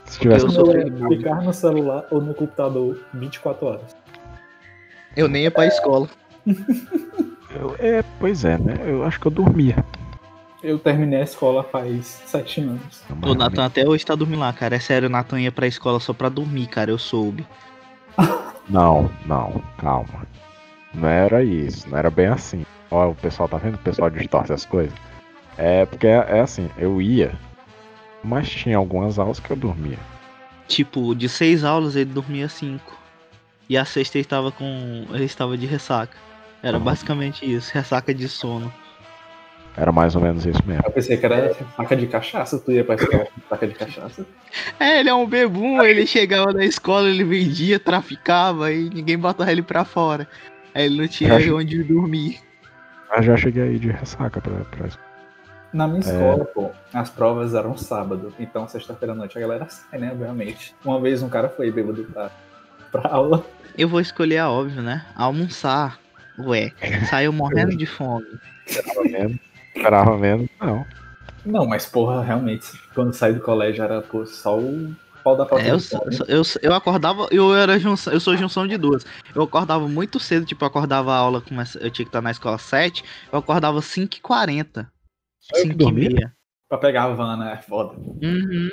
Se 0.05 0.19
tivesse 0.19 0.45
Eu 0.45 0.49
O 0.49 0.53
sou 0.53 0.67
meu 0.67 0.81
é 0.83 1.09
ficar 1.17 1.43
no 1.43 1.53
celular 1.55 2.05
ou 2.11 2.21
no 2.21 2.35
computador 2.35 3.01
24 3.15 3.67
horas. 3.67 3.97
Eu 5.17 5.29
nem 5.29 5.45
ia 5.45 5.51
pra 5.51 5.67
escola. 5.67 6.09
Eu- 6.47 7.77
é, 7.79 8.03
pois 8.19 8.45
é, 8.45 8.59
né? 8.59 8.75
Eu 8.87 9.05
acho 9.05 9.19
que 9.21 9.27
eu 9.27 9.31
dormia. 9.31 9.77
Eu 10.63 10.79
terminei 10.79 11.21
a 11.21 11.25
escola 11.25 11.65
faz 11.65 12.23
sete 12.27 12.61
anos. 12.61 13.03
O 13.23 13.35
Nathan 13.35 13.65
até 13.65 13.87
hoje 13.89 14.05
tá 14.07 14.15
dormindo 14.15 14.41
lá, 14.41 14.53
cara. 14.53 14.77
É 14.77 14.79
sério, 14.79 15.09
o 15.09 15.11
Nathan 15.11 15.41
ia 15.41 15.51
pra 15.53 15.67
escola 15.67 15.99
só 15.99 16.13
pra 16.13 16.29
dormir, 16.29 16.67
cara. 16.69 16.91
Eu 16.91 16.99
soube. 16.99 17.45
Não, 18.69 19.11
não, 19.27 19.61
calma. 19.77 20.25
Não 20.95 21.09
era 21.09 21.43
isso, 21.43 21.91
não 21.91 21.99
era 21.99 22.09
bem 22.11 22.27
assim. 22.29 22.65
Ó, 22.93 23.09
o 23.11 23.15
pessoal 23.15 23.49
tá 23.49 23.57
vendo? 23.57 23.75
O 23.75 23.79
pessoal 23.79 24.09
distorce 24.09 24.53
as 24.53 24.65
coisas. 24.65 24.95
É 25.59 25.85
porque 25.85 26.07
é, 26.07 26.25
é 26.29 26.41
assim, 26.41 26.71
eu 26.79 27.03
ia, 27.03 27.33
mas 28.23 28.49
tinha 28.49 28.77
algumas 28.77 29.19
aulas 29.19 29.41
que 29.41 29.51
eu 29.51 29.57
dormia. 29.57 29.99
Tipo, 30.69 31.13
de 31.15 31.29
seis 31.29 31.65
aulas 31.65 31.97
ele 31.97 32.11
dormia 32.13 32.49
cinco. 32.49 32.97
E 33.69 33.77
a 33.77 33.85
sexta 33.85 34.17
ele 34.19 34.25
estava 34.25 34.53
com. 34.53 35.07
ele 35.11 35.25
estava 35.25 35.59
de 35.59 35.67
ressaca. 35.67 36.17
Era 36.63 36.79
Uhum. 36.79 36.85
basicamente 36.85 37.45
isso, 37.53 37.73
ressaca 37.75 38.15
de 38.15 38.29
sono. 38.29 38.73
Era 39.77 39.91
mais 39.91 40.15
ou 40.15 40.21
menos 40.23 40.45
isso 40.45 40.61
mesmo. 40.67 40.83
Eu 40.85 40.91
pensei 40.93 41.17
que 41.17 41.25
era 41.25 41.55
faca 41.77 41.97
de 41.97 42.07
cachaça, 42.07 42.59
tu 42.59 42.71
ia 42.73 42.85
pra 42.85 42.95
escola 42.95 43.25
com 43.27 43.41
faca 43.49 43.67
de 43.67 43.75
cachaça. 43.75 44.27
É, 44.79 45.01
ele 45.01 45.09
é 45.09 45.15
um 45.15 45.27
bebum, 45.27 45.83
ele 45.83 46.07
chegava 46.07 46.53
na 46.53 46.65
escola, 46.65 47.09
ele 47.09 47.25
vendia, 47.25 47.81
traficava 47.81 48.71
e 48.71 48.91
ninguém 48.91 49.17
botava 49.19 49.51
ele 49.51 49.63
pra 49.63 49.85
fora. 49.85 50.29
Aí 50.75 50.85
ele 50.87 50.99
não 51.01 51.09
tinha 51.09 51.41
Já- 51.41 51.55
onde 51.55 51.83
dormir. 51.83 52.39
Mas 53.11 53.25
já 53.25 53.37
cheguei 53.37 53.63
aí 53.63 53.79
de 53.79 53.91
ressaca 53.91 54.41
pra, 54.43 54.53
pra 54.65 54.89
Na 55.73 55.85
É. 55.85 55.87
minha 55.87 56.01
escola, 56.01 56.45
pô, 56.45 56.71
as 56.93 57.09
provas 57.09 57.55
eram 57.55 57.77
sábado, 57.79 58.33
então 58.39 58.69
sexta-feira 58.69 59.13
à 59.13 59.17
noite 59.17 59.39
a 59.39 59.41
galera 59.41 59.67
sai, 59.71 59.99
né, 59.99 60.11
obviamente. 60.13 60.75
Uma 60.85 61.01
vez 61.01 61.23
um 61.23 61.29
cara 61.31 61.49
foi 61.49 61.71
bêbado 61.71 62.05
pra, 62.05 62.31
pra 62.91 63.09
aula. 63.11 63.43
Eu 63.77 63.89
vou 63.89 64.01
escolher 64.01 64.37
a 64.39 64.51
óbvio, 64.51 64.83
né? 64.83 65.05
Almoçar. 65.17 65.99
Ué, 66.39 66.73
saiu 67.09 67.33
morrendo 67.33 67.75
de 67.75 67.87
fome. 67.87 68.27
Menos. 69.05 69.39
Esperava 69.75 70.17
menos, 70.19 70.49
não. 70.61 70.85
Não, 71.45 71.67
mas 71.67 71.87
porra, 71.87 72.23
realmente, 72.23 72.67
quando 72.95 73.13
saí 73.13 73.33
do 73.33 73.41
colégio 73.41 73.83
era, 73.83 74.01
pô, 74.01 74.25
só 74.27 74.59
o 74.59 74.95
pau 75.25 75.37
da 75.37 75.45
falta 75.47 75.65
É, 75.65 75.71
eu, 75.71 75.79
eu, 76.29 76.43
eu 76.63 76.75
acordava, 76.75 77.27
eu 77.31 77.55
era 77.55 77.79
junção, 77.79 78.13
eu 78.13 78.21
sou 78.21 78.37
junção 78.37 78.67
de 78.67 78.77
duas. 78.77 79.05
Eu 79.35 79.43
acordava 79.43 79.89
muito 79.89 80.21
cedo, 80.21 80.47
tipo, 80.47 80.63
eu 80.65 80.69
acordava 80.69 81.13
a 81.13 81.17
aula, 81.17 81.43
eu 81.81 81.91
tinha 81.91 81.91
que 81.91 82.11
estar 82.11 82.21
na 82.23 82.31
escola 82.31 82.59
7, 82.59 83.03
eu 83.33 83.39
acordava 83.39 83.81
5h40. 83.81 84.87
Só 85.41 85.57
eu 85.59 85.69
que 85.69 85.75
dormia? 85.75 86.11
5h30. 86.11 86.33
Pra 86.69 86.79
pegar 86.79 87.05
a 87.05 87.09
van, 87.15 87.37
né, 87.37 87.55
é 87.59 87.63
foda. 87.63 87.95
Uhum. 87.99 88.71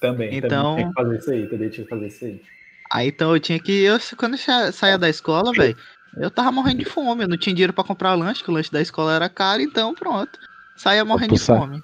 Também, 0.00 0.34
Então- 0.34 0.76
também 0.76 0.76
tinha 0.76 0.88
que 0.88 0.94
fazer 1.02 1.18
isso 1.18 1.30
aí, 1.30 1.46
também 1.48 1.68
tinha 1.70 1.84
que 1.84 1.90
fazer 1.90 2.06
isso 2.06 2.24
aí. 2.24 2.42
Aí 2.90 3.08
então 3.08 3.34
eu 3.34 3.40
tinha 3.40 3.58
que. 3.60 3.82
Eu, 3.82 3.98
quando 4.16 4.32
eu 4.34 4.38
sa- 4.38 4.72
saía 4.72 4.96
da 4.96 5.08
escola, 5.10 5.52
velho, 5.52 5.76
eu 6.20 6.30
tava 6.30 6.50
morrendo 6.52 6.78
de 6.78 6.84
fome. 6.84 7.22
Eu 7.24 7.28
não 7.28 7.36
tinha 7.36 7.54
dinheiro 7.54 7.72
pra 7.72 7.84
comprar 7.84 8.14
lanche, 8.14 8.42
que 8.42 8.50
o 8.50 8.54
lanche 8.54 8.70
da 8.72 8.80
escola 8.80 9.14
era 9.14 9.28
caro, 9.28 9.60
então 9.62 9.94
pronto. 9.94 10.38
Saía 10.76 11.04
morrendo 11.04 11.34
de 11.34 11.40
sa- 11.40 11.58
fome. 11.58 11.82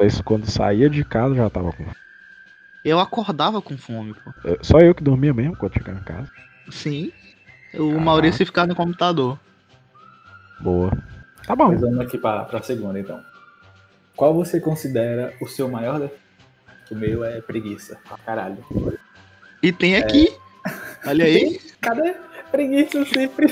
Isso 0.00 0.22
quando 0.24 0.46
saía 0.50 0.88
de 0.88 1.04
casa 1.04 1.34
já 1.34 1.48
tava 1.50 1.72
com. 1.72 1.84
Eu 2.84 2.98
acordava 2.98 3.60
com 3.62 3.76
fome, 3.76 4.14
pô. 4.14 4.32
eu- 4.44 4.58
Só 4.62 4.78
eu 4.78 4.94
que 4.94 5.02
dormia 5.04 5.32
mesmo 5.32 5.56
quando 5.56 5.74
chegava 5.74 5.98
em 6.00 6.02
casa. 6.04 6.28
Sim. 6.70 7.12
O 7.74 7.78
Caraca. 7.88 8.00
Maurício 8.00 8.46
ficava 8.46 8.66
no 8.66 8.74
computador. 8.74 9.38
Boa. 10.60 10.90
Tá 11.46 11.54
bom. 11.56 11.68
Mas 11.68 11.80
vamos 11.80 12.00
aqui 12.00 12.18
pra, 12.18 12.44
pra 12.44 12.62
segunda, 12.62 12.98
então. 12.98 13.20
Qual 14.16 14.34
você 14.34 14.60
considera 14.60 15.34
o 15.40 15.46
seu 15.46 15.68
maior 15.68 15.98
defeito? 15.98 16.22
O 16.90 16.94
meu 16.94 17.24
é 17.24 17.40
preguiça. 17.40 17.98
pra 18.06 18.18
Caralho. 18.18 18.58
E 19.62 19.72
tem 19.72 19.96
aqui. 19.96 20.28
Olha 21.06 21.24
aí. 21.24 21.58
Cadê? 21.80 22.14
Preguiça 22.52 23.04
sempre. 23.06 23.46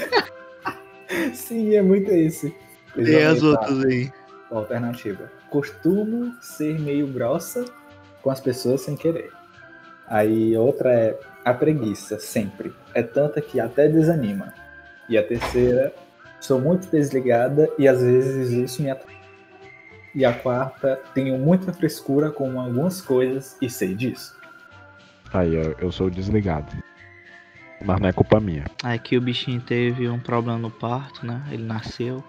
Sim, 1.35 1.75
é 1.75 1.83
muito 1.83 2.11
esse. 2.11 2.55
E 2.97 3.17
as 3.17 3.43
outras 3.43 3.85
aí? 3.85 4.13
Alternativa. 4.51 5.31
Costumo 5.49 6.33
ser 6.41 6.79
meio 6.79 7.07
grossa 7.09 7.65
com 8.23 8.31
as 8.31 8.41
pessoas 8.41 8.83
sem 8.83 8.97
querer. 8.97 9.33
Aí 10.07 10.57
outra 10.57 10.93
é 10.93 11.19
a 11.45 11.55
preguiça, 11.55 12.19
sempre. 12.19 12.73
É 12.95 13.03
tanta 13.03 13.41
que 13.41 13.59
até 13.59 13.89
desanima. 13.89 14.53
E 15.09 15.17
a 15.17 15.23
terceira, 15.27 15.93
sou 16.41 16.61
muito 16.61 16.89
desligada 16.89 17.69
e 17.79 17.89
às 17.89 18.03
vezes 18.03 18.51
isso 18.51 18.83
me 18.83 18.91
atrapalha. 18.91 19.19
E 20.15 20.25
a 20.25 20.33
quarta, 20.33 21.01
tenho 21.15 21.39
muita 21.39 21.73
frescura 21.73 22.31
com 22.31 22.61
algumas 22.61 23.01
coisas 23.01 23.57
e 23.63 23.71
sei 23.71 23.95
disso. 23.95 24.37
Aí, 25.33 25.55
eu, 25.55 25.77
eu 25.79 25.93
sou 25.93 26.11
desligado. 26.11 26.73
Mas 27.83 28.01
não 28.01 28.09
é 28.09 28.13
culpa 28.13 28.41
minha. 28.41 28.65
Aqui 28.83 29.17
o 29.17 29.21
bichinho 29.21 29.61
teve 29.61 30.09
um 30.09 30.19
problema 30.19 30.59
no 30.59 30.71
parto, 30.71 31.25
né? 31.25 31.43
Ele 31.51 31.65
nasceu. 31.65 32.23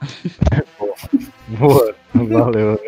Boa, 1.48 1.94
valeu. 2.14 2.78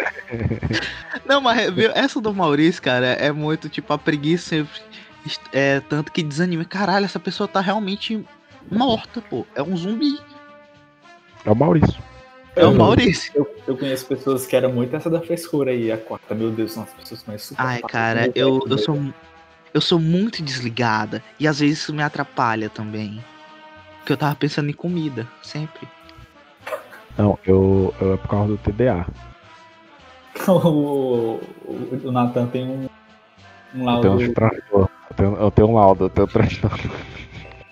Não, 1.27 1.41
mas 1.41 1.71
viu, 1.73 1.91
essa 1.93 2.21
do 2.21 2.33
Maurício, 2.33 2.83
cara, 2.83 3.07
é 3.07 3.33
muito 3.33 3.69
tipo 3.69 3.93
a 3.93 3.99
preguiça 3.99 4.49
sempre. 4.49 4.81
É 5.53 5.81
tanto 5.81 6.13
que 6.13 6.23
desanima. 6.23 6.65
Caralho, 6.65 7.05
essa 7.05 7.19
pessoa 7.19 7.49
tá 7.49 7.61
realmente 7.61 8.25
morta, 8.71 9.21
pô. 9.21 9.47
É 9.55 9.63
um 9.63 9.77
zumbi. 9.77 10.19
É 11.45 11.51
o 11.51 11.57
Maurício. 11.57 12.01
É 12.57 12.67
o 12.67 12.75
Maurício. 12.75 13.33
Eu, 13.35 13.57
eu 13.67 13.77
conheço 13.77 14.07
pessoas 14.07 14.47
que 14.47 14.57
eram 14.57 14.73
muito 14.73 14.95
essa 14.95 15.09
da 15.09 15.21
frescura 15.21 15.71
aí, 15.71 15.91
a 15.91 15.99
quarta. 15.99 16.35
Meu 16.35 16.51
Deus, 16.51 16.73
são 16.73 16.83
as 16.83 16.93
pessoas 16.93 17.25
mais 17.27 17.43
super. 17.43 17.63
Ai, 17.63 17.81
cara, 17.83 18.31
eu, 18.35 18.61
eu 18.69 18.79
sou. 18.79 18.99
Eu 19.73 19.81
sou 19.81 19.99
muito 20.01 20.43
desligada. 20.43 21.23
E 21.39 21.47
às 21.47 21.61
vezes 21.61 21.79
isso 21.79 21.95
me 21.95 22.03
atrapalha 22.03 22.69
também. 22.69 23.23
Porque 23.99 24.13
eu 24.13 24.17
tava 24.17 24.35
pensando 24.35 24.71
em 24.71 24.75
comida, 24.75 25.27
sempre. 25.43 25.87
Não, 27.17 27.39
eu, 27.45 27.95
eu 28.01 28.15
é 28.15 28.17
por 28.17 28.29
causa 28.29 28.49
do 28.53 28.59
TDA. 28.59 29.07
o, 30.49 31.41
o, 31.65 32.01
o 32.05 32.13
Nathan 32.13 32.47
tem 32.47 32.67
um, 32.67 32.89
um 33.75 33.81
Eu 33.81 33.85
laudo. 33.85 34.03
tenho 34.03 34.15
uns 34.15 34.35
transtornos. 34.35 34.91
Eu 35.11 35.17
tenho, 35.17 35.37
eu 35.37 35.51
tenho 35.51 35.69
um 35.69 35.75
laudo, 35.75 36.05
eu 36.05 36.09
tenho 36.09 36.27
transtorno. 36.27 36.91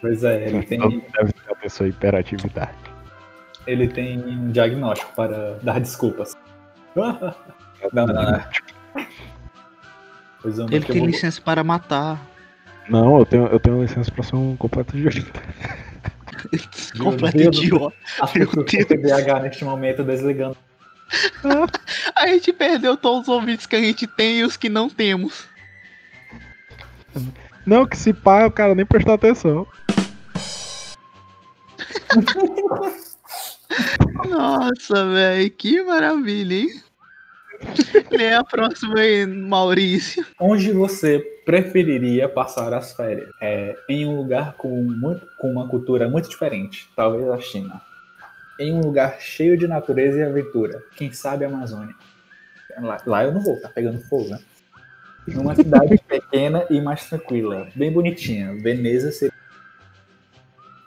Pois 0.01 0.23
é, 0.25 0.49
ele 0.49 0.63
tem, 0.67 0.79
Deve 0.79 1.33
ser 1.33 1.51
a 1.51 1.55
pessoa 1.55 1.89
hiperatividade. 1.89 2.77
ele 3.67 3.89
tem 3.89 4.19
um 4.19 4.51
diagnóstico 4.51 5.13
para 5.15 5.59
dar 5.63 5.81
desculpas. 5.81 6.37
não, 6.95 8.07
não, 8.07 8.07
não. 8.07 8.45
Pois 10.43 10.59
Ele 10.59 10.81
tem 10.81 10.99
vou- 10.99 11.07
licença 11.07 11.41
para 11.41 11.65
matar. 11.65 12.21
Não, 12.89 13.19
eu 13.19 13.27
tenho, 13.27 13.47
eu 13.47 13.61
tenho 13.61 13.83
licença 13.83 14.11
pra 14.11 14.23
ser 14.23 14.37
um 14.37 14.57
completo 14.57 14.97
idiota. 14.97 15.43
Completo 16.99 17.39
idiota. 17.41 17.97
As 18.21 18.31
pessoas 18.33 18.55
com 18.55 18.65
TDAH 18.85 19.41
neste 19.41 19.65
momento 19.65 20.05
desligando. 20.05 20.57
A 22.15 22.27
gente 22.29 22.53
perdeu 22.53 22.97
todos 22.97 23.29
os 23.29 23.35
ouvintes 23.35 23.67
que 23.67 23.75
a 23.77 23.81
gente 23.81 24.07
tem 24.07 24.39
e 24.41 24.45
os 24.45 24.57
que 24.57 24.69
não 24.69 24.89
temos. 24.91 25.45
Não, 27.67 27.87
que 27.87 27.97
se 27.97 28.13
pá, 28.13 28.47
o 28.47 28.51
cara 28.53 28.75
nem 28.75 28.85
prestou 28.87 29.15
atenção. 29.15 29.67
Nossa, 34.29 35.07
velho, 35.13 35.51
que 35.51 35.83
maravilha, 35.83 36.55
hein? 36.55 36.83
Lê 38.11 38.35
a 38.35 38.45
próxima 38.45 39.01
aí, 39.01 39.27
Maurício. 39.27 40.25
Onde 40.41 40.73
você 40.73 41.19
preferiria 41.45 42.29
passar 42.29 42.73
as 42.73 42.93
férias? 42.93 43.29
É, 43.41 43.77
em 43.89 44.07
um 44.07 44.17
lugar 44.17 44.55
com, 44.55 44.83
muito, 44.83 45.27
com 45.39 45.51
uma 45.51 45.69
cultura 45.69 46.09
muito 46.09 46.29
diferente, 46.29 46.89
talvez 46.95 47.29
a 47.29 47.39
China. 47.39 47.81
Em 48.59 48.73
um 48.73 48.81
lugar 48.81 49.21
cheio 49.21 49.57
de 49.57 49.67
natureza 49.67 50.19
e 50.19 50.23
aventura, 50.23 50.83
quem 50.97 51.13
sabe 51.13 51.45
a 51.45 51.49
Amazônia. 51.49 51.95
Lá, 52.81 52.97
lá 53.07 53.25
eu 53.25 53.33
não 53.33 53.41
vou, 53.41 53.61
tá 53.61 53.69
pegando 53.69 54.01
fogo, 54.01 54.29
né? 54.29 54.39
Numa 55.27 55.55
cidade 55.55 55.99
pequena 56.07 56.65
e 56.71 56.81
mais 56.81 57.07
tranquila, 57.07 57.69
bem 57.75 57.93
bonitinha, 57.93 58.55
Veneza 58.55 59.13
seria. 59.13 59.37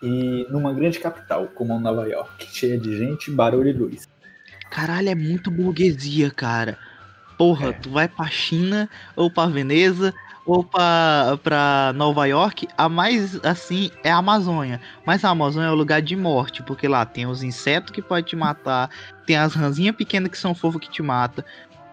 E 0.01 0.47
numa 0.49 0.73
grande 0.73 0.99
capital, 0.99 1.47
como 1.53 1.79
Nova 1.79 2.07
York, 2.07 2.47
cheia 2.51 2.77
de 2.77 2.97
gente, 2.97 3.29
barulho 3.29 3.69
e 3.69 3.73
luz. 3.73 4.10
Caralho, 4.71 5.09
é 5.09 5.15
muito 5.15 5.51
burguesia, 5.51 6.31
cara. 6.31 6.77
Porra, 7.37 7.69
É. 7.69 7.71
tu 7.73 7.91
vai 7.91 8.07
pra 8.07 8.25
China, 8.27 8.89
ou 9.15 9.29
pra 9.29 9.45
Veneza, 9.47 10.13
ou 10.45 10.63
pra, 10.63 11.37
pra 11.43 11.91
Nova 11.95 12.25
York, 12.25 12.67
a 12.77 12.87
mais 12.89 13.39
assim 13.43 13.91
é 14.03 14.11
a 14.11 14.17
Amazônia. 14.17 14.79
Mas 15.05 15.23
a 15.23 15.29
Amazônia 15.29 15.67
é 15.67 15.71
o 15.71 15.75
lugar 15.75 16.01
de 16.01 16.15
morte, 16.15 16.63
porque 16.63 16.87
lá 16.87 17.05
tem 17.05 17.27
os 17.27 17.43
insetos 17.43 17.91
que 17.91 18.01
podem 18.01 18.23
te 18.23 18.35
matar, 18.35 18.89
tem 19.25 19.35
as 19.37 19.53
ranzinhas 19.53 19.95
pequenas 19.95 20.31
que 20.31 20.37
são 20.37 20.55
fofas 20.55 20.81
que 20.81 20.89
te 20.89 21.03
matam. 21.03 21.43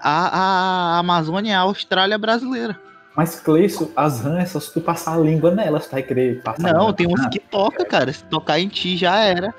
A, 0.00 0.94
a 0.94 0.98
Amazônia 0.98 1.52
é 1.52 1.56
a 1.56 1.60
Austrália 1.60 2.16
brasileira. 2.16 2.78
Mas, 3.16 3.40
Cleison, 3.40 3.90
as 3.96 4.20
rãs 4.20 4.44
é 4.44 4.46
só 4.46 4.60
se 4.60 4.72
tu 4.72 4.80
passar 4.80 5.14
a 5.14 5.18
língua 5.18 5.50
nelas, 5.50 5.86
tu 5.86 5.90
vai 5.90 6.04
querer 6.04 6.40
passar 6.40 6.72
Não, 6.72 6.92
tem 6.92 7.04
uns 7.08 7.26
que 7.26 7.40
toca, 7.40 7.84
cara. 7.84 8.12
Se 8.12 8.22
tocar 8.24 8.60
em 8.60 8.68
ti 8.68 8.96
já 8.96 9.16
era. 9.16 9.52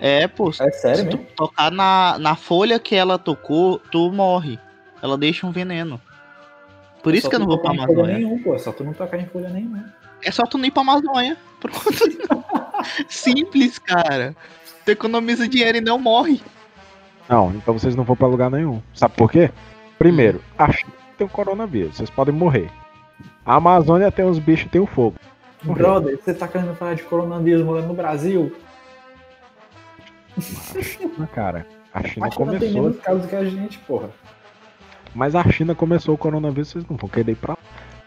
É, 0.00 0.26
pô. 0.28 0.50
É 0.50 0.70
sério 0.70 0.96
Se 0.96 1.08
tu 1.08 1.16
mesmo? 1.16 1.30
tocar 1.36 1.70
na, 1.70 2.18
na 2.18 2.36
folha 2.36 2.78
que 2.78 2.94
ela 2.94 3.18
tocou, 3.18 3.78
tu 3.78 4.10
morre. 4.10 4.58
Ela 5.02 5.16
deixa 5.16 5.46
um 5.46 5.52
veneno. 5.52 6.00
Por 7.02 7.14
isso 7.14 7.24
Só 7.24 7.28
que 7.30 7.36
eu 7.36 7.40
não 7.40 7.46
vou 7.46 7.58
pra 7.58 7.70
Amazônia. 7.70 8.18
Nenhum, 8.18 8.42
pô. 8.42 8.54
É 8.54 8.58
só 8.58 8.72
tu 8.72 8.82
não 8.82 8.92
tocar 8.92 9.18
em 9.18 9.26
folha 9.26 9.48
nenhuma. 9.50 9.92
É 10.22 10.30
só 10.30 10.44
tu 10.44 10.56
não 10.56 10.64
ir 10.64 10.70
pra 10.70 10.82
Amazônia. 10.82 11.36
Pronto. 11.60 11.80
Simples, 13.08 13.78
cara. 13.78 14.34
Tu 14.84 14.90
economiza 14.90 15.48
dinheiro 15.48 15.78
e 15.78 15.80
não 15.80 15.98
morre. 15.98 16.40
Não, 17.28 17.50
então 17.52 17.74
vocês 17.74 17.94
não 17.94 18.04
vão 18.04 18.16
pra 18.16 18.26
lugar 18.26 18.50
nenhum. 18.50 18.82
Sabe 18.94 19.14
por 19.16 19.30
quê? 19.30 19.50
Primeiro, 19.98 20.42
a 20.58 20.70
China 20.72 20.92
tem 21.16 21.26
o 21.26 21.30
coronavírus, 21.30 21.96
vocês 21.96 22.10
podem 22.10 22.34
morrer. 22.34 22.70
A 23.46 23.54
Amazônia 23.56 24.10
tem 24.10 24.24
os 24.24 24.38
bichos 24.38 24.66
e 24.66 24.70
tem 24.70 24.80
o 24.80 24.86
fogo. 24.86 25.16
Morreu. 25.62 25.84
Brother, 25.84 26.18
você 26.22 26.34
tá 26.34 26.46
querendo 26.48 26.74
falar 26.74 26.94
de 26.94 27.02
coronavírus 27.04 27.64
morando 27.64 27.88
no 27.88 27.94
Brasil? 27.94 28.54
Ah, 31.20 31.26
cara, 31.26 31.66
a 31.92 32.02
China 32.02 32.26
A 32.26 32.30
China 32.30 32.50
tem 32.58 32.58
começou, 32.72 32.82
menos 32.82 32.98
casos 33.00 33.26
que 33.26 33.36
a 33.36 33.44
gente, 33.44 33.78
porra. 33.80 34.10
mas 35.14 35.34
a 35.34 35.44
China 35.50 35.74
começou 35.74 36.14
o 36.14 36.18
coronavírus, 36.18 36.68
vocês 36.70 36.84
não 36.88 36.96
vão 36.96 37.08
querer 37.08 37.32
ir 37.32 37.36
pra 37.36 37.52
lá. 37.52 37.58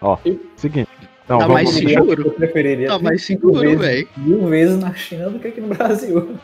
Ó, 0.02 0.18
Eu- 0.26 0.40
seguinte. 0.56 0.90
Não, 1.28 1.40
Tá 1.40 1.48
mais 1.50 1.70
seguro. 1.70 2.22
Eu 2.28 2.32
preferiria 2.32 2.88
Tá 2.88 3.00
mais 3.00 3.16
mil 3.16 3.20
seguro, 3.20 3.60
vezes- 3.60 3.80
velho. 3.80 4.08
Mil 4.18 4.48
vezes 4.48 4.80
na 4.80 4.94
China 4.94 5.30
do 5.30 5.40
que 5.40 5.48
aqui 5.50 5.60
no 5.62 5.68
Brasil. 5.76 6.38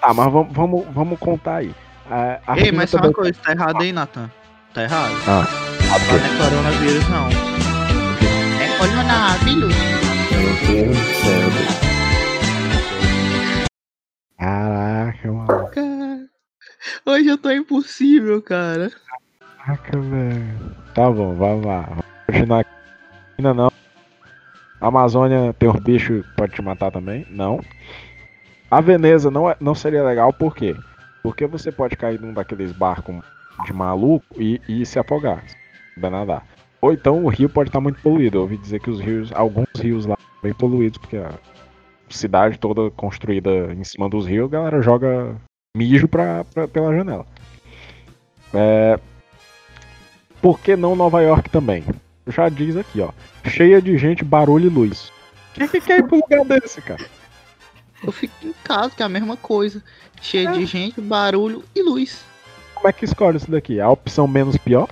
tá, 0.00 0.14
mas 0.14 0.32
vamos, 0.32 0.52
vamos, 0.54 0.86
vamos 0.92 1.18
contar 1.18 1.56
aí. 1.56 1.74
A, 2.10 2.38
a 2.46 2.56
Ei, 2.58 2.66
China 2.66 2.76
mas 2.78 2.90
só 2.90 2.96
também- 2.98 3.10
uma 3.10 3.14
coisa, 3.14 3.38
tá 3.42 3.52
errado 3.52 3.82
aí, 3.82 3.92
Nathan. 3.92 4.30
Tá 4.72 4.82
errado. 4.82 5.12
Ah, 5.28 5.46
Não 5.88 6.16
é 6.16 6.48
coronavírus, 6.50 7.08
não. 7.08 7.28
É 8.60 8.78
coronavírus. 8.78 9.74
Meu 10.30 10.84
Deus 10.84 10.96
do 10.96 11.04
céu. 11.14 11.93
Hoje 17.24 17.28
eu 17.30 17.38
tô 17.38 17.50
impossível, 17.50 18.42
cara. 18.42 18.90
Caraca, 19.58 19.98
velho. 19.98 20.76
Tá 20.94 21.10
bom, 21.10 21.34
vamos 21.34 21.64
lá. 21.64 21.80
Vamos 21.88 22.04
continuar 22.26 22.60
aqui. 22.60 22.70
Ainda 23.38 23.54
não. 23.54 23.72
A 24.80 24.88
Amazônia 24.88 25.54
tem 25.54 25.68
os 25.68 25.80
bichos 25.80 26.24
pode 26.36 26.52
te 26.52 26.60
matar 26.60 26.92
também? 26.92 27.26
Não. 27.30 27.60
A 28.70 28.80
Veneza 28.80 29.30
não, 29.30 29.48
é, 29.48 29.56
não 29.58 29.74
seria 29.74 30.02
legal, 30.02 30.32
por 30.32 30.54
quê? 30.54 30.76
Porque 31.22 31.46
você 31.46 31.72
pode 31.72 31.96
cair 31.96 32.20
num 32.20 32.34
daqueles 32.34 32.72
barcos 32.72 33.24
de 33.64 33.72
maluco 33.72 34.26
e, 34.36 34.60
e 34.68 34.84
se 34.84 34.98
afogar. 34.98 35.42
souber 35.94 36.10
nadar. 36.10 36.46
Ou 36.82 36.92
então 36.92 37.24
o 37.24 37.28
rio 37.28 37.48
pode 37.48 37.70
estar 37.70 37.80
muito 37.80 38.00
poluído. 38.02 38.36
Eu 38.36 38.42
ouvi 38.42 38.58
dizer 38.58 38.80
que 38.80 38.90
os 38.90 39.00
rios, 39.00 39.32
alguns 39.32 39.68
rios 39.78 40.04
lá 40.04 40.18
bem 40.42 40.52
poluídos, 40.52 40.98
porque 40.98 41.16
a 41.16 41.32
cidade 42.10 42.58
toda 42.58 42.90
construída 42.90 43.72
em 43.72 43.82
cima 43.82 44.10
dos 44.10 44.26
rios, 44.26 44.48
a 44.48 44.56
galera 44.56 44.82
joga 44.82 45.40
mijo 45.76 46.06
pra, 46.06 46.44
pra- 46.44 46.68
pela 46.68 46.94
janela. 46.94 47.26
É, 48.52 48.98
por 50.40 50.60
que 50.60 50.76
não 50.76 50.94
Nova 50.94 51.20
York 51.20 51.50
também? 51.50 51.84
Já 52.28 52.48
diz 52.48 52.76
aqui, 52.76 53.00
ó. 53.00 53.10
Cheia 53.44 53.82
de 53.82 53.98
gente, 53.98 54.24
barulho 54.24 54.66
e 54.66 54.72
luz. 54.72 55.12
Quem 55.52 55.68
que 55.68 55.80
quer 55.80 55.98
ir 55.98 56.06
pra 56.06 56.16
um 56.16 56.20
lugar 56.20 56.44
desse, 56.60 56.80
cara? 56.80 57.04
Eu 58.02 58.12
fico 58.12 58.34
em 58.42 58.54
casa, 58.62 58.90
que 58.90 59.02
é 59.02 59.06
a 59.06 59.08
mesma 59.08 59.36
coisa. 59.36 59.82
Cheio 60.22 60.52
de 60.52 60.64
gente, 60.64 61.00
barulho 61.00 61.64
e 61.74 61.82
luz. 61.82 62.24
Como 62.74 62.88
é 62.88 62.92
que 62.92 63.04
escolhe 63.04 63.36
isso 63.36 63.50
daqui? 63.50 63.80
A 63.80 63.90
opção 63.90 64.26
menos 64.28 64.56
pior? 64.56 64.88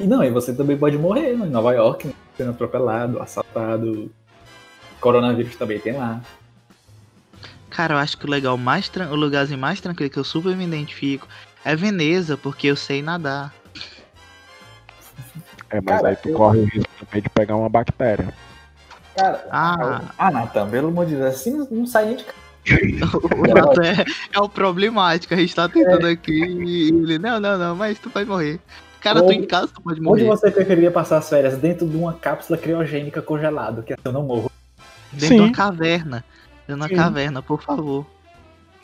E 0.00 0.06
não, 0.06 0.24
e 0.24 0.30
você 0.30 0.54
também 0.54 0.76
pode 0.76 0.96
morrer 0.96 1.36
né? 1.36 1.46
em 1.46 1.50
Nova 1.50 1.72
York, 1.72 2.06
né? 2.08 2.14
sendo 2.36 2.50
atropelado, 2.50 3.20
assaltado. 3.20 4.10
Coronavírus 5.00 5.56
também 5.56 5.78
tem 5.78 5.92
lá. 5.92 6.20
Cara, 7.74 7.94
eu 7.94 7.98
acho 7.98 8.18
que 8.18 8.26
o 8.26 8.30
legal 8.30 8.58
mais 8.58 8.90
o 9.10 9.14
lugarzinho 9.14 9.58
mais 9.58 9.80
tranquilo 9.80 10.10
que 10.10 10.18
eu 10.18 10.24
super 10.24 10.54
me 10.54 10.64
identifico 10.64 11.26
é 11.64 11.74
Veneza, 11.74 12.36
porque 12.36 12.66
eu 12.66 12.76
sei 12.76 13.00
nadar. 13.00 13.50
É, 15.70 15.80
mas 15.80 15.96
Cara, 15.96 16.08
aí 16.10 16.16
tu 16.16 16.28
eu- 16.28 16.36
corre 16.36 16.58
o 16.58 16.64
risco 16.64 16.90
também 17.06 17.22
de 17.22 17.28
pegar 17.30 17.56
uma 17.56 17.68
bactéria. 17.70 18.28
Cara, 19.16 19.46
Ah. 19.50 20.02
ah, 20.18 20.30
Natan, 20.30 20.68
pelo 20.68 20.88
amor 20.88 21.06
de 21.06 21.14
Deus, 21.16 21.34
assim 21.34 21.66
não, 21.70 21.86
sai 21.86 22.06
nem 22.06 22.16
de 22.16 22.24
casa. 22.24 22.36
O 23.38 23.46
Natan 23.54 23.82
é, 23.82 24.04
é 24.34 24.40
o 24.40 24.48
problemático. 24.48 25.32
A 25.34 25.36
gente 25.38 25.54
tá 25.54 25.66
tentando 25.68 26.06
aqui 26.06 26.32
e 26.32 26.88
ele. 26.88 27.18
Não, 27.18 27.40
não, 27.40 27.56
não, 27.58 27.74
mas 27.74 27.98
tu 27.98 28.10
vai 28.10 28.24
morrer. 28.24 28.60
Cara, 29.00 29.20
tu 29.20 29.26
Onde- 29.26 29.34
em 29.38 29.46
casa, 29.46 29.68
tu 29.68 29.80
pode 29.82 29.98
Onde 30.00 30.02
morrer. 30.02 30.24
você 30.26 30.50
preferiria 30.50 30.90
passar 30.90 31.16
as 31.18 31.28
férias? 31.28 31.56
Dentro 31.56 31.88
de 31.88 31.96
uma 31.96 32.12
cápsula 32.12 32.58
criogênica 32.58 33.20
congelada, 33.22 33.82
que 33.82 33.92
assim 33.94 34.02
eu 34.04 34.12
não 34.12 34.22
morro. 34.22 34.50
Dentro 35.10 35.28
Sim. 35.28 35.34
de 35.36 35.40
uma 35.42 35.52
caverna. 35.52 36.24
De 36.66 36.74
uma 36.74 36.88
Sim. 36.88 36.94
caverna, 36.96 37.42
por 37.42 37.62
favor. 37.62 38.06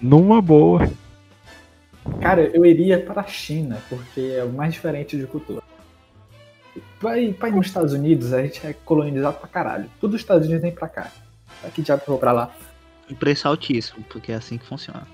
Numa 0.00 0.40
boa. 0.40 0.88
Cara, 2.20 2.42
eu 2.42 2.64
iria 2.64 3.00
para 3.00 3.20
a 3.20 3.26
China, 3.26 3.80
porque 3.88 4.34
é 4.36 4.44
o 4.44 4.52
mais 4.52 4.72
diferente 4.72 5.16
de 5.16 5.26
cultura. 5.26 5.62
Vai, 7.00 7.32
vai 7.32 7.50
nos 7.50 7.66
Estados 7.66 7.92
Unidos, 7.92 8.32
a 8.32 8.42
gente 8.42 8.66
é 8.66 8.72
colonizado 8.72 9.38
pra 9.38 9.48
caralho. 9.48 9.90
Tudo 10.00 10.14
os 10.14 10.20
Estados 10.20 10.46
Unidos 10.46 10.62
vem 10.62 10.72
pra 10.72 10.88
cá. 10.88 11.10
Pra 11.60 11.70
que 11.70 11.82
diabo 11.82 12.02
eu 12.02 12.06
vou 12.12 12.18
pra 12.18 12.32
lá? 12.32 12.50
Um 13.10 13.14
preço 13.14 13.46
altíssimo, 13.46 14.04
porque 14.08 14.32
é 14.32 14.34
assim 14.34 14.58
que 14.58 14.66
funciona. 14.66 15.06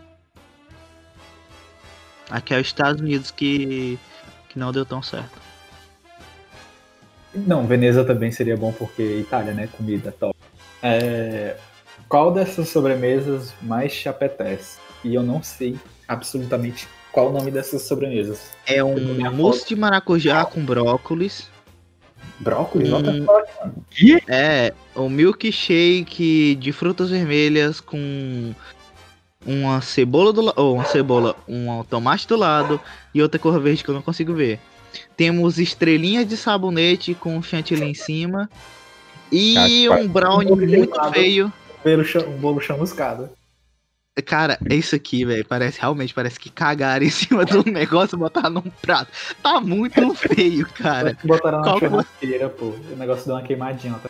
Aqui 2.30 2.54
é 2.54 2.60
os 2.60 2.66
Estados 2.66 3.00
Unidos 3.00 3.30
que, 3.30 3.98
que 4.48 4.58
não 4.58 4.72
deu 4.72 4.84
tão 4.86 5.02
certo. 5.02 5.38
Não, 7.34 7.66
Veneza 7.66 8.04
também 8.04 8.30
seria 8.30 8.56
bom 8.56 8.72
porque 8.72 9.02
Itália, 9.02 9.52
né? 9.52 9.68
Comida 9.76 10.12
top. 10.12 10.38
É, 10.82 11.56
Qual 12.08 12.32
dessas 12.32 12.68
sobremesas 12.68 13.52
mais 13.62 13.94
te 13.94 14.08
apetece? 14.08 14.78
E 15.02 15.14
eu 15.14 15.22
não 15.22 15.42
sei 15.42 15.76
absolutamente 16.06 16.88
qual 17.12 17.28
o 17.28 17.32
nome 17.32 17.50
dessas 17.50 17.82
sobremesas. 17.82 18.50
É 18.66 18.82
um 18.82 19.32
mousse 19.32 19.68
de 19.68 19.76
maracujá 19.76 20.44
com 20.44 20.64
brócolis. 20.64 21.48
Brócolis? 22.40 22.88
Nota 22.88 23.24
forte, 23.24 23.52
mano. 23.60 23.84
É, 24.28 24.72
um 24.96 25.08
milkshake 25.08 26.56
de 26.56 26.72
frutas 26.72 27.10
vermelhas 27.10 27.80
com 27.80 28.52
uma 29.46 29.80
cebola 29.80 30.32
do 30.32 30.40
lado, 30.40 30.60
ou 30.60 30.74
uma 30.74 30.84
cebola, 30.84 31.36
um 31.46 31.84
tomate 31.84 32.26
do 32.26 32.36
lado 32.36 32.80
e 33.14 33.22
outra 33.22 33.38
cor 33.38 33.60
verde 33.60 33.84
que 33.84 33.90
eu 33.90 33.94
não 33.94 34.02
consigo 34.02 34.34
ver. 34.34 34.58
Temos 35.16 35.58
estrelinhas 35.58 36.26
de 36.26 36.36
sabonete 36.36 37.14
com 37.14 37.40
chantilly 37.42 37.84
em 37.84 37.94
cima 37.94 38.48
e 39.30 39.88
um 39.88 40.08
brownie 40.08 40.52
um 40.52 40.56
muito 40.56 41.12
feio. 41.12 41.52
Um 41.84 42.36
bolo 42.38 42.60
chamuscado. 42.60 43.28
Cara, 44.26 44.58
é 44.70 44.74
isso 44.76 44.94
aqui, 44.94 45.24
velho. 45.24 45.44
Parece 45.44 45.80
realmente, 45.80 46.14
parece 46.14 46.38
que 46.38 46.48
cagaram 46.48 47.04
em 47.04 47.10
cima 47.10 47.44
do 47.44 47.64
negócio 47.64 48.14
e 48.14 48.18
botaram 48.18 48.50
num 48.50 48.62
prato. 48.80 49.10
Tá 49.42 49.60
muito 49.60 50.14
feio, 50.14 50.66
cara. 50.68 51.16
Botaram 51.24 51.58
na 51.58 51.64
qual 51.64 51.80
que- 51.80 51.88
churrasqueira, 51.88 52.48
pô. 52.48 52.66
O 52.92 52.96
negócio 52.96 53.26
deu 53.26 53.34
uma 53.34 53.42
queimadinha. 53.42 53.94
Tá? 53.94 54.08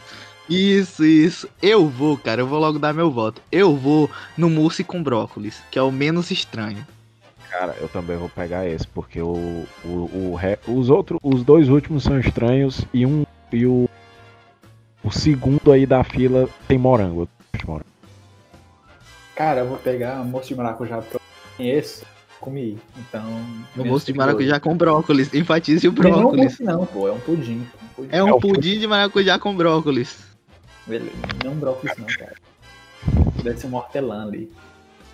Isso, 0.49 1.03
isso. 1.05 1.49
Eu 1.63 1.89
vou, 1.89 2.19
cara. 2.19 2.43
Eu 2.43 2.47
vou 2.47 2.59
logo 2.61 2.79
dar 2.79 2.93
meu 2.93 3.11
voto. 3.11 3.41
Eu 3.51 3.75
vou 3.75 4.11
no 4.37 4.51
mousse 4.51 4.85
com 4.85 5.03
brócolis, 5.03 5.63
que 5.71 5.79
é 5.79 5.83
o 5.83 5.91
menos 5.91 6.31
estranho. 6.31 6.87
Cara, 7.51 7.75
eu 7.81 7.89
também 7.89 8.17
vou 8.19 8.29
pegar 8.29 8.67
esse, 8.69 8.87
porque 8.87 9.23
o, 9.23 9.65
o, 9.85 9.89
o 10.13 10.35
re- 10.35 10.59
os 10.67 10.91
outros, 10.91 11.19
os 11.23 11.43
dois 11.43 11.69
últimos 11.71 12.03
são 12.03 12.19
estranhos 12.21 12.85
e 12.93 13.07
um 13.07 13.25
e 13.53 13.65
o 13.65 13.89
o 15.03 15.11
segundo 15.11 15.71
aí 15.71 15.87
da 15.87 16.03
fila 16.03 16.49
tem 16.67 16.77
morango. 16.79 17.29
De. 17.67 17.85
Cara, 19.35 19.61
eu 19.61 19.69
vou 19.69 19.79
pegar 19.79 20.21
um 20.21 20.25
moço 20.25 20.49
de 20.49 20.55
maracujá 20.55 20.99
porque 20.99 21.17
eu 21.17 21.21
conheço. 21.57 22.05
Comi. 22.41 22.79
Então. 22.99 23.25
O 23.77 23.85
mousse 23.85 24.07
de 24.07 24.13
maracujá 24.13 24.61
com 24.61 24.77
brócolis. 24.77 25.33
Enfatize 25.33 25.89
o 25.89 25.93
Não 25.93 26.05
é 26.05 26.09
um 26.09 26.19
brócolis. 26.19 26.45
mousse 26.45 26.63
não, 26.63 26.85
pô. 26.87 27.09
É 27.09 27.13
um 27.13 27.21
pudim. 27.21 27.67
Um 27.83 27.89
pudim. 27.97 28.09
É 28.13 28.19
É 28.19 28.25
um 28.25 28.31
o 28.33 28.39
pudim 28.41 28.79
de 28.79 28.87
maracujá 28.87 29.39
com 29.39 29.57
brócolis. 29.57 30.19
Beleza. 30.87 31.11
Não 31.43 31.55
brócolis 31.55 31.97
não, 31.97 32.07
cara. 32.07 32.35
Deve 33.43 33.59
ser 33.59 33.67
um 33.67 33.75
hortelã 33.75 34.27
ali. 34.27 34.53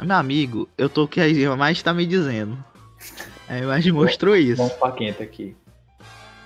Meu 0.01 0.17
amigo, 0.17 0.69
eu 0.77 0.89
tô 0.89 1.05
o 1.05 1.09
que 1.09 1.21
a 1.21 1.29
imagem 1.29 1.85
tá 1.85 1.95
me 1.95 2.05
dizendo. 2.05 2.59
A 3.49 3.59
imagem 3.59 3.93
mostrou 3.93 4.35
isso. 4.37 4.57
Vamos 4.57 4.73
pra 4.75 4.91
quente 4.93 5.23
aqui. 5.23 5.55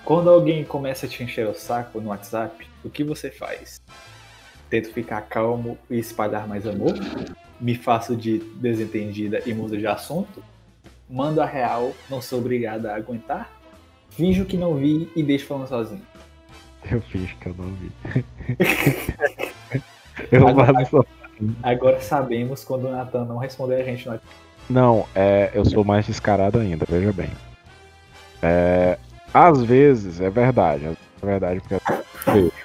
Quando 0.04 0.28
alguém 0.28 0.64
começa 0.64 1.06
a 1.06 1.08
te 1.08 1.22
encher 1.22 1.46
o 1.46 1.54
saco 1.54 2.00
no 2.00 2.10
WhatsApp, 2.10 2.66
o 2.84 2.90
que 2.90 3.02
você 3.02 3.30
faz? 3.30 3.80
Tento 4.74 4.92
ficar 4.92 5.20
calmo 5.20 5.78
e 5.88 6.00
espalhar 6.00 6.48
mais 6.48 6.66
amor? 6.66 6.94
Me 7.60 7.76
faço 7.76 8.16
de 8.16 8.40
desentendida 8.56 9.40
e 9.46 9.54
mudo 9.54 9.78
de 9.78 9.86
assunto? 9.86 10.42
Mando 11.08 11.40
a 11.40 11.46
real, 11.46 11.92
não 12.10 12.20
sou 12.20 12.40
obrigada 12.40 12.90
a 12.92 12.96
aguentar? 12.96 13.52
Finjo 14.10 14.44
que 14.44 14.56
não 14.56 14.74
vi 14.74 15.08
e 15.14 15.22
deixo 15.22 15.46
falando 15.46 15.68
sozinho. 15.68 16.02
Eu 16.90 17.00
fiz 17.02 17.30
que 17.34 17.50
eu 17.50 17.54
não 17.56 17.72
vi. 17.74 17.92
eu 20.32 20.48
Agora- 20.48 20.84
só. 20.86 21.04
Agora 21.62 22.00
sabemos 22.00 22.64
quando 22.64 22.88
o 22.88 22.90
Nathan 22.90 23.26
não 23.26 23.36
responder 23.36 23.76
a 23.76 23.84
gente 23.84 24.04
no 24.06 24.10
WhatsApp. 24.14 24.34
Não, 24.68 25.06
é, 25.14 25.52
eu 25.54 25.64
sou 25.64 25.84
mais 25.84 26.04
descarado 26.04 26.58
ainda, 26.58 26.84
veja 26.84 27.12
bem. 27.12 27.30
É, 28.42 28.98
às 29.32 29.62
vezes, 29.62 30.20
é 30.20 30.28
verdade, 30.28 30.84
é 30.86 30.96
verdade 31.24 31.60
porque 31.60 31.74
eu 31.74 31.80
vejo. 32.34 32.63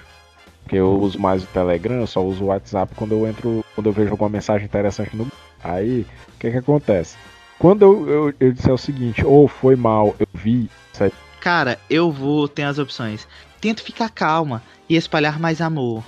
Porque 0.69 0.77
eu 0.77 0.99
uso 1.01 1.17
mais 1.17 1.43
o 1.43 1.47
Telegram, 1.47 2.05
só 2.05 2.23
uso 2.23 2.43
o 2.43 2.47
WhatsApp 2.47 2.93
quando 2.93 3.13
eu 3.13 3.27
entro, 3.27 3.65
quando 3.73 3.87
eu 3.87 3.91
vejo 3.91 4.11
alguma 4.11 4.29
mensagem 4.29 4.65
interessante 4.67 5.15
no. 5.17 5.27
Aí, 5.63 6.05
o 6.35 6.37
que 6.39 6.51
que 6.51 6.57
acontece? 6.57 7.17
Quando 7.57 7.81
eu, 7.81 8.07
eu, 8.07 8.33
eu 8.39 8.53
disser 8.53 8.71
o 8.71 8.77
seguinte, 8.77 9.25
ou 9.25 9.47
foi 9.47 9.75
mal, 9.75 10.15
eu 10.19 10.27
vi, 10.31 10.69
aí, 10.99 11.11
Cara, 11.41 11.79
eu 11.89 12.11
vou, 12.11 12.47
tem 12.47 12.65
as 12.65 12.77
opções. 12.77 13.27
Tento 13.59 13.81
ficar 13.81 14.09
calma 14.09 14.61
e 14.87 14.95
espalhar 14.95 15.39
mais 15.39 15.59
amor. 15.59 16.03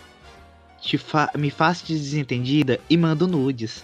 Fa- 0.99 1.31
me 1.35 1.49
faço 1.49 1.87
de 1.87 1.95
desentendida 1.95 2.79
e 2.87 2.95
mando 2.95 3.27
nudes. 3.27 3.83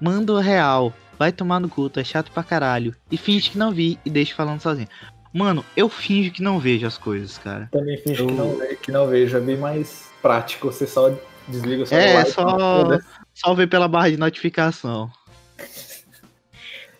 Mando 0.00 0.36
real. 0.40 0.92
Vai 1.16 1.30
tomar 1.30 1.60
no 1.60 1.68
cu, 1.68 1.88
é 1.94 2.02
chato 2.02 2.32
pra 2.32 2.42
caralho. 2.42 2.92
E 3.08 3.16
finge 3.16 3.50
que 3.50 3.58
não 3.58 3.70
vi 3.70 4.00
e 4.04 4.10
deixa 4.10 4.34
falando 4.34 4.60
sozinho. 4.60 4.88
Mano, 5.32 5.64
eu 5.76 5.88
finjo 5.88 6.30
que 6.30 6.42
não 6.42 6.58
vejo 6.58 6.86
as 6.86 6.98
coisas, 6.98 7.38
cara. 7.38 7.68
Também 7.72 7.96
finge 7.98 8.20
Eu- 8.20 8.26
que, 8.26 8.32
não, 8.34 8.58
que 8.82 8.92
não 8.92 9.06
vejo. 9.08 9.36
É 9.36 9.40
bem 9.40 9.56
mais 9.56 10.10
prático. 10.20 10.70
Você 10.70 10.86
só 10.86 11.10
desliga 11.48 11.84
o 11.84 11.86
celular. 11.86 12.06
É, 12.08 12.24
só- 12.26 12.58
foda-se. 12.58 13.06
Só 13.34 13.54
ver 13.54 13.66
pela 13.66 13.88
barra 13.88 14.10
de 14.10 14.16
notificação. 14.18 15.10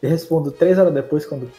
E 0.02 0.06
respondo 0.08 0.50
três 0.50 0.78
horas 0.78 0.92
depois 0.94 1.26
quando, 1.26 1.50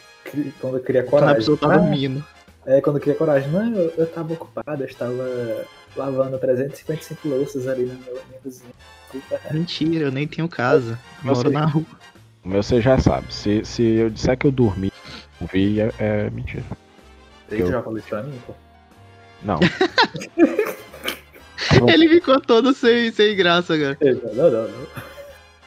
quando 0.60 0.78
eu 0.78 0.84
cria 0.84 1.04
Quando 1.04 1.24
a 1.24 1.28
coragem. 1.34 1.36
pessoa 1.38 1.58
tá 1.58 1.74
Ah, 1.74 1.78
dormindo. 1.78 2.26
É, 2.66 2.82
quando 2.82 2.96
eu 2.98 3.02
cria 3.02 3.16
coragem. 3.16 3.50
Não, 3.52 3.76
eu, 3.76 3.94
eu 3.98 4.08
tava 4.08 4.34
ocupado, 4.34 4.84
eu 4.84 4.88
estava 4.88 5.66
lavando 5.96 6.38
355 6.40 7.28
louças 7.28 7.68
ali 7.68 7.86
na 7.86 7.94
minha, 7.94 8.40
cozinha. 8.42 8.72
Mentira, 9.52 10.06
eu 10.06 10.12
nem 10.12 10.28
tenho 10.28 10.50
casa. 10.50 10.98
Eu 11.24 11.28
Moro 11.28 11.42
sei. 11.42 11.52
na 11.52 11.66
rua. 11.66 11.86
o 12.44 12.50
meu 12.50 12.64
você 12.64 12.82
já 12.82 12.98
sabe. 12.98 13.32
Se, 13.34 13.64
se 13.64 13.84
eu 13.84 14.10
disser 14.10 14.36
que 14.38 14.48
eu 14.48 14.52
dormi, 14.52 14.92
vi, 15.46 15.80
é, 15.80 15.92
é 16.00 16.30
mentira. 16.30 16.64
Você 17.50 17.62
Eu- 17.62 17.72
já 17.72 17.82
falou 17.82 17.98
isso 17.98 18.08
pra 18.08 18.24
mim, 18.24 18.38
pô? 18.46 18.54
Não. 19.44 19.60
Ele 21.88 22.10
ficou 22.10 22.40
todo 22.42 22.74
sem, 22.74 23.12
sem 23.12 23.36
graça, 23.36 23.78
cara. 23.78 23.98
Não, 24.34 24.52
não, 24.52 24.68
não. 24.68 24.88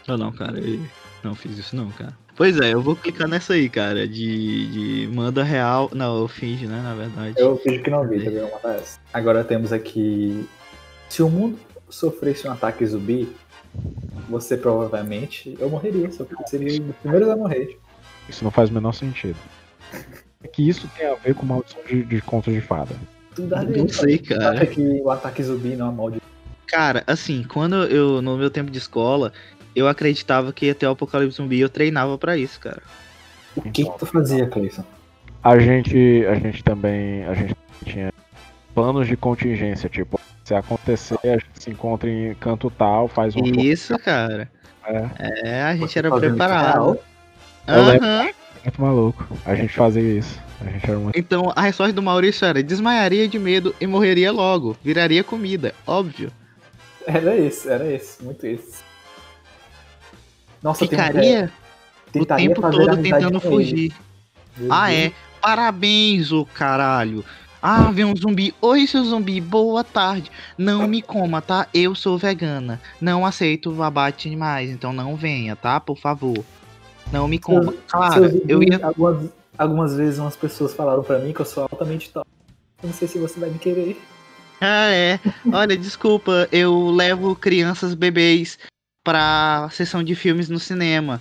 Não, 0.09 0.19
não, 0.19 0.33
cara. 0.33 0.59
Eu 0.59 0.81
não 1.23 1.35
fiz 1.35 1.57
isso 1.59 1.75
não, 1.75 1.91
cara. 1.91 2.17
Pois 2.37 2.61
é, 2.61 2.75
eu 2.75 2.83
vou 2.83 2.95
clicar 2.95 3.27
nessa 3.27 3.55
aí, 3.55 3.69
cara. 3.69 4.07
De, 4.07 5.07
de 5.07 5.13
manda 5.13 5.43
real. 5.43 5.91
Não, 5.95 6.19
eu 6.19 6.29
finge, 6.29 6.67
né? 6.67 6.81
Na 6.83 6.95
verdade. 6.95 7.35
Eu 7.39 7.57
fingi 7.57 7.81
que 7.81 7.91
não 7.91 8.07
vi, 8.07 8.23
também 8.23 8.51
essa. 8.77 9.01
Agora 9.13 9.43
temos 9.43 9.73
aqui. 9.73 10.47
Se 11.09 11.23
o 11.23 11.31
mundo 11.31 11.59
sofresse 11.89 12.47
um 12.47 12.53
ataque 12.53 12.85
zumbi, 12.85 13.35
você 14.29 14.57
provavelmente. 14.57 15.57
Eu 15.59 15.71
morreria, 15.71 16.11
só 16.13 16.25
que 16.25 16.35
eu 16.35 16.39
seria 16.47 16.81
dos 16.81 16.97
primeiros 16.97 17.29
a 17.29 17.37
morrer. 17.37 17.79
Isso 18.29 18.45
não 18.45 18.51
faz 18.51 18.71
o 18.71 18.75
menor 18.75 18.93
sentido. 18.93 19.37
É 20.43 20.49
que 20.49 20.69
isso 20.69 20.89
tem 20.97 21.07
a 21.07 21.15
ver 21.15 21.35
com 21.35 21.47
maldição 21.47 21.81
de, 21.87 22.03
de 22.03 22.21
contos 22.21 22.53
de 22.53 22.61
fada. 22.61 22.95
Tudo 23.35 23.55
a 23.55 23.63
Não 23.63 23.89
sei, 23.89 24.19
cara. 24.19 24.65
que 24.67 24.81
o 24.81 25.11
ataque 25.11 25.43
zumbi 25.43 25.77
não 25.77 25.89
é 25.89 25.93
mal 25.93 26.11
de. 26.11 26.21
Cara, 26.67 27.05
assim, 27.07 27.45
quando 27.45 27.85
eu, 27.85 28.21
no 28.23 28.37
meu 28.37 28.51
tempo 28.51 28.71
de 28.71 28.79
escola, 28.79 29.33
eu 29.75 29.87
acreditava 29.87 30.53
que 30.53 30.67
ia 30.67 30.75
ter 30.75 30.87
o 30.87 30.91
apocalipse 30.91 31.37
zumbi 31.37 31.57
e 31.57 31.61
eu 31.61 31.69
treinava 31.69 32.17
pra 32.17 32.37
isso, 32.37 32.59
cara. 32.59 32.83
O 33.55 33.63
que, 33.63 33.85
que 33.85 33.99
tu 33.99 34.07
fazia, 34.07 34.47
Cleison? 34.47 34.85
A 35.43 35.59
gente, 35.59 36.25
a 36.27 36.35
gente 36.35 36.65
também, 36.65 37.25
a 37.25 37.35
gente 37.35 37.55
tinha 37.85 38.13
planos 38.75 39.07
de 39.07 39.17
contingência, 39.17 39.89
tipo, 39.89 40.21
se 40.45 40.55
acontecer, 40.55 41.19
a 41.23 41.39
gente 41.39 41.51
se 41.55 41.71
encontra 41.71 42.11
em 42.11 42.35
canto 42.35 42.71
tal, 42.71 43.09
faz 43.09 43.35
um 43.37 43.45
Isso, 43.45 43.99
cara. 43.99 44.51
É, 45.19 45.49
É, 45.49 45.63
a 45.63 45.77
gente 45.77 45.93
Você 45.93 45.99
era 45.99 46.17
preparado. 46.17 46.99
Aham. 47.69 48.29
Muito 48.67 48.83
maluco. 48.83 49.27
A 49.45 49.55
gente 49.55 49.73
fazia 49.73 50.19
isso. 50.19 50.39
A 50.61 50.71
gente 50.71 50.91
era 50.91 50.99
muito. 50.99 51.19
Então 51.19 51.53
a 51.55 51.63
resposta 51.63 51.93
do 51.93 52.03
Maurício 52.03 52.45
era: 52.45 52.63
desmaiaria 52.63 53.29
de 53.29 53.39
medo 53.39 53.75
e 53.81 53.87
morreria 53.87 54.33
logo. 54.33 54.77
Viraria 54.83 55.23
comida, 55.23 55.75
óbvio. 55.87 56.31
Era 57.07 57.37
esse, 57.37 57.69
era 57.69 57.91
esse, 57.91 58.23
muito 58.25 58.45
esse. 58.45 58.81
Nossa, 60.63 60.81
tem 60.81 60.89
Ficaria 60.89 61.53
o 62.09 62.11
tentaria 62.11 62.49
tempo 62.49 62.61
fazer 62.61 62.87
todo 62.87 63.03
tentando 63.03 63.41
fugir. 63.41 63.93
Ah, 64.69 64.93
é? 64.93 65.13
Parabéns, 65.41 66.33
ô 66.33 66.45
caralho. 66.45 67.25
Ah, 67.63 67.91
vem 67.91 68.05
um 68.05 68.17
zumbi. 68.17 68.55
Oi, 68.61 68.87
seu 68.87 69.05
zumbi, 69.05 69.41
boa 69.41 69.85
tarde. 69.85 70.31
Não 70.57 70.87
me 70.87 71.03
coma, 71.03 71.41
tá? 71.41 71.67
Eu 71.73 71.95
sou 71.95 72.19
vegana. 72.19 72.81
Não 73.01 73.25
aceito 73.25 73.83
abate 73.83 74.29
animais, 74.29 74.71
então 74.71 74.93
não 74.93 75.17
venha, 75.17 75.55
tá? 75.55 75.79
Por 75.79 75.99
favor. 75.99 76.45
Não 77.13 77.29
me 77.29 77.39
coma. 77.39 77.75
Claro, 77.89 78.43
eu 78.49 78.63
ia. 78.63 78.81
algumas, 78.83 79.31
algumas 79.57 79.97
vezes 79.97 80.19
umas 80.19 80.37
pessoas 80.37 80.75
falaram 80.75 81.03
pra 81.03 81.19
mim 81.19 81.33
que 81.33 81.41
eu 81.41 81.47
sou 81.47 81.65
altamente 81.65 82.11
top. 82.11 82.29
Eu 82.83 82.89
não 82.89 82.95
sei 82.95 83.09
se 83.09 83.19
você 83.19 83.39
vai 83.41 83.51
me 83.51 83.59
querer. 83.59 84.01
Ah, 84.61 84.91
é. 84.91 85.21
Olha, 85.53 85.77
desculpa, 85.77 86.49
eu 86.51 86.91
levo 86.91 87.37
crianças 87.37 87.95
bebês 87.95 88.59
pra 89.05 89.69
sessão 89.71 90.03
de 90.03 90.15
filmes 90.15 90.49
no 90.49 90.59
cinema. 90.59 91.21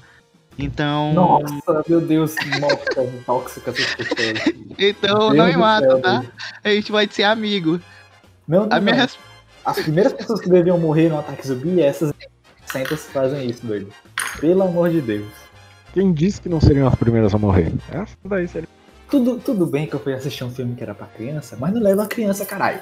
Então. 0.58 1.14
Nossa, 1.14 1.84
meu 1.88 2.00
Deus, 2.00 2.34
nossa, 2.60 3.24
tóxica 3.26 3.72
essas 3.72 3.96
pessoas. 3.96 4.56
Então 4.78 5.34
não 5.34 5.46
me 5.46 5.58
mata, 5.58 5.86
céu, 5.86 6.02
tá? 6.02 6.24
A 6.64 6.70
gente 6.70 6.92
vai 6.92 7.08
ser 7.12 7.24
amigo. 7.24 7.80
Não, 8.48 8.64
A 8.64 8.80
não, 8.80 8.82
minha 8.82 9.10
As 9.66 9.80
primeiras 9.80 10.14
pessoas 10.14 10.40
que 10.40 10.50
deviam 10.50 10.80
morrer 10.80 11.10
no 11.10 11.20
ataque 11.20 11.48
zumbi 11.48 11.82
é 11.82 11.88
essas 11.88 12.14
sentas 12.66 13.04
que 13.06 13.12
fazem 13.12 13.50
isso, 13.50 13.66
doido. 13.66 13.92
Pelo 14.40 14.64
amor 14.64 14.90
de 14.90 15.02
Deus. 15.02 15.45
Quem 15.96 16.12
disse 16.12 16.42
que 16.42 16.50
não 16.50 16.60
seriam 16.60 16.90
as 16.90 16.96
primeiras 16.96 17.34
a 17.34 17.38
morrer? 17.38 17.72
Essa 17.90 18.18
daí 18.26 18.46
seria. 18.50 18.68
Tudo, 19.10 19.40
tudo 19.40 19.66
bem 19.66 19.88
que 19.88 19.94
eu 19.94 20.00
fui 20.02 20.14
assistir 20.14 20.44
um 20.44 20.52
filme 20.52 20.76
que 20.76 20.84
era 20.84 20.94
pra 20.94 21.08
criança, 21.08 21.56
mas 21.58 21.74
não 21.74 21.82
leva 21.82 22.04
a 22.04 22.06
criança, 22.06 22.46
caralho. 22.46 22.82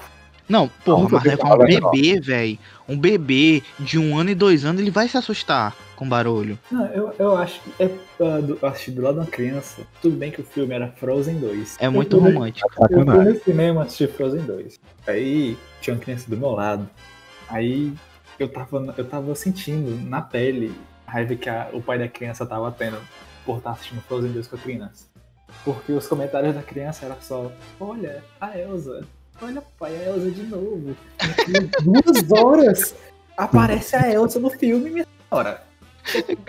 Não, 0.49 0.67
porra, 0.83 1.21
mas 1.23 1.33
falar 1.35 1.63
um 1.63 1.91
bebê, 1.91 2.19
velho. 2.19 2.57
Um 2.89 2.97
bebê 2.97 3.61
de 3.79 3.99
um 3.99 4.17
ano 4.17 4.31
e 4.31 4.35
dois 4.35 4.65
anos, 4.65 4.81
ele 4.81 4.89
vai 4.89 5.07
se 5.07 5.15
assustar 5.15 5.75
com 5.95 6.09
barulho. 6.09 6.57
Não, 6.71 6.87
eu, 6.87 7.13
eu 7.19 7.37
acho 7.37 7.61
que 7.61 7.83
é 7.83 7.85
uh, 7.85 8.41
do, 8.41 8.57
eu 8.59 8.67
assisti 8.67 8.89
do 8.89 9.03
lado 9.03 9.13
de 9.13 9.19
uma 9.19 9.27
criança. 9.27 9.83
Tudo 10.01 10.17
bem 10.17 10.31
que 10.31 10.41
o 10.41 10.43
filme 10.43 10.73
era 10.73 10.87
Frozen 10.87 11.39
2. 11.39 11.77
É 11.79 11.89
muito 11.89 12.17
eu 12.17 12.19
fui, 12.19 12.33
romântico. 12.33 12.67
Eu 12.89 13.05
fui 13.05 13.25
no 13.25 13.43
cinema 13.43 13.83
assistir 13.83 14.09
Frozen 14.09 14.41
2. 14.41 14.79
Aí 15.05 15.55
tinha 15.81 15.93
uma 15.93 16.01
criança 16.01 16.27
do 16.27 16.35
meu 16.35 16.49
lado. 16.49 16.89
Aí 17.47 17.93
eu 18.39 18.47
tava, 18.47 18.91
eu 18.97 19.05
tava 19.05 19.35
sentindo 19.35 20.03
na 20.09 20.19
pele 20.19 20.73
raiva 21.13 21.35
que 21.35 21.49
a- 21.49 21.69
o 21.71 21.81
pai 21.81 21.99
da 21.99 22.07
criança 22.07 22.45
tava 22.45 22.71
tendo 22.71 22.97
por 23.45 23.57
estar 23.57 23.71
assistindo 23.71 24.01
Frozen 24.01 24.31
2 24.31 24.47
com 24.47 24.55
a 24.55 24.59
criança. 24.59 25.05
Porque 25.63 25.91
os 25.91 26.07
comentários 26.07 26.55
da 26.55 26.63
criança 26.63 27.05
eram 27.05 27.17
só: 27.21 27.51
Olha, 27.79 28.23
a 28.41 28.57
Elsa. 28.57 29.05
Olha, 29.41 29.61
pai, 29.79 29.95
a 29.95 30.09
Elsa 30.09 30.31
de 30.31 30.43
novo. 30.43 30.95
Em 31.47 31.83
duas 31.83 32.31
horas 32.31 32.95
aparece 33.37 33.95
a 33.95 34.11
Elsa 34.11 34.39
no 34.39 34.49
filme, 34.49 34.89
minha 34.89 35.05
senhora. 35.29 35.61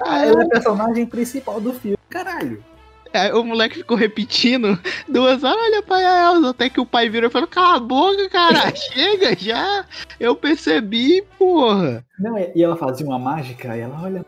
Ela 0.04 0.42
é 0.42 0.44
a 0.44 0.48
personagem 0.48 1.06
principal 1.06 1.60
do 1.60 1.72
filme, 1.74 1.98
caralho. 2.08 2.64
Aí 3.12 3.30
o 3.32 3.44
moleque 3.44 3.76
ficou 3.76 3.96
repetindo 3.96 4.76
duas 5.08 5.44
horas, 5.44 5.62
olha 5.62 5.82
pai 5.82 6.04
a 6.04 6.32
Elsa, 6.32 6.50
até 6.50 6.68
que 6.68 6.80
o 6.80 6.86
pai 6.86 7.08
virou 7.08 7.28
e 7.30 7.32
falou, 7.32 7.46
cala 7.46 7.76
a 7.76 7.80
boca, 7.80 8.28
cara, 8.28 8.74
chega 8.74 9.36
já, 9.38 9.84
eu 10.18 10.34
percebi, 10.34 11.22
porra. 11.38 12.04
Não, 12.18 12.36
e 12.36 12.50
e 12.56 12.62
ela 12.64 12.76
fazia 12.76 13.06
uma 13.06 13.18
mágica 13.18 13.76
e 13.76 13.80
ela 13.80 14.00
olha. 14.02 14.26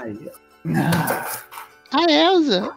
Aí. 0.00 0.30
A 1.92 2.10
Elsa. 2.10 2.74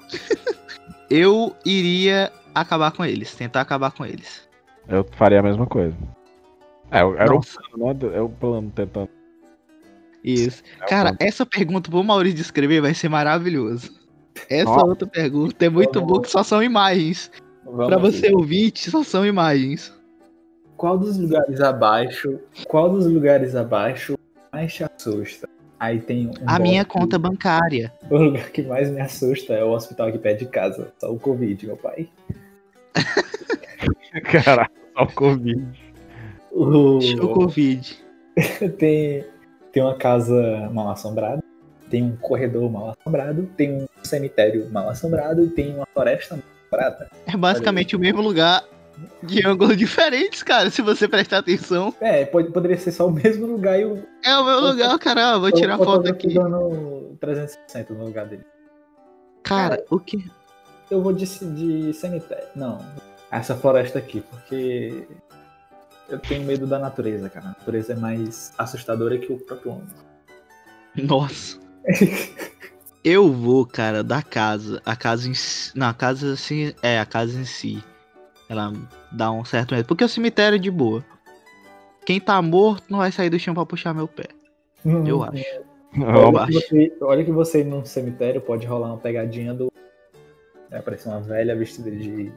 eu 1.09 1.55
iria 1.65 2.31
acabar 2.53 2.91
com 2.91 3.05
eles, 3.05 3.33
tentar 3.35 3.61
acabar 3.61 3.91
com 3.91 4.05
eles. 4.05 4.47
Eu 4.87 5.05
faria 5.17 5.39
a 5.39 5.43
mesma 5.43 5.65
coisa. 5.65 5.95
É, 6.91 6.99
era 6.99 7.31
o 7.31 7.35
Nossa. 7.35 7.59
plano, 7.75 7.93
né? 7.93 8.17
É 8.17 8.21
o 8.21 8.29
plano 8.29 8.71
tentando. 8.75 9.09
Isso. 10.23 10.63
É 10.79 10.83
o 10.83 10.87
Cara, 10.87 11.15
essa 11.19 11.45
pergunta 11.45 11.89
pro 11.89 12.03
Maurício 12.03 12.37
descrever 12.37 12.81
vai 12.81 12.93
ser 12.93 13.09
maravilhoso. 13.09 13.91
Essa 14.49 14.65
Nossa. 14.65 14.85
outra 14.85 15.07
pergunta 15.07 15.65
é 15.65 15.69
muito 15.69 15.93
Vamos- 15.93 16.07
boa, 16.09 16.21
que 16.21 16.29
só 16.29 16.43
são 16.43 16.61
imagens. 16.63 17.31
Aqui. 17.65 18.01
você 18.01 18.33
ouvinte, 18.33 18.89
só 18.91 19.03
são 19.03 19.25
imagens. 19.25 19.93
Qual 20.75 20.97
dos 20.97 21.17
lugares 21.17 21.61
abaixo? 21.61 22.39
Qual 22.67 22.89
dos 22.89 23.05
lugares 23.05 23.55
abaixo 23.55 24.17
mais 24.51 24.73
te 24.73 24.83
assusta? 24.83 25.47
Aí 25.79 25.99
tem 25.99 26.27
um. 26.27 26.33
A 26.45 26.59
minha 26.59 26.85
conta 26.85 27.19
bancária. 27.19 27.91
O 28.09 28.17
lugar 28.17 28.49
que 28.49 28.61
mais 28.61 28.89
me 28.89 29.01
assusta 29.01 29.53
é 29.53 29.63
o 29.63 29.71
hospital 29.71 30.07
aqui 30.07 30.17
perto 30.17 30.39
de 30.39 30.45
casa. 30.45 30.93
Só 30.97 31.11
o 31.11 31.19
Covid, 31.19 31.65
meu 31.65 31.77
pai. 31.77 32.07
Caralho, 34.23 34.69
só 34.93 35.03
o 35.03 35.11
Covid. 35.11 35.65
O... 36.51 37.01
Show 37.01 37.33
Covid. 37.33 37.97
tem, 38.77 39.25
tem 39.71 39.83
uma 39.83 39.95
casa 39.95 40.69
mal 40.71 40.89
assombrada, 40.89 41.43
tem 41.89 42.03
um 42.03 42.15
corredor 42.15 42.71
mal 42.71 42.95
assombrado, 42.97 43.49
tem 43.57 43.71
um 43.71 43.87
cemitério 44.03 44.69
mal 44.69 44.89
assombrado 44.89 45.43
e 45.43 45.49
tem 45.49 45.75
uma 45.75 45.87
floresta 45.93 46.35
mal 46.35 46.43
assombrada. 46.61 47.09
É 47.27 47.37
basicamente 47.37 47.95
o 47.95 47.99
mesmo 47.99 48.21
lugar 48.21 48.63
de 49.21 49.45
ângulos 49.45 49.77
diferentes, 49.77 50.43
cara, 50.43 50.69
se 50.69 50.81
você 50.81 51.07
prestar 51.07 51.39
atenção. 51.39 51.93
É, 51.99 52.25
pode, 52.25 52.51
poderia 52.51 52.77
ser 52.77 52.91
só 52.91 53.07
o 53.07 53.11
mesmo 53.11 53.47
lugar 53.47 53.79
e 53.79 53.85
o. 53.85 54.03
É 54.23 54.37
o 54.37 54.45
meu 54.45 54.59
lugar, 54.59 54.97
cara. 54.99 55.37
Vou 55.37 55.51
tirar 55.51 55.79
o 55.79 55.83
foto 55.83 56.09
aqui. 56.09 56.33
dando 56.33 57.15
360 57.19 57.93
no 57.93 58.05
lugar 58.05 58.25
dele. 58.25 58.45
Cara, 59.43 59.83
o 59.89 59.99
que? 59.99 60.25
Eu 60.89 61.01
vou 61.01 61.13
de, 61.13 61.25
de 61.25 61.93
cemitério. 61.93 62.47
Não, 62.55 62.79
essa 63.31 63.55
floresta 63.55 63.99
aqui, 63.99 64.21
porque 64.21 65.07
eu 66.09 66.19
tenho 66.19 66.43
medo 66.43 66.67
da 66.67 66.79
natureza, 66.79 67.29
cara. 67.29 67.47
A 67.47 67.49
natureza 67.49 67.93
é 67.93 67.95
mais 67.95 68.53
assustadora 68.57 69.17
que 69.17 69.31
o 69.31 69.37
próprio 69.37 69.73
homem. 69.73 69.87
Nossa. 70.95 71.57
Eu 73.03 73.33
vou, 73.33 73.65
cara, 73.65 74.01
da 74.01 74.21
casa. 74.21 74.81
A 74.85 74.95
casa 74.95 75.27
em 75.27 75.33
si. 75.33 75.71
Não, 75.75 75.87
a 75.87 75.93
casa 75.93 76.31
assim. 76.31 76.73
É, 76.81 76.99
a 76.99 77.05
casa 77.05 77.37
em 77.37 77.43
si. 77.43 77.83
Ela 78.49 78.73
dá 79.11 79.31
um 79.31 79.45
certo 79.45 79.73
medo. 79.73 79.87
Porque 79.87 80.03
o 80.03 80.09
cemitério 80.09 80.55
é 80.55 80.59
de 80.59 80.69
boa. 80.69 81.03
Quem 82.05 82.19
tá 82.19 82.41
morto 82.41 82.85
não 82.89 82.99
vai 82.99 83.11
sair 83.11 83.29
do 83.29 83.39
chão 83.39 83.53
pra 83.53 83.65
puxar 83.65 83.93
meu 83.93 84.07
pé. 84.07 84.27
Eu 84.85 85.23
acho. 85.23 85.43
Olha, 86.01 86.41
acho. 86.41 86.51
que 86.51 86.53
você, 86.53 86.93
olha 87.01 87.23
que 87.23 87.31
você 87.31 87.61
ir 87.61 87.65
num 87.65 87.85
cemitério 87.85 88.41
pode 88.41 88.65
rolar 88.65 88.87
uma 88.87 88.97
pegadinha 88.97 89.53
do. 89.53 89.71
É, 90.71 90.77
aparecer 90.77 91.09
uma 91.09 91.21
velha 91.21 91.55
vestida 91.55 91.91
de. 91.91 92.31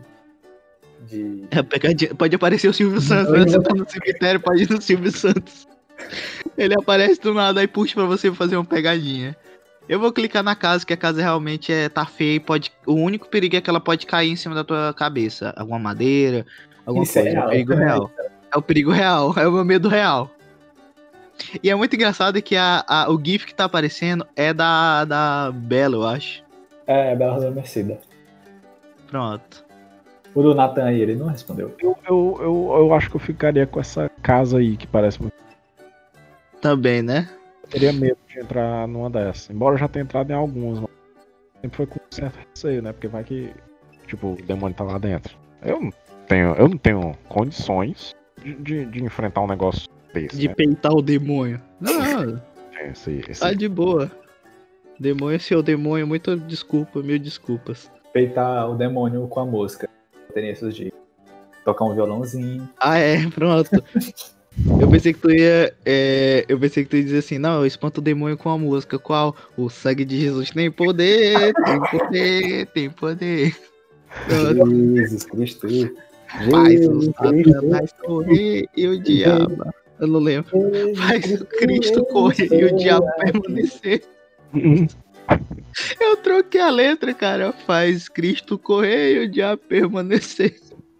De. 1.09 1.44
É, 1.50 1.62
pegadinha. 1.62 2.14
Pode 2.14 2.36
aparecer 2.36 2.68
o 2.68 2.74
Silvio 2.74 3.00
Santos, 3.00 3.32
né? 3.32 3.40
Você 3.40 3.61
tá 3.61 3.74
no 3.74 3.88
cemitério, 3.88 4.40
pode 4.40 4.62
ir 4.62 4.70
no 4.70 4.80
Silvio 4.80 5.11
Santos. 5.11 5.66
Ele 6.57 6.74
aparece 6.74 7.20
do 7.20 7.34
nada 7.34 7.62
e 7.62 7.66
puxa 7.66 7.94
pra 7.94 8.04
você 8.04 8.30
fazer 8.32 8.57
uma 8.57 8.64
pegadinha. 8.64 9.36
Eu 9.89 10.01
vou 10.01 10.12
clicar 10.12 10.43
na 10.43 10.57
casa, 10.57 10.84
que 10.84 10.93
a 10.93 10.97
casa 10.97 11.22
realmente 11.22 11.72
é, 11.72 11.89
tá 11.89 12.05
feia 12.05 12.34
e 12.37 12.41
pode. 12.41 12.72
O 12.84 12.95
único 12.95 13.28
perigo 13.28 13.57
é 13.57 13.61
que 13.61 13.70
ela 13.70 13.80
pode 13.80 14.05
cair 14.07 14.30
em 14.30 14.37
cima 14.37 14.55
da 14.55 14.64
tua 14.64 14.93
cabeça. 14.93 15.55
Alguma 15.57 15.78
madeira, 15.78 16.45
alguma 16.84 17.05
Isso 17.05 17.18
é 17.18 17.22
coisa. 17.22 17.37
É, 17.39 17.41
o 17.41 17.41
real. 17.41 17.51
perigo 17.51 17.74
real. 17.74 18.11
É 18.53 18.59
o 18.59 18.62
perigo 18.62 18.91
real, 18.91 19.34
é 19.37 19.47
o 19.47 19.53
meu 19.53 19.64
medo 19.64 19.89
real. 19.89 20.30
E 21.62 21.70
é 21.70 21.74
muito 21.74 21.95
engraçado 21.95 22.41
que 22.43 22.57
a, 22.57 22.84
a- 22.89 23.11
o 23.11 23.20
GIF 23.22 23.45
que 23.47 23.55
tá 23.55 23.64
aparecendo 23.64 24.26
é 24.34 24.53
da, 24.55 25.05
da 25.05 25.53
Bela, 25.55 25.95
eu 25.97 26.07
acho. 26.07 26.43
É, 26.87 27.14
Bela 27.14 27.37
Adormecida. 27.37 27.99
Pronto. 29.09 29.64
O 30.34 30.43
do 30.43 30.55
Nathan 30.55 30.84
aí, 30.84 31.01
ele 31.01 31.14
não 31.14 31.26
respondeu. 31.28 31.74
Eu, 31.80 31.97
eu, 32.09 32.39
eu, 32.41 32.74
eu 32.78 32.95
acho 32.95 33.09
que 33.11 33.16
eu 33.16 33.20
ficaria 33.20 33.66
com 33.66 33.78
essa 33.80 34.11
casa 34.22 34.59
aí, 34.59 34.76
que 34.76 34.87
parece 34.87 35.20
muito. 35.20 35.34
Também, 36.61 37.03
né? 37.03 37.28
Eu 37.67 37.71
teria 37.71 37.93
medo 37.93 38.19
de 38.29 38.39
entrar 38.41 38.87
numa 38.89 39.11
dessas. 39.11 39.51
Embora 39.51 39.75
eu 39.75 39.79
já 39.79 39.89
tenha 39.89 40.05
entrado 40.05 40.31
em 40.31 40.35
algumas, 40.35 40.79
mas 40.81 40.91
sempre 41.61 41.77
foi 41.77 41.87
com 41.87 41.99
certo 42.11 42.39
receio, 42.49 42.83
né? 42.83 42.93
Porque 42.93 43.09
vai 43.09 43.25
que, 43.25 43.51
tipo, 44.07 44.33
o 44.33 44.37
demônio 44.43 44.77
tá 44.77 44.85
lá 44.85 44.99
dentro. 44.99 45.37
Eu 45.62 45.81
não 45.81 45.93
tenho, 46.29 46.55
eu 46.55 46.69
não 46.69 46.77
tenho 46.79 47.14
condições 47.29 48.14
de, 48.43 48.55
de, 48.55 48.85
de 48.87 49.05
enfrentar 49.05 49.41
um 49.43 49.47
negócio 49.47 49.89
desse, 50.14 50.37
De 50.37 50.49
né? 50.49 50.55
peitar 50.55 50.93
o 50.93 51.03
demônio. 51.03 51.61
Não, 51.81 52.41
Esse, 52.89 53.25
esse- 53.29 53.41
Tá 53.41 53.53
de 53.53 53.69
boa. 53.69 54.11
Demônio, 54.99 55.39
seu 55.41 55.62
demônio, 55.62 56.07
muito 56.07 56.37
desculpa, 56.37 57.01
mil 57.03 57.19
desculpas. 57.19 57.91
Peitar 58.12 58.71
o 58.71 58.75
demônio 58.77 59.27
com 59.29 59.41
a 59.41 59.45
mosca. 59.45 59.89
Teria 60.33 60.53
esses 60.53 60.75
de 60.75 60.93
tocar 61.64 61.85
um 61.85 61.95
violãozinho. 61.95 62.67
Ah, 62.81 62.97
é, 62.99 63.29
pronto. 63.29 63.71
Eu 64.80 64.88
pensei 64.88 65.12
que 65.12 65.20
tu 65.20 65.30
ia. 65.30 65.72
é, 65.84 66.44
eu 66.48 66.59
pensei 66.59 66.84
que 66.84 66.90
tu 66.90 66.96
ia 66.96 67.04
dizer 67.04 67.18
assim, 67.18 67.38
não, 67.38 67.61
eu 67.61 67.66
espanto 67.66 68.00
o 68.00 68.04
demônio 68.04 68.36
com 68.36 68.48
a 68.48 68.59
música. 68.59 68.98
Qual? 68.98 69.36
O 69.57 69.68
sangue 69.68 70.04
de 70.04 70.20
Jesus 70.20 70.50
tem 70.50 70.70
poder, 70.70 71.52
tem 71.52 71.80
poder, 71.80 72.66
tem 72.66 72.90
poder. 72.90 73.57
Jesus 74.94 75.24
Cristo. 75.24 75.68
Faz 76.50 76.88
o. 76.88 77.02
Satanás 77.02 77.92
correr 78.04 78.66
e 78.76 78.86
o 78.86 79.00
diabo. 79.00 79.72
Eu 79.98 80.07
não 80.07 80.20
lembro. 80.20 80.50
Faz 80.96 81.40
o 81.40 81.44
Cristo 81.44 82.04
correr 82.07 82.48
e 82.52 82.64
o 82.64 82.76
diabo 82.76 83.07
permanecer. 83.18 84.02
Eu 86.00 86.16
troquei 86.18 86.61
a 86.61 86.70
letra, 86.70 87.12
cara. 87.14 87.52
Faz 87.52 88.09
Cristo 88.09 88.59
correr 88.59 89.14
e 89.14 89.26
o 89.26 89.30
diabo 89.30 89.62
permanecer. 89.68 90.57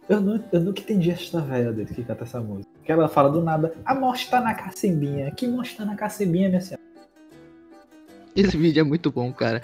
Eu, 0.09 0.21
não, 0.21 0.43
eu 0.53 0.61
nunca 0.61 0.81
entendi 0.81 1.11
essa 1.11 1.41
velha 1.41 1.73
dele 1.73 1.93
que 1.93 2.05
canta 2.05 2.25
essa 2.25 2.41
música. 2.41 2.76
Que 2.87 2.93
ela 2.93 3.09
fala 3.09 3.29
do 3.29 3.43
nada, 3.43 3.75
a 3.85 3.97
morte 3.97 4.31
tá 4.31 4.41
na 4.41 4.55
cacimbinha. 4.55 5.29
Que 5.33 5.49
morte 5.49 5.77
tá 5.77 5.85
na 5.85 5.97
cacimbinha, 5.97 6.49
minha 6.49 6.61
senhora? 6.61 6.81
Esse 8.37 8.57
vídeo 8.57 8.81
é 8.81 8.85
muito 8.85 9.11
bom, 9.11 9.33
cara. 9.33 9.61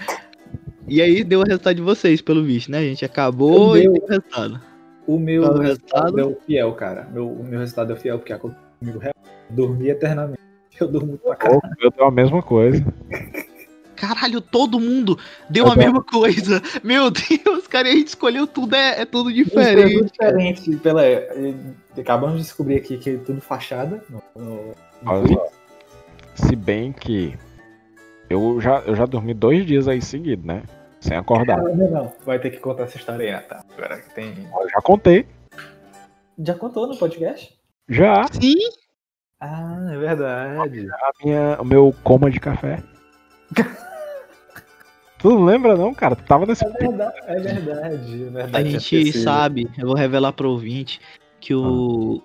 E 0.88 1.00
aí 1.00 1.22
deu 1.22 1.38
o 1.38 1.44
resultado 1.44 1.76
de 1.76 1.82
vocês, 1.82 2.20
pelo 2.20 2.42
visto, 2.42 2.68
né? 2.68 2.78
A 2.78 2.82
gente 2.82 3.04
acabou 3.04 3.76
e 3.76 3.82
deu 3.82 3.92
o 3.92 4.06
resultado. 4.06 4.60
O 5.06 5.20
meu 5.20 5.42
o 5.42 5.58
resultado 5.58 6.16
resultado? 6.16 6.18
é 6.18 6.24
o 6.24 6.36
fiel, 6.44 6.72
cara. 6.72 7.08
Meu, 7.12 7.28
o 7.30 7.44
meu 7.44 7.60
resultado 7.60 7.92
é 7.92 7.94
o 7.94 7.98
fiel, 7.98 8.18
porque 8.18 8.32
aconteceu 8.32 8.64
comigo 8.80 8.98
real. 8.98 9.14
Dormi 9.50 9.88
eternamente. 9.88 10.40
Eu 10.80 10.88
durmo 10.88 11.08
muito 11.10 11.22
pra 11.22 11.36
caralho. 11.36 11.60
Eu 11.80 11.92
tenho 11.92 12.08
a 12.08 12.10
mesma 12.10 12.42
coisa. 12.42 12.84
Caralho, 14.06 14.40
todo 14.40 14.80
mundo 14.80 15.16
deu 15.48 15.66
Eu 15.66 15.72
a 15.72 15.76
mesma 15.76 16.02
coisa. 16.02 16.60
Meu 16.82 17.08
Deus, 17.08 17.68
cara, 17.68 17.88
a 17.88 17.92
gente 17.92 18.08
escolheu 18.08 18.48
tudo, 18.48 18.74
é, 18.74 19.02
é 19.02 19.04
tudo 19.04 19.30
Isso 19.30 19.56
é 19.56 19.64
diferente. 19.74 19.94
tudo 19.98 20.10
diferente. 20.10 20.76
Pela, 20.78 21.06
eh, 21.06 21.54
acabamos 21.96 22.38
de 22.38 22.42
descobrir 22.42 22.76
aqui 22.78 22.98
que 22.98 23.10
é 23.10 23.16
tudo 23.18 23.40
fachada. 23.40 24.02
No, 24.10 24.20
no- 24.34 24.74
no. 25.02 25.40
Se 26.34 26.56
bem 26.56 26.92
que 26.92 27.38
eu 28.28 28.60
já, 28.60 28.80
eu 28.80 28.96
já 28.96 29.06
dormi 29.06 29.32
dois 29.34 29.64
dias 29.64 29.86
aí 29.86 30.02
seguidos, 30.02 30.44
né? 30.44 30.64
Sem 31.00 31.16
acordar. 31.16 31.60
Ah, 31.60 31.62
não, 31.62 31.90
não. 31.90 32.12
Vai 32.26 32.40
ter 32.40 32.50
que 32.50 32.58
contar 32.58 32.84
essa 32.84 32.96
história 32.96 33.24
aí, 33.24 33.30
Natan. 33.32 33.60
Agora 33.76 34.00
que 34.00 34.14
tem. 34.16 34.34
Eu 34.52 34.68
já 34.68 34.80
contei. 34.82 35.26
Já 36.44 36.54
contou 36.54 36.88
no 36.88 36.96
podcast? 36.96 37.56
Já 37.88 38.24
Sim, 38.32 38.54
Ah, 39.40 39.90
é 39.92 39.96
verdade. 39.96 40.88
a 40.90 41.10
minha, 41.24 41.56
o 41.60 41.64
meu 41.64 41.94
coma 42.02 42.28
de 42.32 42.40
café. 42.40 42.82
tu 45.22 45.30
não 45.30 45.44
lembra 45.44 45.76
não, 45.76 45.94
cara? 45.94 46.14
Tu 46.16 46.24
tava 46.24 46.44
nesse 46.44 46.64
É 46.64 46.68
verdade, 46.68 47.16
é 47.26 47.40
verdade. 47.40 48.22
É 48.24 48.26
verdade 48.28 48.56
a 48.56 48.60
é 48.60 48.64
gente 48.64 48.98
possível. 49.06 49.22
sabe, 49.22 49.70
eu 49.78 49.86
vou 49.86 49.96
revelar 49.96 50.32
pro 50.32 50.50
ouvinte, 50.50 51.00
que 51.40 51.54
o, 51.54 52.20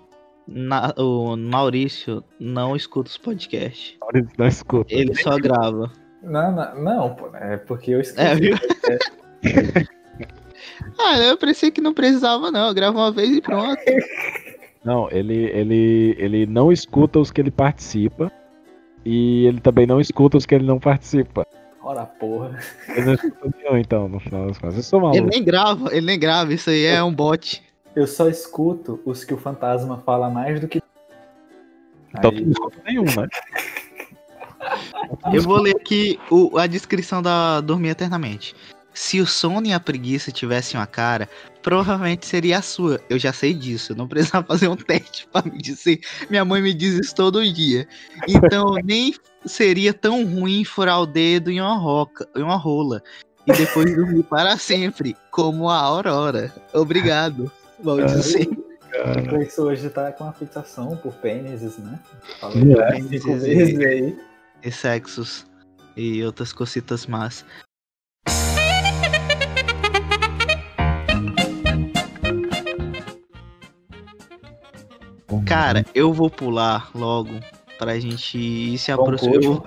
na- 0.46 0.92
o 0.98 1.36
Maurício 1.36 2.22
não 2.38 2.76
escuta 2.76 3.08
os 3.10 3.16
podcasts. 3.16 3.96
Maurício, 4.00 4.30
não 4.36 4.46
escuta. 4.46 4.92
Ele 4.94 5.14
só 5.14 5.36
grava. 5.38 5.90
Não, 6.22 6.52
não, 6.52 6.82
não, 6.82 7.14
pô. 7.14 7.28
É 7.36 7.56
porque 7.56 7.92
eu 7.92 8.00
esqueci. 8.00 8.20
É, 8.26 8.34
viu? 8.34 8.56
ah, 10.98 11.18
eu 11.18 11.36
pensei 11.36 11.70
que 11.70 11.80
não 11.80 11.94
precisava, 11.94 12.50
não. 12.50 12.68
Eu 12.68 12.74
gravo 12.74 12.98
uma 12.98 13.10
vez 13.12 13.30
e 13.36 13.40
pronto. 13.40 13.78
Não, 14.84 15.08
ele, 15.10 15.34
ele, 15.34 16.14
ele 16.18 16.46
não 16.46 16.70
escuta 16.72 17.18
os 17.18 17.30
que 17.32 17.40
ele 17.40 17.50
participa. 17.50 18.30
E 19.04 19.44
ele 19.44 19.60
também 19.60 19.86
não 19.86 20.00
escuta 20.00 20.38
os 20.38 20.46
que 20.46 20.54
ele 20.54 20.64
não 20.64 20.78
participa. 20.78 21.46
Ora, 21.88 22.04
porra. 22.04 22.58
Ele 22.86 23.00
não 23.06 23.14
escuta 23.14 23.50
nenhum, 23.56 23.78
então, 23.78 24.08
no 24.10 24.20
final 24.20 24.46
das 24.46 24.58
contas. 24.58 24.76
Eu 24.76 24.82
sou 24.82 24.98
Ele 24.98 25.06
maluco. 25.22 25.30
nem 25.30 25.42
grava, 25.42 25.88
ele 25.96 26.04
nem 26.04 26.18
grava. 26.18 26.52
Isso 26.52 26.68
aí 26.68 26.84
é 26.84 27.02
um 27.02 27.14
bot. 27.14 27.62
Eu 27.96 28.06
só 28.06 28.28
escuto 28.28 29.00
os 29.06 29.24
que 29.24 29.32
o 29.32 29.38
fantasma 29.38 29.96
fala 30.04 30.28
mais 30.28 30.60
do 30.60 30.68
que. 30.68 30.82
Então 32.10 32.30
tu 32.30 32.36
Aí- 32.36 32.44
não 32.44 32.52
escuta 32.52 32.76
nenhum, 32.84 33.04
né? 33.04 33.26
Eu 35.32 35.40
vou 35.42 35.56
ler 35.62 35.76
aqui 35.76 36.20
o- 36.30 36.58
a 36.58 36.66
descrição 36.66 37.22
da 37.22 37.62
Dormir 37.62 37.88
Eternamente. 37.88 38.54
Se 38.92 39.18
o 39.20 39.26
sono 39.26 39.66
e 39.66 39.72
a 39.72 39.80
preguiça 39.80 40.30
tivessem 40.30 40.78
uma 40.78 40.86
cara, 40.86 41.26
provavelmente 41.62 42.26
seria 42.26 42.58
a 42.58 42.62
sua. 42.62 43.00
Eu 43.08 43.18
já 43.18 43.32
sei 43.32 43.54
disso. 43.54 43.92
Eu 43.92 43.96
não 43.96 44.06
precisava 44.08 44.44
fazer 44.46 44.68
um 44.68 44.76
teste 44.76 45.26
pra 45.32 45.40
me 45.42 45.56
dizer. 45.56 46.00
Minha 46.28 46.44
mãe 46.44 46.60
me 46.60 46.74
diz 46.74 46.94
isso 46.98 47.14
todo 47.14 47.42
dia. 47.50 47.88
Então 48.28 48.74
nem 48.84 49.14
seria 49.44 49.92
tão 49.92 50.24
ruim 50.24 50.64
furar 50.64 51.00
o 51.00 51.06
dedo 51.06 51.50
em 51.50 51.60
uma 51.60 51.76
roca, 51.76 52.28
em 52.36 52.42
uma 52.42 52.56
rola. 52.56 53.02
E 53.46 53.52
depois 53.52 53.94
dormir 53.94 54.22
para 54.24 54.58
sempre, 54.58 55.16
como 55.30 55.68
a 55.68 55.76
Aurora. 55.78 56.52
Obrigado. 56.74 57.50
Vou 57.82 58.04
dizer. 58.04 58.48
A 58.94 59.38
pessoa 59.38 59.72
hoje 59.72 59.88
tá 59.90 60.12
com 60.12 60.24
uma 60.24 60.32
fixação 60.32 60.96
por 60.96 61.14
pênises, 61.14 61.78
né? 61.78 61.98
Falou 62.40 62.80
É. 62.80 62.92
pênis 62.92 63.22
cinco 63.22 63.38
vezes 63.38 63.78
aí. 63.78 64.18
E 64.62 64.70
sexos. 64.70 65.46
E 65.96 66.22
outras 66.24 66.52
cositas 66.52 67.06
más. 67.06 67.44
Cara, 75.46 75.82
eu 75.94 76.12
vou 76.12 76.28
pular 76.28 76.90
logo 76.94 77.30
pra 77.78 77.98
gente 77.98 78.36
ir 78.36 78.78
se 78.78 78.90
aproximar. 78.90 79.36
último? 79.36 79.64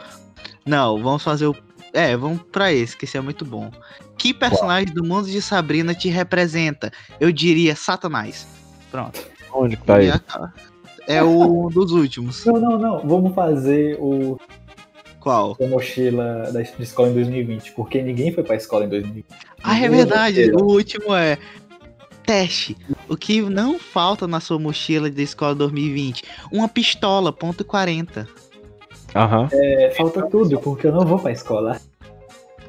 Não, 0.66 1.02
vamos 1.02 1.24
fazer 1.24 1.48
o. 1.48 1.56
É, 1.94 2.16
vamos 2.16 2.42
pra 2.52 2.72
esse, 2.72 2.96
que 2.96 3.06
esse 3.06 3.18
é 3.18 3.22
muito 3.22 3.44
bom. 3.44 3.72
Que 4.18 4.34
personagem 4.34 4.94
do 4.94 5.04
mundo 5.04 5.28
de 5.28 5.42
Sabrina 5.42 5.94
te 5.94 6.08
representa? 6.10 6.92
Eu 7.20 7.32
diria 7.32 7.76
Satanás. 7.76 8.48
Pronto. 8.92 9.20
Onde 9.54 9.76
que 9.78 9.84
tá 9.84 9.96
aí? 9.96 10.08
E. 10.08 10.12
É 11.08 11.24
o 11.24 11.70
dos 11.74 11.92
últimos. 11.92 12.46
Não, 12.46 12.60
não, 12.60 12.78
não. 12.78 13.00
Vamos 13.00 13.34
fazer 13.34 13.98
o 14.00 14.40
Qual? 15.20 15.58
a 15.60 15.68
mochila 15.68 16.52
da 16.52 16.62
escola 16.62 17.10
em 17.10 17.14
2020, 17.14 17.72
porque 17.74 18.02
ninguém 18.02 18.32
foi 18.32 18.44
pra 18.44 18.56
escola 18.56 18.86
em 18.86 18.90
2020. 18.90 19.26
Ah, 19.64 19.78
é 19.78 19.90
verdade. 19.90 20.52
O 20.52 20.64
último 20.64 21.16
é. 21.16 21.38
Teste. 22.32 22.78
O 23.10 23.18
que 23.18 23.42
não 23.42 23.78
falta 23.78 24.26
na 24.26 24.40
sua 24.40 24.58
mochila 24.58 25.12
de 25.12 25.22
escola 25.22 25.54
2020? 25.54 26.24
Uma 26.50 26.70
pistola, 26.70 27.34
ponto 27.34 27.66
40. 27.66 28.26
Aham. 29.14 29.50
É, 29.52 29.94
falta 29.98 30.26
tudo, 30.30 30.58
porque 30.62 30.88
eu 30.88 30.94
não 30.94 31.06
vou 31.06 31.20
pra 31.20 31.34
escola. 31.34 31.82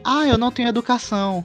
Ah, 0.03 0.27
eu 0.27 0.37
não 0.37 0.51
tenho 0.51 0.69
educação. 0.69 1.45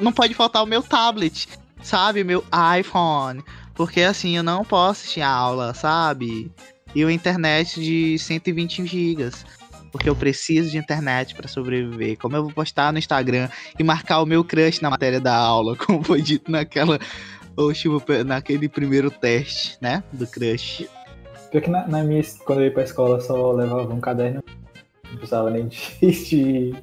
Não 0.00 0.12
pode 0.12 0.34
faltar 0.34 0.64
o 0.64 0.66
meu 0.66 0.82
tablet, 0.82 1.48
sabe? 1.80 2.24
Meu 2.24 2.42
iPhone. 2.76 3.40
Porque 3.72 4.00
assim, 4.00 4.36
eu 4.36 4.42
não 4.42 4.64
posso 4.64 5.02
assistir 5.02 5.20
a 5.20 5.30
aula, 5.30 5.74
sabe? 5.74 6.50
E 6.92 7.04
uma 7.04 7.12
internet 7.12 7.80
de 7.80 8.18
120 8.18 8.84
gigas. 8.84 9.46
Porque 9.92 10.08
eu 10.08 10.16
preciso 10.16 10.72
de 10.72 10.76
internet 10.76 11.36
pra 11.36 11.46
sobreviver. 11.46 12.18
Como 12.18 12.34
eu 12.34 12.42
vou 12.42 12.52
postar 12.52 12.92
no 12.92 12.98
Instagram 12.98 13.48
e 13.78 13.84
marcar 13.84 14.20
o 14.22 14.26
meu 14.26 14.42
crush 14.42 14.80
na 14.80 14.90
matéria 14.90 15.20
da 15.20 15.36
aula, 15.36 15.76
como 15.78 16.02
foi 16.02 16.20
dito 16.20 16.50
naquela. 16.50 16.98
Última- 17.56 18.00
naquele 18.24 18.68
primeiro 18.68 19.10
teste, 19.10 19.76
né? 19.80 20.02
Do 20.12 20.26
crush. 20.26 20.88
Porque 21.52 21.70
na, 21.70 21.86
na 21.86 22.02
minha, 22.02 22.22
quando 22.44 22.60
eu 22.60 22.66
ia 22.66 22.72
pra 22.72 22.82
escola, 22.82 23.16
eu 23.18 23.20
só 23.20 23.52
levava 23.52 23.92
um 23.92 24.00
caderno. 24.00 24.42
Não 25.10 25.16
precisava 25.16 25.50
nem 25.50 25.68
de. 25.68 25.78
de- 26.00 26.74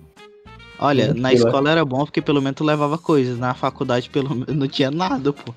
Olha, 0.80 1.08
Mochila. 1.08 1.22
na 1.22 1.34
escola 1.34 1.72
era 1.72 1.86
bom 1.86 2.06
porque 2.06 2.22
pelo 2.22 2.42
menos 2.42 2.56
tu 2.56 2.64
levava 2.64 2.98
coisas. 2.98 3.38
Na 3.38 3.54
faculdade, 3.54 4.10
pelo 4.10 4.30
menos, 4.34 4.56
não 4.56 4.68
tinha 4.68 4.90
nada, 4.90 5.32
pô. 5.32 5.54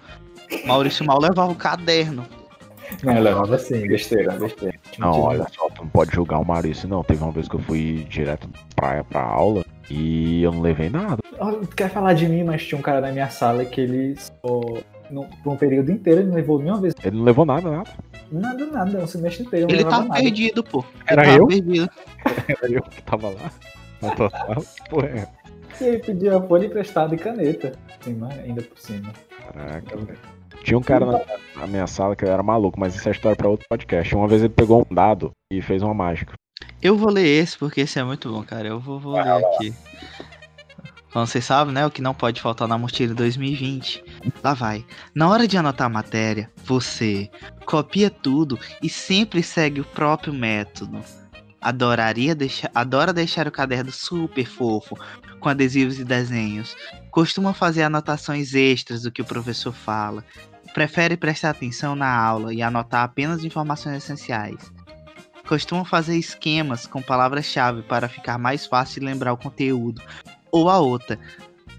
Maurício 0.67 1.05
mal 1.07 1.19
levava 1.21 1.51
o 1.51 1.55
caderno. 1.55 2.27
Não, 3.03 3.15
eu 3.17 3.23
levava 3.23 3.55
assim, 3.55 3.87
besteira, 3.89 4.33
besteira. 4.33 4.79
Não, 4.99 5.09
Mentira. 5.09 5.27
olha 5.29 5.47
só, 5.57 5.69
tu 5.71 5.83
não 5.83 5.89
pode 5.89 6.13
julgar 6.15 6.39
o 6.39 6.45
Maurício, 6.45 6.87
não. 6.87 7.03
Teve 7.03 7.23
uma 7.23 7.33
vez 7.33 7.49
que 7.49 7.55
eu 7.57 7.61
fui 7.61 8.05
direto 8.11 8.47
praia 8.77 9.03
pra 9.03 9.23
aula 9.23 9.65
e 9.89 10.43
eu 10.43 10.53
não 10.53 10.61
levei 10.61 10.91
nada. 10.91 11.19
Tu 11.23 11.69
quer 11.75 11.89
falar 11.91 12.13
de 12.13 12.29
mim, 12.29 12.45
mas 12.45 12.63
tinha 12.67 12.79
um 12.79 12.83
cara 12.83 13.01
na 13.01 13.11
minha 13.11 13.31
sala 13.31 13.65
que 13.65 13.81
ele 13.81 14.15
só. 14.19 14.61
No, 15.15 15.29
por 15.45 15.53
um 15.53 15.57
período 15.57 15.93
inteiro 15.93 16.23
ele 16.23 16.29
não 16.29 16.35
levou 16.35 16.59
nenhuma 16.59 16.81
vez. 16.81 16.93
Ele 17.05 17.17
não 17.17 17.25
levou 17.25 17.47
nada, 17.47 17.71
nada. 17.71 17.91
Nada, 18.33 18.67
nada, 18.67 18.99
um 18.99 19.07
semestre 19.07 19.45
inteiro. 19.45 19.71
Ele 19.71 19.85
tava 19.85 20.07
nada. 20.07 20.21
perdido, 20.21 20.65
pô. 20.65 20.81
Ele 20.81 21.05
Era 21.07 21.23
tava 21.23 21.37
eu? 21.37 21.47
perdido. 21.47 21.91
Era 22.49 22.73
eu 22.73 22.83
que 22.83 23.03
tava 23.05 23.29
lá. 23.29 23.53
Na 24.03 24.11
tua 24.11 24.31
sala. 24.31 24.57
Porra, 24.91 25.07
é. 25.07 25.29
E 25.81 25.85
ele 25.85 25.99
pedia 25.99 26.41
folha 26.41 26.67
emprestada 26.67 27.15
e 27.15 27.19
caneta. 27.19 27.73
Ainda 28.45 28.63
por 28.63 28.79
cima. 28.79 29.13
Caraca, 29.53 29.97
velho. 29.97 30.19
Tinha 30.65 30.79
um 30.79 30.83
cara 30.83 31.07
na, 31.07 31.21
na 31.61 31.67
minha 31.69 31.87
sala 31.87 32.17
que 32.17 32.25
era 32.25 32.43
maluco, 32.43 32.81
mas 32.81 32.97
isso 32.97 33.09
é 33.09 33.13
história 33.13 33.37
pra 33.37 33.49
outro 33.49 33.67
podcast. 33.69 34.17
Uma 34.17 34.27
vez 34.27 34.43
ele 34.43 34.53
pegou 34.53 34.85
um 34.91 34.95
dado 34.95 35.31
e 35.53 35.63
fez 35.63 35.81
uma 35.81 35.95
mágica. 35.95 36.35
Eu 36.83 36.97
vou 36.97 37.11
ler 37.11 37.27
esse 37.27 37.57
porque 37.57 37.83
esse 37.83 38.01
é 38.01 38.05
muito 38.05 38.33
bom, 38.33 38.43
cara. 38.43 38.67
Eu 38.67 38.81
vou, 38.81 38.99
vou 38.99 39.13
ler 39.13 39.29
aqui. 39.29 39.73
Vocês 41.15 41.45
sabem, 41.45 41.73
né? 41.73 41.87
O 41.87 41.91
que 41.93 42.03
não 42.03 42.13
pode 42.13 42.41
faltar 42.41 42.67
na 42.67 42.77
mochila 42.77 43.15
2020. 43.15 44.05
Lá 44.43 44.53
vai. 44.53 44.85
Na 45.15 45.29
hora 45.29 45.47
de 45.47 45.57
anotar 45.57 45.87
a 45.87 45.91
matéria, 45.91 46.51
você 46.65 47.31
copia 47.65 48.11
tudo 48.11 48.59
e 48.83 48.89
sempre 48.89 49.41
segue 49.41 49.81
o 49.81 49.85
próprio 49.85 50.33
método. 50.33 51.01
Adoraria 51.61 52.35
deixar, 52.35 52.69
adora 52.75 53.13
deixar 53.13 53.47
o 53.47 53.53
caderno 53.53 53.93
super 53.93 54.45
fofo, 54.45 54.99
com 55.39 55.49
adesivos 55.49 56.01
e 56.01 56.05
desenhos. 56.05 56.77
Costuma 57.13 57.55
fazer 57.55 57.85
anotações 57.85 58.53
extras 58.53 59.03
do 59.03 59.13
que 59.13 59.23
o 59.23 59.25
professor 59.25 59.73
fala. 59.73 60.25
Prefere 60.75 61.17
prestar 61.17 61.51
atenção 61.51 61.95
na 61.95 62.13
aula 62.13 62.53
e 62.53 62.61
anotar 62.61 63.05
apenas 63.05 63.45
informações 63.45 63.99
essenciais. 63.99 64.73
Costuma 65.47 65.85
fazer 65.85 66.17
esquemas 66.17 66.87
com 66.87 67.01
palavras-chave 67.01 67.83
para 67.83 68.09
ficar 68.09 68.37
mais 68.37 68.67
fácil 68.67 69.05
lembrar 69.05 69.33
o 69.33 69.37
conteúdo. 69.37 70.03
Ou 70.55 70.71
a 70.71 70.79
outra, 70.79 71.19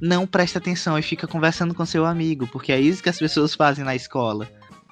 não 0.02 0.28
presta 0.28 0.60
atenção 0.60 1.00
e 1.00 1.02
fica 1.02 1.26
conversando 1.26 1.74
com 1.74 1.86
seu 1.86 2.06
amigo, 2.06 2.46
porque 2.48 2.74
é 2.74 2.80
isso 2.80 3.02
que 3.02 3.08
as 3.08 3.18
pessoas 3.18 3.56
fazem 3.56 3.86
na 3.86 3.96
escola. 3.96 4.50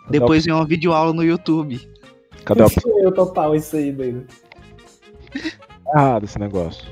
Depois 0.10 0.46
vem 0.46 0.54
uma 0.54 0.66
videoaula 0.66 1.12
no 1.12 1.22
YouTube. 1.22 1.86
Cadê 2.46 2.62
a 2.62 2.68
opção 2.68 3.00
Eu 3.00 3.12
total 3.12 3.54
isso 3.54 3.76
aí, 3.76 3.92
doido. 3.92 4.26
errada 5.94 6.24
esse 6.24 6.40
negócio? 6.40 6.86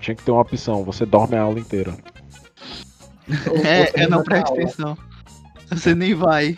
Tinha 0.00 0.14
que 0.14 0.22
ter 0.22 0.30
uma 0.30 0.40
opção, 0.40 0.82
você 0.82 1.04
dorme 1.04 1.36
a 1.36 1.42
aula 1.42 1.60
inteira. 1.60 1.94
É, 3.62 4.04
eu 4.04 4.08
não 4.08 4.18
aula. 4.18 4.38
atenção. 4.38 4.96
Você 5.68 5.94
nem 5.94 6.14
vai. 6.14 6.56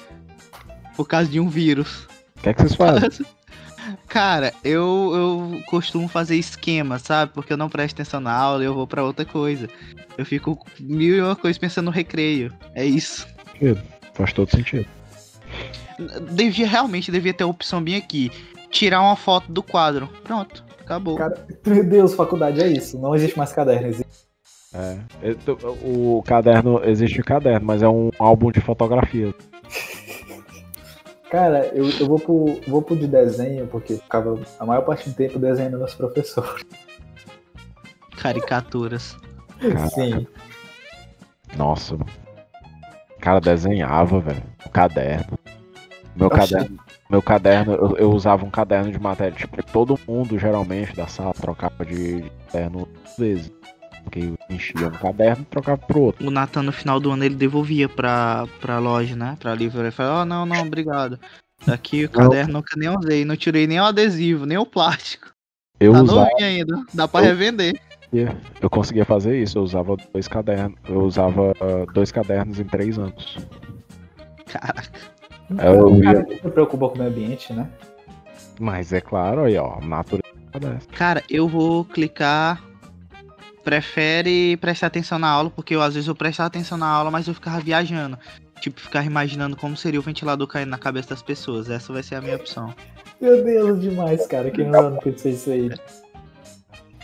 Por 0.96 1.08
causa 1.08 1.28
de 1.28 1.40
um 1.40 1.48
vírus. 1.48 2.06
O 2.36 2.42
que 2.42 2.50
é 2.50 2.54
que 2.54 2.62
vocês 2.62 2.76
fazem? 2.76 3.26
Cara, 4.14 4.52
eu, 4.62 5.10
eu 5.12 5.62
costumo 5.66 6.06
fazer 6.06 6.36
esquema, 6.36 7.00
sabe? 7.00 7.32
Porque 7.34 7.52
eu 7.52 7.56
não 7.56 7.68
presto 7.68 7.96
atenção 7.96 8.20
na 8.20 8.32
aula 8.32 8.62
e 8.62 8.66
eu 8.66 8.72
vou 8.72 8.86
pra 8.86 9.02
outra 9.02 9.24
coisa. 9.24 9.68
Eu 10.16 10.24
fico 10.24 10.56
mil 10.78 11.16
e 11.16 11.20
uma 11.20 11.34
coisa 11.34 11.58
pensando 11.58 11.86
no 11.86 11.90
recreio. 11.90 12.52
É 12.76 12.84
isso. 12.84 13.26
Faz 14.12 14.32
todo 14.32 14.48
sentido. 14.52 14.86
Devia 16.30 16.64
realmente 16.64 17.10
devia 17.10 17.34
ter 17.34 17.42
a 17.42 17.48
opção 17.48 17.82
bem 17.82 17.96
aqui. 17.96 18.30
Tirar 18.70 19.02
uma 19.02 19.16
foto 19.16 19.50
do 19.50 19.64
quadro. 19.64 20.08
Pronto, 20.22 20.64
acabou. 20.80 21.16
Cara, 21.16 21.44
meu 21.66 21.82
Deus, 21.82 22.14
faculdade 22.14 22.62
é 22.62 22.68
isso. 22.68 22.96
Não 23.00 23.16
existe 23.16 23.36
mais 23.36 23.52
caderno. 23.52 23.88
Existe... 23.88 24.06
É. 24.72 24.96
O 25.82 26.22
caderno, 26.24 26.80
existe 26.84 27.20
o 27.20 27.24
caderno, 27.24 27.66
mas 27.66 27.82
é 27.82 27.88
um 27.88 28.12
álbum 28.16 28.52
de 28.52 28.60
fotografia. 28.60 29.34
Cara, 31.34 31.66
eu, 31.74 31.90
eu 31.90 32.06
vou, 32.06 32.20
pro, 32.20 32.60
vou 32.68 32.80
pro 32.80 32.96
de 32.96 33.08
desenho, 33.08 33.66
porque 33.66 33.94
eu 33.94 33.98
ficava 33.98 34.38
a 34.56 34.64
maior 34.64 34.82
parte 34.82 35.10
do 35.10 35.16
tempo 35.16 35.36
desenhando 35.36 35.78
meus 35.78 35.92
professores. 35.92 36.64
Caricaturas. 38.16 39.16
Caraca. 39.58 39.88
Sim. 39.88 40.28
Nossa, 41.56 41.96
mano. 41.96 42.10
O 43.16 43.20
cara 43.20 43.40
desenhava, 43.40 44.20
velho. 44.20 44.44
O 44.64 44.68
caderno. 44.70 45.36
Meu 46.14 46.28
Oxe. 46.28 46.54
caderno. 46.54 46.78
Meu 47.10 47.20
caderno, 47.20 47.72
eu, 47.72 47.96
eu 47.96 48.10
usava 48.12 48.46
um 48.46 48.50
caderno 48.50 48.92
de 48.92 49.00
matéria. 49.00 49.32
Tipo, 49.32 49.60
todo 49.72 49.98
mundo, 50.06 50.38
geralmente, 50.38 50.94
da 50.94 51.08
sala, 51.08 51.34
trocava 51.34 51.84
de, 51.84 52.22
de 52.22 52.30
caderno 52.46 52.86
duas 52.86 53.18
vezes. 53.18 53.52
Porque 54.04 54.20
eu 54.20 54.38
enchia 54.50 54.86
um 54.86 54.90
caderno 54.90 55.42
e 55.42 55.46
trocava 55.46 55.78
pro 55.78 56.00
outro. 56.00 56.26
O 56.26 56.30
Nathan 56.30 56.62
no 56.62 56.72
final 56.72 57.00
do 57.00 57.10
ano 57.10 57.24
ele 57.24 57.34
devolvia 57.34 57.88
pra, 57.88 58.46
pra 58.60 58.78
loja, 58.78 59.16
né? 59.16 59.36
Pra 59.40 59.54
livraria. 59.54 59.86
Ele 59.88 59.90
falou, 59.90 60.22
oh, 60.22 60.24
não, 60.24 60.44
não, 60.46 60.60
obrigado. 60.62 61.18
Aqui 61.66 62.04
o 62.04 62.10
Não. 62.12 62.22
caderno 62.28 62.52
nunca 62.54 62.74
nem 62.76 62.88
usei. 62.90 63.24
Não 63.24 63.36
tirei 63.36 63.66
nem 63.66 63.80
o 63.80 63.84
adesivo, 63.84 64.44
nem 64.46 64.58
o 64.58 64.66
plástico. 64.66 65.28
Eu 65.80 65.92
tá 65.92 66.02
usava. 66.02 66.20
novinho 66.20 66.46
ainda. 66.46 66.82
Dá 66.92 67.08
pra 67.08 67.20
Eu- 67.20 67.26
revender. 67.26 67.80
Eu 68.60 68.70
conseguia 68.70 69.04
fazer 69.04 69.42
isso, 69.42 69.58
eu 69.58 69.62
usava 69.62 69.96
dois 70.12 70.28
cadernos. 70.28 70.78
Eu 70.88 71.00
usava 71.00 71.52
ah, 71.60 71.92
dois 71.92 72.12
cadernos 72.12 72.60
em 72.60 72.64
três 72.64 72.96
anos. 72.96 73.38
Caraca. 74.46 75.00
Eu 75.50 75.86
O 75.92 76.04
ia- 76.04 76.24
se 76.26 76.48
preocupa 76.50 76.88
com 76.90 76.94
o 76.94 76.98
meio 76.98 77.10
ambiente, 77.10 77.52
né? 77.52 77.68
Mas 78.60 78.92
é 78.92 79.00
claro, 79.00 79.42
aí, 79.44 79.56
ó, 79.56 79.80
natureza 79.80 80.22
dessa. 80.60 80.88
Cara, 80.92 81.22
eu 81.28 81.48
vou 81.48 81.84
clicar. 81.84 82.62
Prefere 83.64 84.56
prestar 84.58 84.88
atenção 84.88 85.18
na 85.18 85.28
aula, 85.28 85.48
porque 85.48 85.74
eu 85.74 85.80
às 85.80 85.94
vezes 85.94 86.06
eu 86.06 86.14
prestava 86.14 86.48
atenção 86.48 86.76
na 86.76 86.86
aula, 86.86 87.10
mas 87.10 87.26
eu 87.26 87.34
ficava 87.34 87.58
viajando. 87.60 88.18
Tipo, 88.60 88.80
ficava 88.80 89.06
imaginando 89.06 89.56
como 89.56 89.76
seria 89.76 89.98
o 89.98 90.02
ventilador 90.02 90.46
caindo 90.46 90.68
na 90.68 90.78
cabeça 90.78 91.10
das 91.10 91.22
pessoas. 91.22 91.68
Essa 91.68 91.92
vai 91.92 92.02
ser 92.02 92.16
a 92.16 92.20
minha 92.20 92.36
opção. 92.36 92.74
Meu 93.20 93.42
Deus, 93.42 93.80
demais, 93.80 94.26
cara. 94.26 94.50
Quem 94.50 94.68
não 94.68 94.96
pensou 94.96 95.30
isso 95.30 95.50
aí? 95.50 95.70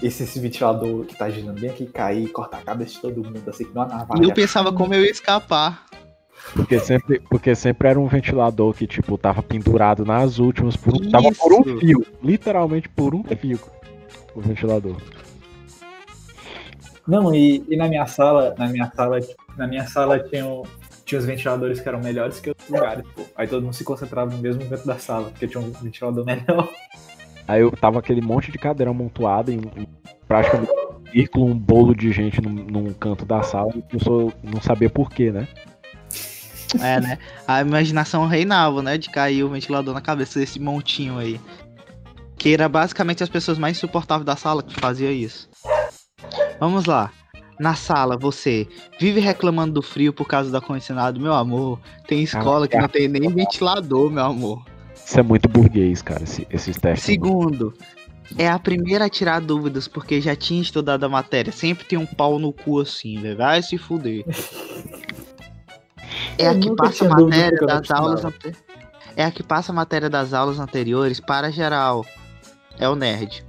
Esse, 0.02 0.22
esse 0.22 0.40
ventilador 0.40 1.04
que 1.04 1.16
tá 1.16 1.28
girando 1.28 1.60
bem 1.60 1.70
aqui 1.70 1.86
cair, 1.86 2.28
cortar 2.28 2.58
a 2.58 2.62
cabeça 2.62 2.94
de 2.94 3.00
todo 3.00 3.24
mundo, 3.24 3.42
assim, 3.48 3.64
que 3.64 3.74
não 3.74 3.86
navalha. 3.86 4.22
E 4.22 4.28
eu 4.28 4.34
pensava 4.34 4.72
como 4.72 4.94
eu 4.94 5.04
ia 5.04 5.10
escapar. 5.10 5.86
Porque 6.54 6.78
sempre, 6.78 7.20
porque 7.20 7.54
sempre 7.54 7.88
era 7.88 8.00
um 8.00 8.06
ventilador 8.06 8.72
que, 8.72 8.86
tipo, 8.86 9.16
tava 9.18 9.42
pendurado 9.42 10.04
nas 10.04 10.38
últimas 10.38 10.76
por 10.76 10.94
um. 10.94 11.10
Tava 11.10 11.30
por 11.32 11.52
um 11.52 11.78
fio. 11.78 12.06
Literalmente 12.22 12.88
por 12.88 13.14
um 13.14 13.22
fio. 13.22 13.60
O 14.34 14.40
ventilador. 14.40 14.96
Não, 17.06 17.34
e, 17.34 17.64
e 17.68 17.76
na 17.76 17.88
minha 17.88 18.06
sala, 18.06 18.54
na 18.58 18.68
minha 18.68 18.90
sala, 18.94 19.18
na 19.56 19.66
minha 19.66 19.86
sala 19.86 20.18
tinha, 20.20 20.46
o- 20.46 20.66
tinha 21.04 21.18
os 21.18 21.24
ventiladores 21.24 21.80
que 21.80 21.88
eram 21.88 22.00
melhores 22.00 22.38
que 22.40 22.50
outros 22.50 22.68
lugares, 22.68 23.04
pô. 23.14 23.22
Aí 23.34 23.48
todo 23.48 23.62
mundo 23.64 23.74
se 23.74 23.82
concentrava 23.84 24.30
no 24.30 24.38
mesmo 24.38 24.62
dentro 24.64 24.86
da 24.86 24.98
sala, 24.98 25.30
porque 25.30 25.48
tinha 25.48 25.60
um 25.62 25.70
ventilador 25.72 26.24
melhor. 26.24 26.68
Aí 27.48 27.62
eu 27.62 27.70
tava 27.72 27.98
aquele 27.98 28.20
monte 28.20 28.52
de 28.52 28.58
cadeira 28.58 28.90
amontoada 28.90 29.50
em, 29.50 29.56
em 29.76 29.86
praticamente 30.28 30.70
um 30.70 31.10
círculo, 31.10 31.46
um 31.46 31.58
bolo 31.58 31.96
de 31.96 32.12
gente 32.12 32.40
num, 32.40 32.50
num 32.50 32.92
canto 32.92 33.24
da 33.24 33.42
sala 33.42 33.72
e 33.74 33.82
eu 33.92 33.98
só 33.98 34.32
não 34.44 34.60
sabia 34.60 34.88
porquê, 34.88 35.32
né? 35.32 35.48
É, 36.80 37.00
né? 37.00 37.18
A 37.48 37.60
imaginação 37.62 38.26
reinava, 38.28 38.80
né? 38.80 38.96
De 38.96 39.10
cair 39.10 39.42
o 39.42 39.48
ventilador 39.48 39.92
na 39.92 40.00
cabeça 40.00 40.38
desse 40.38 40.60
montinho 40.60 41.18
aí. 41.18 41.40
Que 42.38 42.54
era 42.54 42.68
basicamente 42.68 43.24
as 43.24 43.28
pessoas 43.28 43.58
mais 43.58 43.76
insuportáveis 43.76 44.24
da 44.24 44.36
sala 44.36 44.62
que 44.62 44.78
fazia 44.78 45.10
isso. 45.10 45.50
Vamos 46.60 46.84
lá. 46.84 47.10
Na 47.58 47.74
sala, 47.74 48.16
você 48.16 48.66
vive 48.98 49.20
reclamando 49.20 49.74
do 49.74 49.82
frio 49.82 50.12
por 50.12 50.26
causa 50.26 50.50
do 50.50 50.56
ar-condicionado, 50.56 51.18
meu 51.20 51.34
amor. 51.34 51.78
Tem 52.06 52.22
escola 52.22 52.68
que 52.68 52.76
não 52.78 52.88
tem 52.88 53.08
nem 53.08 53.28
ventilador, 53.28 54.10
meu 54.10 54.24
amor. 54.24 54.64
Isso 54.94 55.18
é 55.18 55.22
muito 55.22 55.48
burguês, 55.48 56.00
cara, 56.00 56.22
esse- 56.22 56.46
esses 56.50 56.76
testes. 56.78 57.04
Segundo, 57.04 57.74
é 58.38 58.48
a 58.48 58.58
primeira 58.58 59.06
a 59.06 59.08
tirar 59.10 59.40
dúvidas 59.40 59.88
porque 59.88 60.20
já 60.20 60.34
tinha 60.36 60.62
estudado 60.62 61.04
a 61.04 61.08
matéria. 61.08 61.52
Sempre 61.52 61.84
tem 61.84 61.98
um 61.98 62.06
pau 62.06 62.38
no 62.38 62.52
cu 62.52 62.80
assim, 62.80 63.20
velho. 63.20 63.36
Vai 63.36 63.62
se 63.62 63.76
fuder. 63.76 64.24
É 66.38 66.48
a 66.48 66.58
que 66.58 66.74
passa 66.74 67.04
a 67.04 67.08
matéria 67.08 67.58
das 67.66 67.90
aulas 67.90 68.24
ante... 68.24 68.56
É 69.16 69.24
a 69.24 69.30
que 69.30 69.42
passa 69.42 69.72
a 69.72 69.74
matéria 69.74 70.08
das 70.08 70.32
aulas 70.32 70.58
anteriores 70.58 71.20
para 71.20 71.50
geral. 71.50 72.06
É 72.78 72.88
o 72.88 72.94
nerd. 72.96 73.44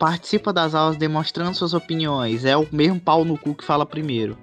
Participa 0.00 0.50
das 0.50 0.74
aulas 0.74 0.96
demonstrando 0.96 1.54
suas 1.54 1.74
opiniões. 1.74 2.46
É 2.46 2.56
o 2.56 2.66
mesmo 2.72 2.98
pau 2.98 3.22
no 3.22 3.36
cu 3.36 3.54
que 3.54 3.64
fala 3.64 3.84
primeiro. 3.84 4.36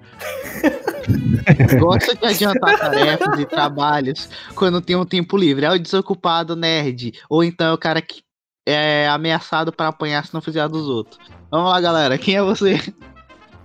Gosta 1.80 2.14
de 2.14 2.24
adiantar 2.24 2.78
tarefas 2.78 3.40
e 3.40 3.44
trabalhos 3.44 4.30
quando 4.54 4.80
tem 4.80 4.94
um 4.94 5.04
tempo 5.04 5.36
livre. 5.36 5.66
É 5.66 5.70
o 5.70 5.78
desocupado 5.78 6.54
nerd. 6.54 7.12
Ou 7.28 7.42
então 7.42 7.66
é 7.66 7.72
o 7.72 7.78
cara 7.78 8.00
que 8.00 8.22
é 8.64 9.08
ameaçado 9.08 9.72
para 9.72 9.88
apanhar 9.88 10.24
se 10.24 10.32
não 10.32 10.40
fizer 10.40 10.60
a 10.60 10.68
dos 10.68 10.86
outros. 10.86 11.18
Vamos 11.50 11.70
lá, 11.70 11.80
galera. 11.80 12.16
Quem 12.16 12.36
é 12.36 12.42
você? 12.42 12.80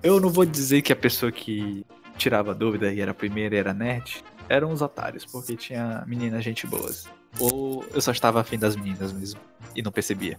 Eu 0.02 0.20
não 0.20 0.30
vou 0.30 0.46
dizer 0.46 0.82
que 0.82 0.92
a 0.92 0.96
pessoa 0.96 1.32
que 1.32 1.86
tirava 2.18 2.56
dúvida 2.56 2.92
e 2.92 3.02
era 3.02 3.12
a 3.12 3.14
primeira 3.16 3.56
e 3.56 3.60
era 3.60 3.72
nerd 3.72 4.24
eram 4.50 4.72
os 4.72 4.82
otários, 4.82 5.26
porque 5.26 5.56
tinha 5.56 6.04
meninas 6.08 6.44
gente 6.44 6.66
boas. 6.66 7.08
Ou 7.40 7.86
eu 7.94 8.02
só 8.02 8.12
estava 8.12 8.40
afim 8.42 8.58
das 8.58 8.76
meninas 8.76 9.12
mesmo 9.12 9.40
e 9.76 9.82
não 9.82 9.92
percebia. 9.92 10.38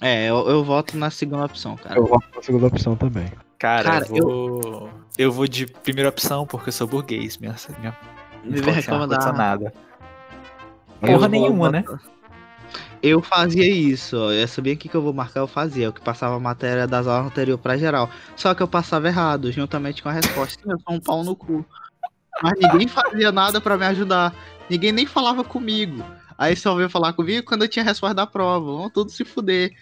É, 0.00 0.28
eu, 0.30 0.48
eu 0.48 0.64
voto 0.64 0.96
na 0.96 1.10
segunda 1.10 1.44
opção, 1.44 1.76
cara. 1.76 1.98
Eu 1.98 2.06
voto 2.06 2.24
na 2.34 2.42
segunda 2.42 2.66
opção 2.66 2.96
também. 2.96 3.30
Cara, 3.58 3.84
Cara, 3.84 4.06
eu 4.08 4.24
vou. 4.24 4.90
Eu... 5.18 5.32
vou 5.32 5.46
de 5.46 5.66
primeira 5.66 6.08
opção 6.08 6.46
porque 6.46 6.70
eu 6.70 6.72
sou 6.72 6.86
burguês. 6.86 7.36
Minha, 7.36 7.54
minha 7.78 7.94
não 8.88 9.06
da- 9.06 9.32
nada. 9.32 9.74
Eu 11.02 11.08
Porra 11.08 11.18
vou 11.18 11.28
nenhuma, 11.28 11.70
né? 11.70 11.84
Eu 13.02 13.22
fazia 13.22 13.66
isso, 13.66 14.16
ó. 14.16 14.30
Eu 14.30 14.46
sabia 14.46 14.76
que 14.76 14.88
que 14.88 14.94
eu 14.94 15.02
vou 15.02 15.12
marcar, 15.12 15.40
eu 15.40 15.46
fazia. 15.46 15.86
Eu 15.86 15.92
que 15.92 16.00
passava 16.00 16.36
a 16.36 16.40
matéria 16.40 16.86
das 16.86 17.06
aulas 17.06 17.26
anterior 17.26 17.58
pra 17.58 17.76
geral. 17.76 18.10
Só 18.36 18.54
que 18.54 18.62
eu 18.62 18.68
passava 18.68 19.08
errado, 19.08 19.50
juntamente 19.50 20.02
com 20.02 20.08
a 20.08 20.12
resposta. 20.12 20.62
Sim, 20.62 20.70
eu 20.70 20.78
sou 20.80 20.94
um 20.94 21.00
pau 21.00 21.24
no 21.24 21.34
cu. 21.34 21.64
Mas 22.42 22.54
ninguém 22.58 22.88
fazia 22.88 23.32
nada 23.32 23.60
pra 23.60 23.76
me 23.76 23.86
ajudar. 23.86 24.34
Ninguém 24.68 24.92
nem 24.92 25.06
falava 25.06 25.42
comigo. 25.42 26.04
Aí 26.40 26.56
só 26.56 26.74
veio 26.74 26.88
falar 26.88 27.12
comigo 27.12 27.44
quando 27.46 27.62
eu 27.64 27.68
tinha 27.68 27.82
a 27.82 27.86
resposta 27.86 28.14
da 28.14 28.26
prova. 28.26 28.64
Vão 28.64 28.88
tudo 28.88 29.10
se 29.10 29.26
fuder. 29.26 29.72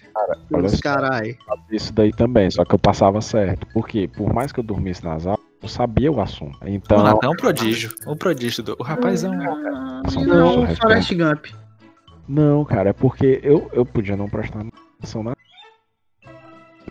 olha 0.53 0.67
Os 0.67 0.81
carai. 0.81 1.39
Isso 1.71 1.93
daí 1.93 2.11
também, 2.11 2.51
só 2.51 2.65
que 2.65 2.75
eu 2.75 2.79
passava 2.81 3.21
certo. 3.21 3.65
Porque, 3.73 4.09
por 4.09 4.35
mais 4.35 4.51
que 4.51 4.59
eu 4.59 4.65
dormisse 4.65 5.05
nas 5.05 5.25
aulas, 5.25 5.41
eu 5.63 5.69
sabia 5.69 6.11
o 6.11 6.21
assunto. 6.21 6.59
O 6.61 6.69
Então, 6.69 7.01
Natan 7.01 7.29
é 7.29 7.31
um 7.31 7.37
prodígio. 7.37 7.95
Um 8.09 8.17
prodígio 8.17 8.65
do. 8.65 8.77
O 8.77 8.83
rapaz 8.83 9.23
é 9.23 9.31
um. 9.31 9.39
São 10.11 10.25
Não, 10.25 10.67
Forrest 10.75 11.15
Gump. 11.15 11.47
não, 12.29 12.65
cara, 12.65 12.91
é 12.91 12.93
porque 12.93 13.39
eu, 13.45 13.71
eu 13.73 13.87
podia 13.87 14.17
não 14.17 14.29
prestar 14.29 14.67
atenção 14.99 15.23
na. 15.23 15.37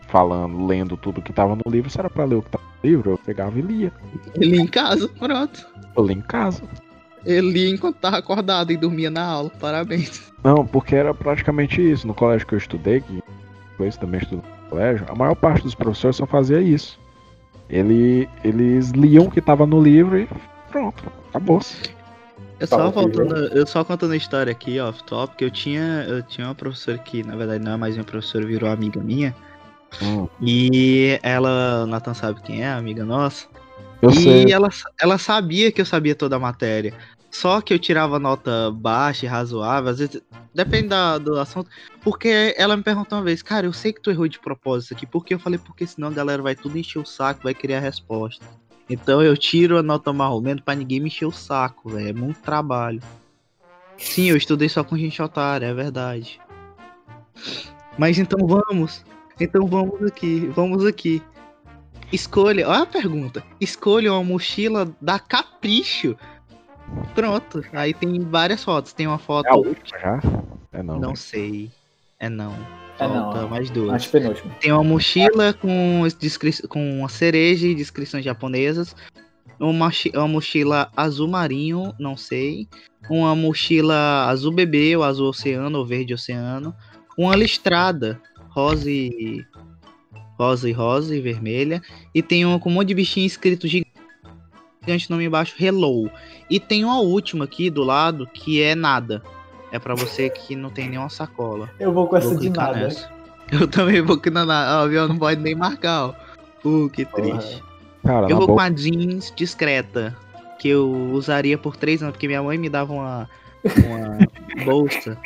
Falando, 0.08 0.66
lendo 0.66 0.96
tudo 0.96 1.22
que 1.22 1.34
tava 1.34 1.58
no 1.58 1.70
livro, 1.70 1.90
se 1.90 2.00
era 2.00 2.10
pra 2.10 2.24
ler 2.24 2.36
o 2.36 2.42
que 2.42 2.52
tava 2.52 2.64
no 2.64 2.90
livro, 2.90 3.12
eu 3.12 3.18
pegava 3.18 3.60
e 3.60 3.62
lia. 3.62 3.92
Ele 4.36 4.62
em 4.62 4.68
casa, 4.68 5.10
pronto. 5.10 5.68
Eu 5.98 6.06
li 6.08 6.14
em 6.14 6.22
casa. 6.22 6.64
Ele 7.28 7.52
lia 7.52 7.70
enquanto 7.70 7.98
tava 7.98 8.18
acordado 8.18 8.72
e 8.72 8.78
dormia 8.78 9.10
na 9.12 9.24
aula. 9.24 9.50
Parabéns. 9.60 10.32
Não, 10.44 10.66
porque 10.66 10.96
era 10.96 11.14
praticamente 11.14 11.82
isso. 11.82 12.08
No 12.08 12.14
colégio 12.14 12.48
que 12.48 12.54
eu 12.54 12.58
estudei, 12.58 13.02
que 13.02 13.22
depois 13.72 13.98
também 13.98 14.22
estudei 14.22 14.44
no 14.64 14.70
colégio, 14.70 15.06
a 15.10 15.16
maior 15.16 15.36
parte 15.36 15.64
dos 15.64 15.76
professores 15.76 16.16
só 16.16 16.26
fazia 16.26 16.62
isso. 16.62 17.00
Ele, 17.70 18.30
eles 18.44 18.92
liam 18.92 19.26
o 19.26 19.32
que 19.32 19.42
tava 19.42 19.66
no 19.66 19.82
livro 19.82 20.18
e 20.18 20.28
pronto, 20.72 21.04
acabou. 21.30 21.60
Eu 22.60 22.66
só 22.66 22.90
voltando, 22.90 23.36
eu 23.36 23.68
só 23.68 23.84
contando 23.84 24.14
a 24.14 24.18
história 24.18 24.52
aqui, 24.52 24.80
off 24.80 25.04
top, 25.04 25.36
que 25.36 25.46
eu 25.46 25.52
tinha, 25.52 26.06
eu 26.08 26.24
tinha 26.24 26.48
uma 26.48 26.56
professora 26.56 26.98
que, 26.98 27.24
na 27.24 27.36
verdade, 27.36 27.64
não 27.64 27.74
é 27.74 27.78
mais 27.78 27.94
minha 27.96 28.04
professora, 28.06 28.46
virou 28.46 28.70
amiga 28.70 29.00
minha. 29.00 29.36
Hum, 30.02 30.28
E 30.42 31.20
ela, 31.22 31.84
o 31.84 31.88
Nathan 31.88 32.14
sabe 32.14 32.42
quem 32.42 32.64
é, 32.64 32.72
amiga 32.72 33.06
nossa. 33.06 33.48
eu 34.02 34.10
e 34.10 34.16
sei. 34.16 34.52
ela, 34.52 34.70
ela 35.00 35.18
sabia 35.18 35.72
que 35.72 35.82
eu 35.82 35.86
sabia 35.86 36.16
toda 36.16 36.36
a 36.36 36.40
matéria. 36.40 36.94
Só 37.40 37.62
que 37.62 37.72
eu 37.72 37.78
tirava 37.78 38.18
nota 38.18 38.72
baixa 38.72 39.28
e 39.28 39.30
razoável, 39.30 39.92
às 39.92 40.00
vezes, 40.00 40.20
depende 40.56 40.88
da- 40.88 41.20
do 41.20 41.40
assunto. 41.40 41.70
Porque 42.02 42.56
ela 42.58 42.76
me 42.76 42.82
perguntou 42.82 43.16
uma 43.16 43.24
vez, 43.24 43.44
cara, 43.44 43.68
eu 43.68 43.74
sei 43.74 43.94
que 43.94 44.02
tu 44.02 44.10
errou 44.10 44.28
de 44.28 44.40
propósito 44.40 44.96
aqui, 44.96 45.06
porque 45.06 45.36
eu 45.36 45.40
falei, 45.40 45.60
porque 45.60 45.86
senão 45.86 46.08
a 46.08 46.12
galera 46.12 46.42
vai 46.42 46.56
tudo 46.56 46.80
encher 46.80 46.98
o 46.98 47.06
saco, 47.06 47.44
vai 47.44 47.54
querer 47.54 47.76
a 47.76 47.80
resposta. 47.80 48.44
Então 48.90 49.22
eu 49.22 49.38
tiro 49.38 49.78
a 49.78 49.84
nota 49.84 50.12
marromeno 50.12 50.64
pra 50.64 50.74
ninguém 50.74 51.00
me 51.00 51.10
encher 51.10 51.28
o 51.28 51.32
saco, 51.32 51.90
velho. 51.90 52.08
É 52.08 52.14
muito 52.14 52.40
trabalho. 52.40 53.04
Sim, 54.00 54.32
eu 54.32 54.38
estudei 54.38 54.68
só 54.68 54.84
com 54.84 54.98
gente 54.98 55.22
otária, 55.22 55.68
é 55.68 55.74
verdade. 55.76 56.42
Mas 58.00 58.18
então 58.18 58.48
vamos. 58.48 59.06
Então 59.40 59.68
vamos 59.68 60.02
aqui, 60.02 60.40
vamos 60.56 60.84
aqui. 60.88 61.22
Escolha, 62.12 62.68
olha 62.68 62.82
a 62.82 62.86
pergunta. 62.88 63.44
Escolha 63.62 64.12
uma 64.12 64.24
mochila 64.24 64.92
da 65.00 65.20
Capricho 65.20 66.18
Pronto. 67.14 67.64
Aí 67.74 67.94
tem 67.94 68.20
várias 68.20 68.64
fotos. 68.64 68.94
Tem 68.94 69.08
uma 69.08 69.18
foto. 69.18 69.48
É 69.48 69.52
a 69.52 69.56
última 69.56 70.00
já? 70.00 70.20
É 70.72 70.84
não. 70.84 71.00
Não 71.00 71.10
né? 71.10 71.16
sei. 71.16 71.72
É 72.20 72.30
não. 72.30 72.54
É 73.00 73.08
não, 73.08 73.32
Falta 73.32 73.40
é. 73.40 73.50
mais 73.50 73.70
duas. 73.70 73.94
Acho 73.94 74.10
penúltimo. 74.10 74.52
Tem 74.60 74.72
uma 74.72 74.84
mochila 74.84 75.54
com, 75.54 76.04
descri- 76.20 76.68
com 76.68 77.00
uma 77.00 77.10
cereja 77.10 77.68
e 77.68 77.76
descrições 77.76 78.26
japonesas. 78.26 78.96
Uma, 79.60 79.92
uma 80.14 80.28
mochila 80.28 80.92
azul 80.96 81.28
marinho, 81.28 81.94
não 82.00 82.18
sei. 82.18 82.68
Uma 83.10 83.36
mochila 83.36 84.26
azul 84.28 84.52
bebê, 84.52 84.96
ou 84.96 85.04
azul 85.04 85.30
oceano, 85.30 85.78
ou 85.80 85.86
verde 85.86 86.14
oceano. 86.14 86.76
Uma 87.18 87.36
listrada, 87.36 88.20
rosa 88.50 88.90
e. 88.90 89.46
Rosa 90.40 90.70
e 90.70 90.72
rosa 90.72 91.16
e 91.16 91.22
vermelha. 91.22 91.82
E 92.14 92.22
tem 92.22 92.46
uma 92.46 92.60
com 92.60 92.70
um 92.70 92.74
monte 92.74 92.90
de 92.90 92.94
bichinho 92.94 93.26
escrito 93.26 93.68
gigante 93.68 93.87
nome 95.10 95.26
embaixo, 95.26 95.56
Hello. 95.60 96.10
E 96.50 96.60
tem 96.60 96.86
uma 96.86 97.00
última 97.00 97.46
aqui 97.46 97.70
do 97.70 97.84
lado 97.84 98.28
que 98.34 98.62
é 98.62 98.76
nada. 98.76 99.22
É 99.72 99.80
pra 99.80 99.96
você 99.96 100.30
que 100.30 100.56
não 100.56 100.70
tem 100.70 100.90
nenhuma 100.90 101.10
sacola. 101.10 101.70
Eu 101.80 101.92
vou 101.92 102.08
com 102.08 102.16
essa 102.18 102.30
Vou 102.30 102.40
de 102.40 102.50
nada. 102.50 102.78
nessa. 102.78 103.10
Eu 103.52 103.68
também 103.68 104.02
vou 104.02 104.18
que 104.18 104.30
não, 104.30 104.46
ó, 104.48 104.88
viu? 104.88 105.08
Não 105.08 105.18
pode 105.18 105.42
nem 105.42 105.56
marcar, 105.56 106.08
ó. 106.08 106.14
Uh, 106.66 106.90
que 106.90 107.06
triste. 107.06 107.64
Cara, 108.04 108.30
Eu 108.30 108.38
vou 108.38 108.48
com 108.48 108.54
boa, 108.54 108.64
a 108.64 108.70
jeans 108.70 109.32
discreta, 109.36 110.16
que 110.60 110.70
eu 110.70 110.90
usaria 111.12 111.58
por 111.58 111.76
três 111.76 112.02
anos, 112.02 112.14
porque 112.14 112.28
minha 112.28 112.42
mãe 112.42 112.58
me 112.58 112.70
dava 112.70 112.94
uma, 112.94 113.30
uma 113.86 114.18
bolsa. 114.66 115.18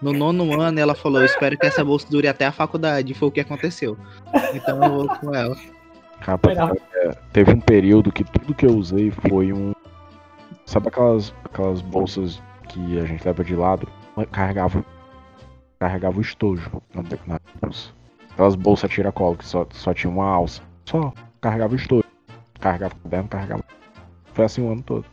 No 0.00 0.12
nono 0.12 0.60
ano, 0.60 0.78
ela 0.80 0.94
falou: 0.94 1.20
Eu 1.20 1.26
espero 1.26 1.58
que 1.58 1.66
essa 1.66 1.84
bolsa 1.84 2.06
dure 2.10 2.26
até 2.28 2.46
a 2.46 2.52
faculdade. 2.52 3.12
E 3.12 3.14
foi 3.14 3.28
o 3.28 3.30
que 3.30 3.40
aconteceu. 3.40 3.96
Então 4.54 4.82
eu 4.82 4.90
vou 4.90 5.08
com 5.08 5.34
ela. 5.34 5.56
Rapaz, 6.20 6.58
é, 6.94 7.10
teve 7.32 7.52
um 7.52 7.60
período 7.60 8.12
que 8.12 8.24
tudo 8.24 8.54
que 8.54 8.66
eu 8.66 8.76
usei 8.76 9.10
foi 9.10 9.52
um. 9.52 9.72
Sabe 10.66 10.88
aquelas, 10.88 11.34
aquelas 11.44 11.80
bolsas 11.80 12.40
que 12.68 12.98
a 12.98 13.04
gente 13.04 13.24
leva 13.24 13.42
de 13.42 13.56
lado? 13.56 13.88
Carregava. 14.30 14.84
Carregava 15.78 16.18
o 16.18 16.20
estojo 16.20 16.70
na, 16.94 17.38
bolsa. 17.60 17.90
Aquelas 18.32 18.54
bolsas 18.54 18.90
tiracolo 18.90 19.36
que 19.36 19.44
só, 19.44 19.66
só 19.72 19.94
tinha 19.94 20.10
uma 20.10 20.26
alça. 20.26 20.62
Só 20.84 21.12
carregava 21.40 21.72
o 21.72 21.76
estojo. 21.76 22.04
Carregava 22.60 22.94
o 22.94 22.98
caderno, 23.00 23.28
carregava. 23.28 23.64
Foi 24.34 24.44
assim 24.44 24.62
o 24.62 24.70
ano 24.70 24.82
todo. 24.82 25.06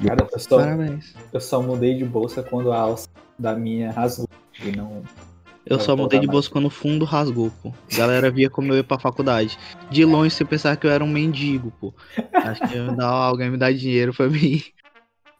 E 0.00 0.04
eu 0.04 0.08
Cara, 0.10 0.28
eu 0.30 0.38
só, 0.38 0.58
Parabéns. 0.58 1.14
eu 1.32 1.40
só 1.40 1.62
mudei 1.62 1.94
de 1.96 2.04
bolsa 2.04 2.42
quando 2.42 2.72
a 2.72 2.78
alça 2.78 3.08
da 3.38 3.54
minha 3.54 3.90
rasgou. 3.92 4.28
E 4.62 4.72
não. 4.72 5.02
Eu 5.68 5.80
só 5.80 5.96
mudei 5.96 6.20
de 6.20 6.26
voltar 6.26 6.32
bolsa 6.32 6.50
quando 6.50 6.66
o 6.66 6.70
fundo 6.70 7.04
rasgou, 7.04 7.50
pô. 7.62 7.72
A 7.92 7.96
galera 7.96 8.30
via 8.30 8.48
como 8.48 8.72
eu 8.72 8.76
ia 8.76 8.84
pra 8.84 8.98
faculdade. 9.00 9.58
De 9.90 10.04
longe 10.04 10.30
você 10.34 10.44
pensava 10.44 10.76
que 10.76 10.86
eu 10.86 10.90
era 10.90 11.02
um 11.02 11.08
mendigo, 11.08 11.72
pô. 11.80 11.92
Acho 12.32 12.68
que 12.68 12.76
eu- 12.76 12.92
não, 12.94 13.04
alguém 13.06 13.50
me 13.50 13.56
dá 13.56 13.70
dinheiro 13.72 14.14
pra 14.14 14.28
mim. 14.28 14.62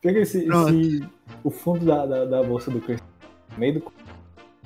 Pega 0.02 0.20
esse, 0.20 0.38
esse- 0.48 1.04
O 1.44 1.50
fundo 1.50 1.84
da, 1.86 2.04
da, 2.04 2.24
da 2.24 2.42
bolsa 2.42 2.70
do 2.70 2.80
Chris. 2.80 3.00
No 3.52 3.58
meio 3.58 3.74
do. 3.74 3.92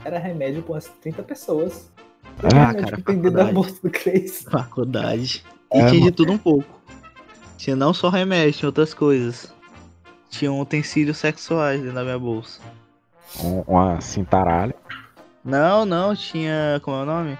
Era 0.05 0.19
remédio 0.19 0.63
pra 0.63 0.75
umas 0.75 0.87
30 0.87 1.23
pessoas. 1.23 1.91
Ah, 2.43 2.47
Era 2.47 2.59
remédio 2.59 2.85
cara, 2.85 2.97
que 2.97 3.03
tem 3.03 3.15
dentro 3.17 3.31
da 3.33 3.45
faculdade. 3.45 3.55
bolsa 3.55 3.83
do 3.83 3.91
Chris. 3.91 4.47
Faculdade. 4.51 5.45
E 5.75 5.79
É, 5.79 5.91
tinha 5.91 6.01
de 6.07 6.11
tudo 6.13 6.33
um 6.33 6.39
pouco. 6.39 6.81
Tinha 7.59 7.77
não 7.77 7.93
só 7.93 8.09
remédio, 8.09 8.55
tinha 8.61 8.69
outras 8.69 8.95
coisas. 8.95 9.53
Tinha 10.31 10.51
utensílios 10.53 11.19
sexuais 11.19 11.81
dentro 11.81 11.95
da 11.97 12.03
minha 12.03 12.19
bolsa. 12.19 12.61
um- 13.45 13.61
uma 13.69 14.01
cintaralha. 14.01 14.75
Não, 15.45 15.85
não, 15.85 16.15
tinha. 16.15 16.81
Como 16.83 16.97
é 16.99 17.03
o 17.03 17.07
nome? 17.07 17.39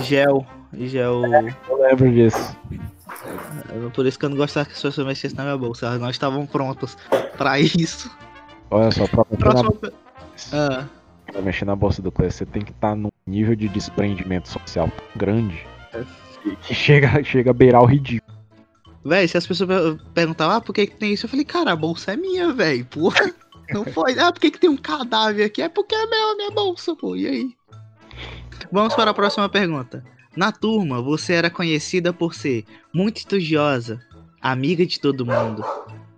Gel. 0.00 0.46
Gel. 0.72 1.22
Eu 1.68 1.76
lembro 1.82 2.10
disso. 2.12 2.56
Por 3.94 4.06
isso 4.06 4.18
que 4.18 4.24
eu 4.24 4.30
não 4.30 4.36
gostava 4.36 4.66
que 4.66 4.72
as 4.72 4.80
pessoas 4.82 5.06
mexessem 5.06 5.36
na 5.36 5.44
minha 5.44 5.58
bolsa. 5.58 5.86
Elas 5.86 6.00
não 6.00 6.10
estavam 6.10 6.46
prontas 6.46 6.96
pra 7.36 7.58
isso. 7.60 8.10
Olha 8.70 8.90
só, 8.90 9.06
pra 9.06 9.24
mexer, 9.30 9.36
Próxima. 9.42 9.74
na, 10.52 10.78
Ah, 10.80 10.86
pra 11.30 11.42
mexer 11.42 11.64
na 11.64 11.76
bolsa 11.76 12.00
do 12.00 12.10
Cleiton, 12.10 12.36
você 12.36 12.46
tem 12.46 12.62
que 12.62 12.70
estar 12.72 12.94
num 12.96 13.10
nível 13.26 13.54
de 13.54 13.68
desprendimento 13.68 14.48
social 14.48 14.88
tão 14.88 15.04
grande 15.16 15.66
que- 16.42 16.56
que 16.56 16.74
chega, 16.74 17.08
chega 17.22 17.50
a 17.50 17.54
beirar 17.54 17.82
o 17.82 17.86
ridículo. 17.86 18.32
Véi, 19.04 19.28
se 19.28 19.36
as 19.36 19.46
pessoas 19.46 19.68
per- 19.68 19.98
perguntavam, 20.14 20.56
ah, 20.56 20.60
por 20.60 20.72
que, 20.72 20.86
que 20.86 20.96
tem 20.96 21.12
isso? 21.12 21.26
Eu 21.26 21.30
falei, 21.30 21.44
cara, 21.44 21.72
a 21.72 21.76
bolsa 21.76 22.12
é 22.12 22.16
minha, 22.16 22.52
velho. 22.52 22.84
Porra. 22.86 23.30
Não 23.72 23.84
foi. 23.84 24.18
Ah, 24.18 24.32
por 24.32 24.40
que, 24.40 24.50
que 24.50 24.60
tem 24.60 24.70
um 24.70 24.76
cadáver 24.76 25.44
aqui? 25.44 25.62
É 25.62 25.68
porque 25.68 25.94
é 25.94 26.06
meu, 26.06 26.30
a 26.30 26.36
minha 26.36 26.50
bolsa, 26.50 26.94
pô. 26.94 27.16
E 27.16 27.26
aí? 27.26 27.50
Vamos 28.70 28.94
para 28.94 29.10
a 29.10 29.14
próxima 29.14 29.48
pergunta. 29.48 30.04
Na 30.36 30.50
turma, 30.50 31.02
você 31.02 31.34
era 31.34 31.50
conhecida 31.50 32.12
por 32.12 32.34
ser 32.34 32.64
muito 32.92 33.18
estudiosa, 33.18 34.00
amiga 34.40 34.86
de 34.86 34.98
todo 34.98 35.26
mundo, 35.26 35.62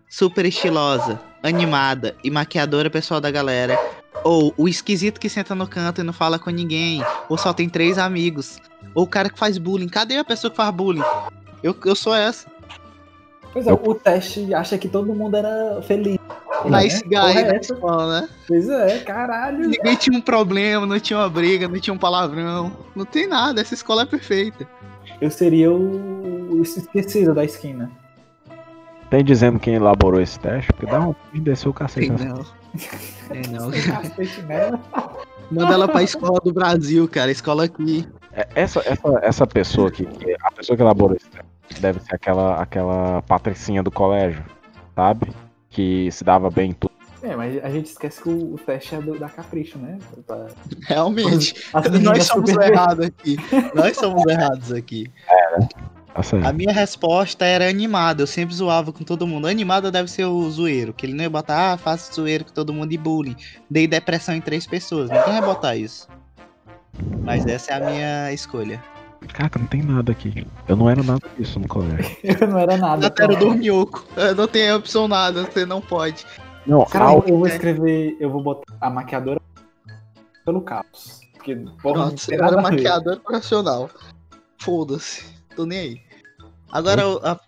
super 0.08 0.46
estilosa, 0.46 1.20
animada 1.42 2.16
e 2.22 2.30
maquiadora 2.30 2.88
pessoal 2.88 3.20
da 3.20 3.30
galera. 3.30 3.78
Ou 4.22 4.54
o 4.56 4.68
esquisito 4.68 5.20
que 5.20 5.28
senta 5.28 5.54
no 5.54 5.66
canto 5.66 6.00
e 6.00 6.04
não 6.04 6.12
fala 6.12 6.38
com 6.38 6.50
ninguém. 6.50 7.02
Ou 7.28 7.36
só 7.36 7.52
tem 7.52 7.68
três 7.68 7.98
amigos. 7.98 8.58
Ou 8.94 9.04
o 9.04 9.08
cara 9.08 9.28
que 9.28 9.38
faz 9.38 9.58
bullying. 9.58 9.88
Cadê 9.88 10.16
a 10.16 10.24
pessoa 10.24 10.50
que 10.50 10.56
faz 10.56 10.72
bullying? 10.72 11.02
Eu, 11.62 11.76
eu 11.84 11.96
sou 11.96 12.14
essa. 12.14 12.48
Pois 13.54 13.68
é, 13.68 13.72
o 13.72 13.94
teste 13.94 14.52
acha 14.52 14.76
que 14.76 14.88
todo 14.88 15.14
mundo 15.14 15.36
era 15.36 15.80
feliz. 15.82 16.18
Nice 16.64 17.04
né? 17.04 17.08
guy 17.08 17.38
é 17.38 17.56
escola, 17.60 18.20
né? 18.20 18.28
Pois 18.48 18.68
é, 18.68 18.98
caralho. 18.98 19.68
Ninguém 19.68 19.94
tinha 19.94 20.18
um 20.18 20.20
problema, 20.20 20.84
não 20.84 20.98
tinha 20.98 21.20
uma 21.20 21.30
briga, 21.30 21.68
não 21.68 21.78
tinha 21.78 21.94
um 21.94 21.98
palavrão. 21.98 22.72
Não 22.96 23.04
tem 23.04 23.28
nada, 23.28 23.60
essa 23.60 23.72
escola 23.72 24.02
é 24.02 24.06
perfeita. 24.06 24.66
Eu 25.20 25.30
seria 25.30 25.70
o, 25.70 26.56
o 26.56 26.62
esquecido 26.62 27.32
da 27.32 27.44
esquina. 27.44 27.92
Tem 29.08 29.24
dizendo 29.24 29.60
quem 29.60 29.74
elaborou 29.74 30.20
esse 30.20 30.36
teste, 30.40 30.72
porque 30.72 30.90
dá 30.90 31.00
um 31.00 31.14
de 31.32 31.40
descer 31.40 31.68
o 31.68 31.72
cacete. 31.72 32.10
Tem 32.10 32.26
não. 32.26 32.44
Tem 33.28 33.42
não. 33.54 33.70
Nela. 34.48 34.80
Manda 35.48 35.74
ela 35.74 35.86
pra 35.86 36.02
escola 36.02 36.40
do 36.40 36.52
Brasil, 36.52 37.06
cara. 37.06 37.30
Escola 37.30 37.66
aqui. 37.66 38.04
É, 38.32 38.48
Essa, 38.56 38.80
essa, 38.80 39.20
essa 39.22 39.46
pessoa 39.46 39.88
aqui, 39.88 40.08
a 40.42 40.50
pessoa 40.50 40.76
que 40.76 40.82
elaborou 40.82 41.16
esse 41.16 41.30
teste, 41.30 41.53
deve 41.80 42.00
ser 42.00 42.14
aquela, 42.14 42.60
aquela 42.60 43.22
patricinha 43.22 43.82
do 43.82 43.90
colégio, 43.90 44.44
sabe? 44.94 45.26
Que 45.70 46.10
se 46.12 46.22
dava 46.24 46.50
bem 46.50 46.70
em 46.70 46.74
tudo. 46.74 46.92
É, 47.22 47.34
mas 47.34 47.64
a 47.64 47.70
gente 47.70 47.86
esquece 47.86 48.22
que 48.22 48.28
o, 48.28 48.54
o 48.54 48.58
teste 48.58 48.94
é 48.94 49.00
do- 49.00 49.18
da 49.18 49.28
Capricho, 49.30 49.78
né? 49.78 49.98
Pra- 50.26 50.46
Realmente. 50.82 51.54
Nós 52.02 52.24
somos 52.24 52.50
super- 52.50 52.70
errados 52.72 53.06
aqui. 53.06 53.36
Nós 53.74 53.96
somos 53.96 54.26
errados 54.26 54.70
aqui. 54.72 55.10
Tá 56.14 56.22
certo. 56.22 56.46
A 56.46 56.52
minha 56.52 56.72
resposta 56.72 57.44
era 57.46 57.66
animada. 57.68 58.22
Eu 58.22 58.26
sempre 58.26 58.54
zoava 58.54 58.92
com 58.92 59.02
todo 59.02 59.26
mundo. 59.26 59.48
Animada 59.48 59.90
deve 59.90 60.08
ser 60.10 60.26
o 60.26 60.48
zoeiro. 60.50 60.92
Que 60.92 61.06
ele 61.06 61.14
não 61.14 61.24
ia 61.24 61.30
botar, 61.30 61.72
ah, 61.72 61.76
faço 61.78 62.14
zoeiro 62.14 62.44
com 62.44 62.52
todo 62.52 62.74
mundo 62.74 62.92
e 62.92 62.98
bullying. 62.98 63.34
Dei 63.70 63.86
depressão 63.88 64.34
em 64.34 64.40
três 64.40 64.66
pessoas. 64.66 65.08
Ninguém 65.08 65.32
vai 65.32 65.42
botar 65.42 65.74
isso. 65.76 66.06
Mas 67.22 67.44
essa 67.46 67.72
é 67.72 67.74
a 67.74 67.90
minha 67.90 68.32
escolha. 68.32 68.80
Caraca, 69.32 69.58
não 69.58 69.66
tem 69.66 69.82
nada 69.82 70.12
aqui. 70.12 70.46
Eu 70.68 70.76
não 70.76 70.88
era 70.88 71.02
nada 71.02 71.20
disso 71.38 71.58
no 71.58 71.66
colégio. 71.68 72.16
Eu 72.22 72.46
não 72.48 72.58
era 72.58 72.76
nada. 72.76 73.06
Eu 73.18 73.24
era 73.24 73.36
dorminhoco. 73.36 74.04
Eu 74.16 74.34
não 74.34 74.46
tenho 74.46 74.76
opção 74.76 75.08
nada, 75.08 75.44
você 75.44 75.64
não 75.66 75.80
pode. 75.80 76.24
Não, 76.66 76.84
Cara, 76.86 77.06
algo- 77.06 77.28
eu 77.28 77.38
vou 77.38 77.46
escrever, 77.46 78.16
eu 78.20 78.30
vou 78.30 78.42
botar 78.42 78.72
a 78.80 78.88
maquiadora 78.88 79.40
pelo 80.44 80.60
caos. 80.62 81.20
Porque, 81.34 81.54
porra, 81.82 81.98
não 81.98 82.06
Pronto, 82.08 82.26
tem 82.26 82.38
nada 82.38 82.52
era 82.52 82.60
a 82.60 82.64
ver. 82.70 82.70
maquiador 82.76 83.20
profissional. 83.20 83.90
Foda-se. 84.58 85.24
Tô 85.54 85.66
nem 85.66 85.78
aí. 85.78 86.00
Agora 86.72 87.02
a, 87.22 87.38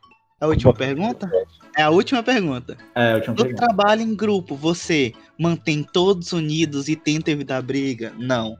a 0.40 0.46
última 0.46 0.74
pergunta? 0.74 1.30
É 1.76 1.82
a 1.82 1.90
última 1.90 2.22
pergunta. 2.22 2.76
É, 2.94 3.14
eu 3.16 3.20
tinha 3.22 3.34
No 3.34 3.42
pergunta. 3.42 3.66
trabalho 3.66 4.02
em 4.02 4.14
grupo, 4.14 4.54
você 4.54 5.12
mantém 5.38 5.82
todos 5.82 6.32
unidos 6.32 6.88
e 6.88 6.96
tenta 6.96 7.30
evitar 7.30 7.60
briga? 7.62 8.12
Não. 8.18 8.58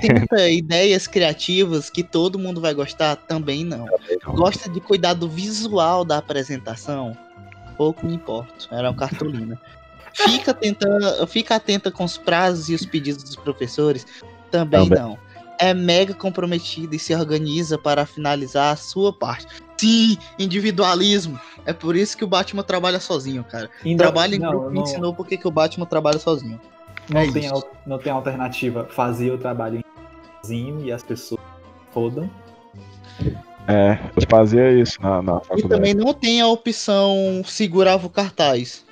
Tenta 0.00 0.48
ideias 0.50 1.06
criativas 1.06 1.88
que 1.88 2.02
todo 2.02 2.38
mundo 2.38 2.60
vai 2.60 2.74
gostar? 2.74 3.16
Também 3.16 3.64
não. 3.64 3.86
Gosta 4.24 4.68
de 4.68 4.80
cuidar 4.80 5.14
do 5.14 5.28
visual 5.28 6.04
da 6.04 6.18
apresentação? 6.18 7.16
Pouco 7.76 8.06
me 8.06 8.14
importa. 8.14 8.66
Era 8.70 8.90
uma 8.90 8.96
cartolina. 8.96 9.60
Fica 10.12 10.54
tentando, 10.54 11.26
fica 11.26 11.56
atenta 11.56 11.90
com 11.90 12.04
os 12.04 12.16
prazos 12.16 12.70
e 12.70 12.74
os 12.74 12.86
pedidos 12.86 13.22
dos 13.22 13.36
professores? 13.36 14.06
Também, 14.50 14.88
Também. 14.88 14.98
não. 14.98 15.25
É 15.58 15.72
mega 15.72 16.12
comprometido 16.14 16.94
e 16.94 16.98
se 16.98 17.14
organiza 17.14 17.78
para 17.78 18.04
finalizar 18.06 18.72
a 18.72 18.76
sua 18.76 19.12
parte. 19.12 19.46
Sim, 19.78 20.16
individualismo. 20.38 21.38
É 21.64 21.72
por 21.72 21.96
isso 21.96 22.16
que 22.16 22.24
o 22.24 22.26
Batman 22.26 22.62
trabalha 22.62 23.00
sozinho, 23.00 23.44
cara. 23.44 23.70
Ainda- 23.84 24.04
Trabalho 24.04 24.34
em 24.34 24.38
não, 24.38 24.50
grupo 24.50 24.68
me 24.70 24.74
não, 24.76 24.82
ensinou 24.82 25.14
por 25.14 25.26
que 25.26 25.36
que 25.36 25.46
o 25.48 25.50
Batman 25.50 25.86
trabalha 25.86 26.18
sozinho. 26.18 26.60
não, 27.10 27.20
é 27.20 27.30
tem, 27.32 27.46
al- 27.48 27.70
não 27.86 27.98
tem 27.98 28.12
alternativa. 28.12 28.86
Fazia 28.90 29.34
o 29.34 29.38
trabalho 29.38 29.82
sozinho 30.42 30.84
e 30.84 30.92
as 30.92 31.02
pessoas 31.02 31.40
fodam. 31.92 32.28
É, 33.68 33.98
eu 34.16 34.22
fazia 34.30 34.72
isso 34.72 35.00
na, 35.02 35.20
na 35.22 35.38
E 35.38 35.40
faculdade. 35.44 35.68
também 35.68 35.94
não 35.94 36.14
tem 36.14 36.40
a 36.40 36.46
opção 36.46 37.42
segurava 37.44 38.06
o 38.06 38.10
cartaz. 38.10 38.84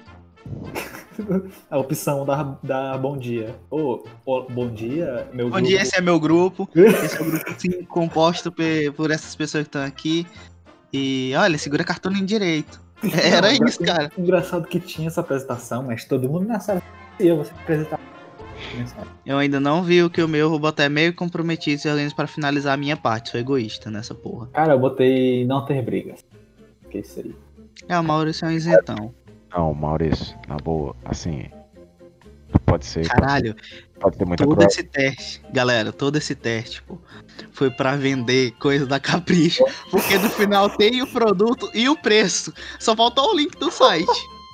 A 1.71 1.79
opção 1.79 2.25
da, 2.25 2.57
da 2.63 2.99
bom 2.99 3.17
dia. 3.17 3.55
Ô, 3.71 4.05
ô, 4.25 4.43
bom 4.43 4.69
dia, 4.69 5.29
meu 5.33 5.51
Bom 5.51 5.61
dia, 5.61 5.83
esse 5.83 5.97
é 5.97 6.01
meu 6.01 6.19
grupo. 6.19 6.69
Esse 6.75 7.17
é 7.17 7.23
o 7.23 7.25
grupo 7.25 7.55
sim, 7.59 7.85
composto 7.85 8.53
por 8.97 9.11
essas 9.11 9.35
pessoas 9.35 9.65
que 9.65 9.69
estão 9.69 9.85
aqui. 9.85 10.27
E 10.93 11.33
olha, 11.37 11.59
segura 11.59 11.85
cartolina 11.85 12.25
direito. 12.25 12.81
Era 13.23 13.53
Não, 13.53 13.67
isso, 13.67 13.83
cara. 13.83 14.11
Engraçado 14.17 14.67
que 14.67 14.79
tinha 14.79 15.09
essa 15.09 15.21
apresentação, 15.21 15.83
mas 15.83 16.05
todo 16.05 16.29
mundo 16.29 16.47
na 16.47 16.61
sala 16.61 16.83
ia 17.19 17.35
você 17.35 17.53
apresentar. 17.53 18.01
Eu 19.27 19.39
ainda 19.39 19.59
não 19.59 19.83
vi 19.83 20.03
o 20.03 20.11
que 20.11 20.23
o 20.23 20.29
meu, 20.29 20.49
vou 20.49 20.59
botar 20.59 20.89
meio 20.89 21.15
comprometido 21.15 21.83
e 21.85 21.89
organizo 21.89 22.15
pra 22.15 22.27
finalizar 22.27 22.75
a 22.75 22.77
minha 22.77 22.97
parte. 22.97 23.31
Sou 23.31 23.41
egoísta 23.41 23.91
nessa 23.91 24.15
porra. 24.15 24.49
Cara, 24.53 24.75
eu 24.75 24.79
botei 24.79 25.45
não 25.45 25.65
ter 25.65 25.83
brigas. 25.83 26.25
Que 26.91 26.99
isso 26.99 27.21
aí. 27.21 27.35
É, 27.89 27.99
o 27.99 28.05
Maurício 28.05 28.47
é 28.47 28.49
um 28.49 28.53
isentão. 28.53 29.15
Não, 29.55 29.73
Maurício, 29.73 30.37
na 30.49 30.57
boa, 30.57 30.97
assim. 31.05 31.45
Pode 32.67 32.87
ser. 32.87 33.07
Caralho, 33.09 33.55
Pode 34.01 34.17
ter 34.19 34.25
muita 34.25 34.45
todo 34.45 34.55
cruel. 34.57 34.69
esse 34.69 34.83
teste, 34.83 35.41
galera, 35.53 35.93
todo 35.93 36.17
esse 36.17 36.35
teste, 36.35 36.83
pô, 36.83 36.99
foi 37.53 37.71
pra 37.71 37.97
vender 37.97 38.53
coisa 38.59 38.87
da 38.87 38.99
Capricho. 39.01 39.65
Porque 39.91 40.19
no 40.19 40.29
final 40.31 40.69
tem 40.71 41.03
o 41.03 41.07
produto 41.07 41.71
e 41.75 41.89
o 41.89 41.97
preço. 41.97 42.53
Só 42.79 42.95
faltou 42.97 43.33
o 43.33 43.37
link 43.37 43.57
do 43.59 43.71
site. 43.71 44.07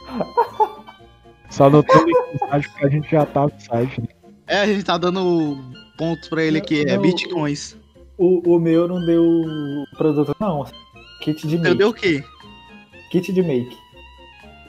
Só 1.50 1.68
não 1.68 1.82
tem 1.82 2.04
link 2.04 2.16
no 2.32 2.48
site 2.48 2.68
porque 2.68 2.86
a 2.86 2.88
gente 2.88 3.10
já 3.10 3.26
tá 3.26 3.42
no 3.42 3.52
site. 3.58 4.00
né? 4.00 4.08
É, 4.46 4.60
a 4.60 4.66
gente 4.66 4.84
tá 4.84 4.96
dando 4.98 5.58
pontos 5.96 6.28
pra 6.28 6.42
ele 6.42 6.58
aqui, 6.58 6.82
é 6.82 6.96
Não, 6.96 7.02
bitcoins. 7.02 7.76
O, 8.18 8.54
o 8.56 8.58
meu 8.58 8.86
não 8.86 9.04
deu 9.04 9.24
produto, 9.96 10.34
não. 10.40 10.66
Kit 11.22 11.46
de 11.46 11.58
make. 11.58 11.74
deu 11.74 11.88
o 11.88 11.94
quê? 11.94 12.22
Kit 13.10 13.32
de 13.32 13.42
make. 13.42 13.76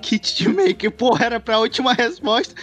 Kit 0.02 0.36
de 0.36 0.50
make. 0.50 0.90
Porra, 0.90 1.26
era 1.26 1.40
pra 1.40 1.60
última 1.60 1.94
resposta. 1.94 2.56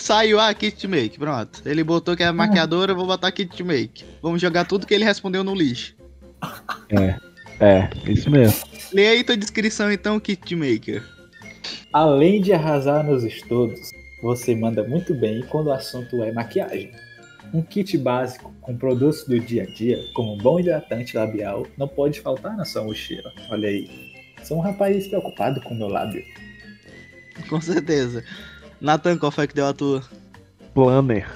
Saiu, 0.00 0.40
ah, 0.40 0.52
kit 0.54 0.76
de 0.76 0.88
make. 0.88 1.18
Pronto. 1.18 1.62
Ele 1.64 1.84
botou 1.84 2.16
que 2.16 2.22
é 2.22 2.32
maquiadora, 2.32 2.92
eu 2.92 2.96
vou 2.96 3.06
botar 3.06 3.30
kit 3.30 3.54
de 3.54 3.62
make. 3.62 4.04
Vamos 4.22 4.40
jogar 4.40 4.64
tudo 4.64 4.86
que 4.86 4.94
ele 4.94 5.04
respondeu 5.04 5.44
no 5.44 5.54
lixo. 5.54 5.94
É, 7.60 7.88
isso 8.10 8.30
mesmo. 8.30 8.66
Lê 8.92 9.08
aí 9.08 9.24
tua 9.24 9.36
descrição 9.36 9.90
então, 9.92 10.18
kit 10.18 10.40
de 10.46 10.56
maker. 10.56 11.04
Além 11.92 12.40
de 12.40 12.52
arrasar 12.52 13.04
nos 13.04 13.24
estudos, 13.24 13.90
você 14.22 14.54
manda 14.54 14.82
muito 14.84 15.14
bem 15.14 15.42
quando 15.48 15.68
o 15.68 15.72
assunto 15.72 16.22
é 16.22 16.32
maquiagem. 16.32 16.92
Um 17.52 17.62
kit 17.62 17.96
básico 17.96 18.54
com 18.60 18.76
produtos 18.76 19.24
do 19.24 19.40
dia 19.40 19.62
a 19.62 19.66
dia, 19.66 19.98
como 20.14 20.34
um 20.34 20.38
bom 20.38 20.60
hidratante 20.60 21.16
labial, 21.16 21.66
não 21.76 21.88
pode 21.88 22.20
faltar 22.20 22.56
na 22.56 22.64
sua 22.64 22.84
mochila. 22.84 23.32
Olha 23.50 23.68
aí. 23.68 23.88
Sou 24.42 24.58
um 24.58 24.60
rapaz 24.60 25.06
preocupado 25.08 25.60
com 25.62 25.74
o 25.74 25.78
meu 25.78 25.88
lábio. 25.88 26.24
Com 27.48 27.60
certeza. 27.60 28.24
Nathan, 28.80 29.18
qual 29.18 29.32
foi 29.32 29.46
que 29.46 29.54
deu 29.54 29.66
a 29.66 29.72
tua? 29.72 30.02
Planner. 30.74 31.28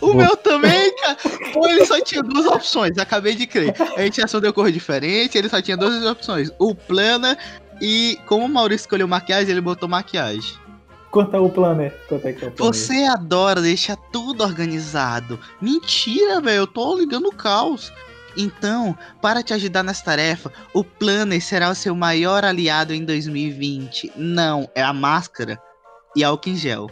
O 0.00 0.12
meu 0.12 0.36
também, 0.36 0.94
cara. 0.96 1.16
Pô, 1.52 1.66
ele 1.66 1.84
só 1.86 2.00
tinha 2.00 2.22
duas 2.22 2.46
opções, 2.46 2.98
acabei 2.98 3.34
de 3.34 3.46
crer. 3.46 3.74
A 3.96 4.02
gente 4.02 4.20
respondeu 4.20 4.52
cor 4.52 4.70
diferente, 4.70 5.38
ele 5.38 5.48
só 5.48 5.60
tinha 5.62 5.76
duas 5.76 6.04
opções. 6.04 6.50
O 6.58 6.74
Planner 6.74 7.36
e 7.80 8.18
como 8.26 8.44
o 8.44 8.48
Maurício 8.48 8.84
escolheu 8.84 9.08
maquiagem, 9.08 9.50
ele 9.50 9.60
botou 9.60 9.88
maquiagem. 9.88 10.54
Quanto 11.10 11.34
é 11.34 11.40
o 11.40 11.48
planner? 11.48 11.94
Quanto 12.08 12.28
é 12.28 12.32
que 12.32 12.44
é 12.44 12.48
o 12.48 12.50
planner? 12.50 12.74
Você 12.74 13.04
adora 13.04 13.62
deixar 13.62 13.96
tudo 14.12 14.44
organizado. 14.44 15.40
Mentira, 15.62 16.42
velho, 16.42 16.58
eu 16.58 16.66
tô 16.66 16.98
ligando 16.98 17.28
o 17.28 17.34
caos. 17.34 17.90
Então, 18.36 18.96
para 19.22 19.42
te 19.42 19.52
ajudar 19.54 19.82
nessa 19.82 20.04
tarefa, 20.04 20.52
o 20.74 20.84
Planner 20.84 21.42
será 21.42 21.70
o 21.70 21.74
seu 21.74 21.94
maior 21.94 22.44
aliado 22.44 22.92
em 22.92 23.04
2020. 23.04 24.12
Não, 24.16 24.68
é 24.74 24.82
a 24.82 24.92
máscara 24.92 25.58
e 26.14 26.22
álcool 26.24 26.50
em 26.50 26.56
gel. 26.56 26.90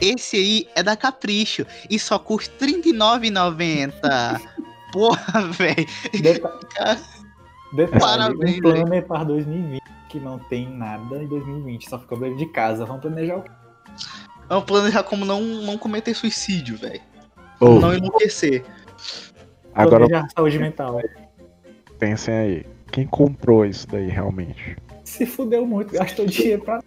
Esse 0.00 0.36
aí 0.36 0.68
é 0.74 0.82
da 0.82 0.96
Capricho 0.96 1.66
e 1.90 1.98
só 1.98 2.18
custa 2.18 2.64
R$ 2.64 2.72
39,90. 2.82 4.40
Porra, 4.92 5.42
velho. 5.52 5.86
Deta- 6.22 6.52
Detalhe, 7.74 8.00
Parabéns, 8.00 8.56
um 8.58 8.60
planner 8.60 9.06
para 9.06 9.24
2020 9.24 9.82
que 10.08 10.20
não 10.20 10.38
tem 10.38 10.70
nada 10.70 11.16
em 11.16 11.26
2020, 11.26 11.90
só 11.90 11.98
ficou 11.98 12.18
dentro 12.18 12.36
de 12.38 12.46
casa. 12.46 12.86
Vamos 12.86 13.02
planejar 13.02 13.36
o 13.38 13.42
quê? 13.42 13.50
É 14.48 14.54
um 14.54 14.62
planejar 14.62 15.02
como 15.02 15.24
não, 15.24 15.40
não 15.42 15.76
cometer 15.76 16.14
suicídio, 16.14 16.78
velho. 16.78 17.00
Ô, 17.58 17.80
Não 17.80 17.92
enlouquecer. 17.92 18.64
Agora 19.76 20.28
saúde 20.34 20.58
mental. 20.58 21.00
pensem 21.98 22.34
aí. 22.34 22.66
Quem 22.92 23.06
comprou 23.06 23.64
isso 23.64 23.86
daí 23.88 24.08
realmente? 24.08 24.76
Se 25.04 25.26
fudeu 25.26 25.66
muito, 25.66 25.92
gastou 25.92 26.26
dinheiro 26.26 26.62
pra. 26.64 26.82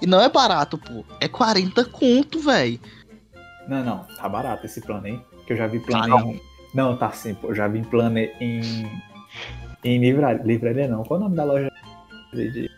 E 0.00 0.06
não 0.06 0.20
é 0.20 0.28
barato, 0.28 0.78
pô. 0.78 1.04
É 1.20 1.28
40 1.28 1.84
conto, 1.86 2.40
velho. 2.40 2.78
Não, 3.68 3.84
não, 3.84 4.04
tá 4.16 4.28
barato 4.28 4.66
esse 4.66 4.80
plano, 4.80 5.06
hein? 5.06 5.24
Que 5.46 5.52
eu 5.52 5.56
já 5.56 5.66
vi 5.66 5.80
plano 5.80 6.04
Ah, 6.04 6.06
não. 6.08 6.30
em. 6.32 6.40
Não, 6.74 6.96
tá 6.96 7.10
sim, 7.10 7.34
pô. 7.34 7.48
Eu 7.48 7.54
já 7.54 7.68
vi 7.68 7.82
plano 7.82 8.18
em. 8.18 8.60
Em 9.84 9.98
livraria. 9.98 10.42
Livraria 10.44 10.88
não. 10.88 11.04
Qual 11.04 11.18
é 11.18 11.20
o 11.20 11.24
nome 11.24 11.36
da 11.36 11.44
loja 11.44 11.70
de 12.32 12.70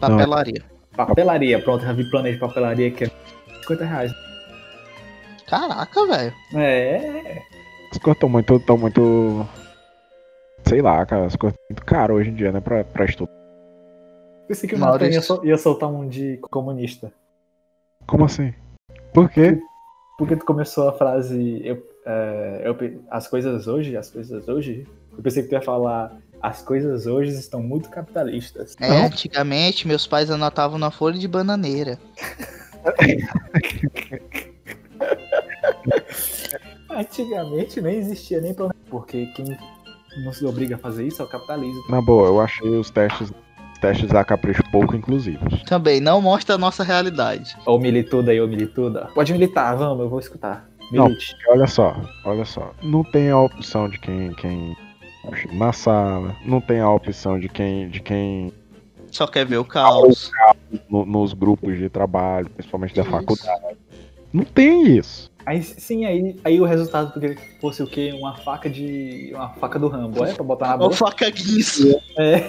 Papelaria. 0.00 0.62
papelaria? 0.96 1.60
Pronto, 1.62 1.84
já 1.84 1.92
vi 1.92 2.08
plano 2.10 2.30
de 2.30 2.38
papelaria 2.38 2.90
que 2.90 3.04
é 3.04 3.10
50 3.62 3.84
reais. 3.84 4.12
Caraca, 5.46 6.06
velho. 6.06 6.34
É. 6.54 7.42
As 7.90 7.98
coisas 7.98 8.16
estão 8.16 8.28
muito, 8.28 8.60
tão 8.60 8.76
muito. 8.78 9.46
Sei 10.66 10.82
lá, 10.82 11.04
cara. 11.06 11.26
As 11.26 11.36
coisas 11.36 11.54
estão 11.58 11.66
muito 11.70 11.84
caras 11.84 12.16
hoje 12.16 12.30
em 12.30 12.34
dia, 12.34 12.52
né? 12.52 12.60
Pra, 12.60 12.84
pra 12.84 13.04
estudar. 13.04 13.32
Pensei 14.46 14.68
que 14.68 14.74
o 14.74 14.78
Nathan 14.78 15.08
ia, 15.08 15.22
sol- 15.22 15.44
ia 15.44 15.56
soltar 15.58 15.88
um 15.90 16.08
de 16.08 16.38
comunista. 16.50 17.12
Como 18.06 18.24
assim? 18.24 18.54
Por 19.12 19.28
quê? 19.30 19.60
Porque 20.16 20.36
tu 20.36 20.44
começou 20.44 20.88
a 20.88 20.92
frase. 20.92 21.60
Eu, 21.64 21.82
é, 22.06 22.62
eu 22.64 22.76
as 23.10 23.26
coisas 23.28 23.66
hoje, 23.66 23.96
as 23.96 24.10
coisas 24.10 24.48
hoje. 24.48 24.86
Eu 25.16 25.22
pensei 25.22 25.42
que 25.42 25.48
tu 25.48 25.52
ia 25.52 25.62
falar. 25.62 26.16
As 26.40 26.62
coisas 26.62 27.06
hoje 27.06 27.32
estão 27.32 27.60
muito 27.62 27.90
capitalistas. 27.90 28.76
É, 28.80 28.88
Não. 28.88 29.06
antigamente 29.06 29.88
meus 29.88 30.06
pais 30.06 30.30
anotavam 30.30 30.78
na 30.78 30.90
folha 30.90 31.18
de 31.18 31.26
bananeira. 31.26 31.98
Antigamente 36.90 37.80
nem 37.80 37.96
existia 37.96 38.40
nem 38.40 38.54
plano. 38.54 38.74
Porque 38.90 39.26
quem 39.34 39.44
nos 40.24 40.42
obriga 40.42 40.76
a 40.76 40.78
fazer 40.78 41.06
isso 41.06 41.22
é 41.22 41.24
o 41.24 41.28
capitalismo. 41.28 41.82
Na 41.88 42.00
boa, 42.00 42.26
eu 42.28 42.40
achei 42.40 42.68
os 42.76 42.90
testes, 42.90 43.30
testes 43.80 44.08
da 44.08 44.24
Capricho 44.24 44.62
pouco 44.72 44.96
inclusivos. 44.96 45.62
Também 45.64 46.00
não 46.00 46.20
mostra 46.20 46.54
a 46.54 46.58
nossa 46.58 46.82
realidade. 46.82 47.56
Ou 47.66 47.78
milituda 47.78 48.30
aí, 48.32 48.40
ou 48.40 48.48
milituda. 48.48 49.08
Pode 49.14 49.32
militar, 49.32 49.76
vamos, 49.76 50.00
eu 50.00 50.08
vou 50.08 50.18
escutar. 50.18 50.68
Não. 50.90 51.04
Milite. 51.04 51.36
Olha 51.48 51.66
só, 51.66 51.94
olha 52.24 52.44
só. 52.46 52.72
Não 52.82 53.04
tem 53.04 53.28
a 53.30 53.38
opção 53.38 53.88
de 53.90 53.98
quem, 53.98 54.32
quem 54.34 54.74
na 55.52 55.72
sala. 55.72 56.34
Não 56.46 56.60
tem 56.60 56.80
a 56.80 56.90
opção 56.90 57.38
de 57.38 57.48
quem, 57.48 57.90
de 57.90 58.00
quem 58.00 58.50
Só 59.10 59.26
quer 59.26 59.44
ver 59.44 59.58
o 59.58 59.64
caos. 59.66 60.30
no- 60.88 61.04
nos 61.04 61.34
grupos 61.34 61.76
de 61.76 61.90
trabalho, 61.90 62.48
principalmente 62.50 62.94
da 62.94 63.02
Isso. 63.02 63.10
faculdade. 63.10 63.67
Não 64.32 64.44
tem 64.44 64.96
isso. 64.96 65.30
Aí 65.46 65.62
sim, 65.62 66.04
aí, 66.04 66.36
aí 66.44 66.60
o 66.60 66.64
resultado 66.66 67.12
poderia 67.12 67.36
que 67.36 67.60
fosse 67.60 67.82
o 67.82 67.86
quê? 67.86 68.12
Uma 68.12 68.36
faca 68.36 68.68
de. 68.68 69.30
Uma 69.34 69.48
faca 69.54 69.78
do 69.78 69.88
Rambo, 69.88 70.24
é? 70.24 70.34
Pra 70.34 70.44
botar 70.44 70.68
na 70.68 70.76
boca. 70.76 70.94
faca 70.96 71.30
guinso. 71.30 71.98
É, 72.18 72.46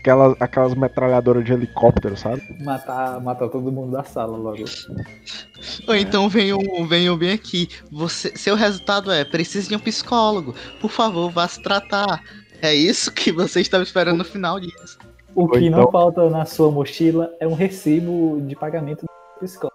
Aquelas, 0.00 0.36
aquelas 0.38 0.74
metralhadoras 0.74 1.42
de 1.46 1.52
helicóptero, 1.54 2.14
sabe? 2.14 2.42
matar, 2.62 3.18
matar 3.22 3.48
todo 3.48 3.72
mundo 3.72 3.92
da 3.92 4.04
sala 4.04 4.36
logo. 4.36 4.62
Ou 5.88 5.94
então 5.94 6.28
venham, 6.28 6.58
venham 6.86 7.16
bem 7.16 7.32
aqui. 7.32 7.70
Você, 7.90 8.36
seu 8.36 8.54
resultado 8.54 9.10
é: 9.10 9.24
precisa 9.24 9.66
de 9.66 9.74
um 9.74 9.78
psicólogo. 9.78 10.54
Por 10.78 10.90
favor, 10.90 11.30
vá 11.30 11.48
se 11.48 11.62
tratar. 11.62 12.22
É 12.60 12.74
isso 12.74 13.10
que 13.10 13.32
você 13.32 13.62
estava 13.62 13.82
esperando 13.82 14.18
no 14.18 14.24
final 14.26 14.60
disso. 14.60 14.98
O 15.34 15.48
que 15.48 15.64
então- 15.64 15.80
não 15.84 15.90
falta 15.90 16.28
na 16.28 16.44
sua 16.44 16.70
mochila 16.70 17.32
é 17.40 17.48
um 17.48 17.54
recibo 17.54 18.42
de 18.46 18.54
pagamento 18.54 19.06
do 19.06 19.40
psicólogo. 19.40 19.73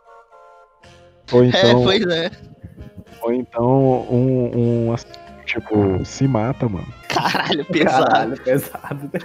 Ou 1.32 1.44
É, 1.44 1.48
então, 1.48 1.84
pois 1.84 2.06
é. 2.08 2.32
ou 3.22 3.34
então 3.34 3.68
um, 4.12 4.90
um 4.92 4.96
tipo, 5.46 6.04
se 6.06 6.28
mata, 6.28 6.68
mano. 6.70 6.88
Caralho, 7.08 7.66
pesado. 7.66 8.06
Caralho, 8.10 8.42
pesado. 8.42 9.12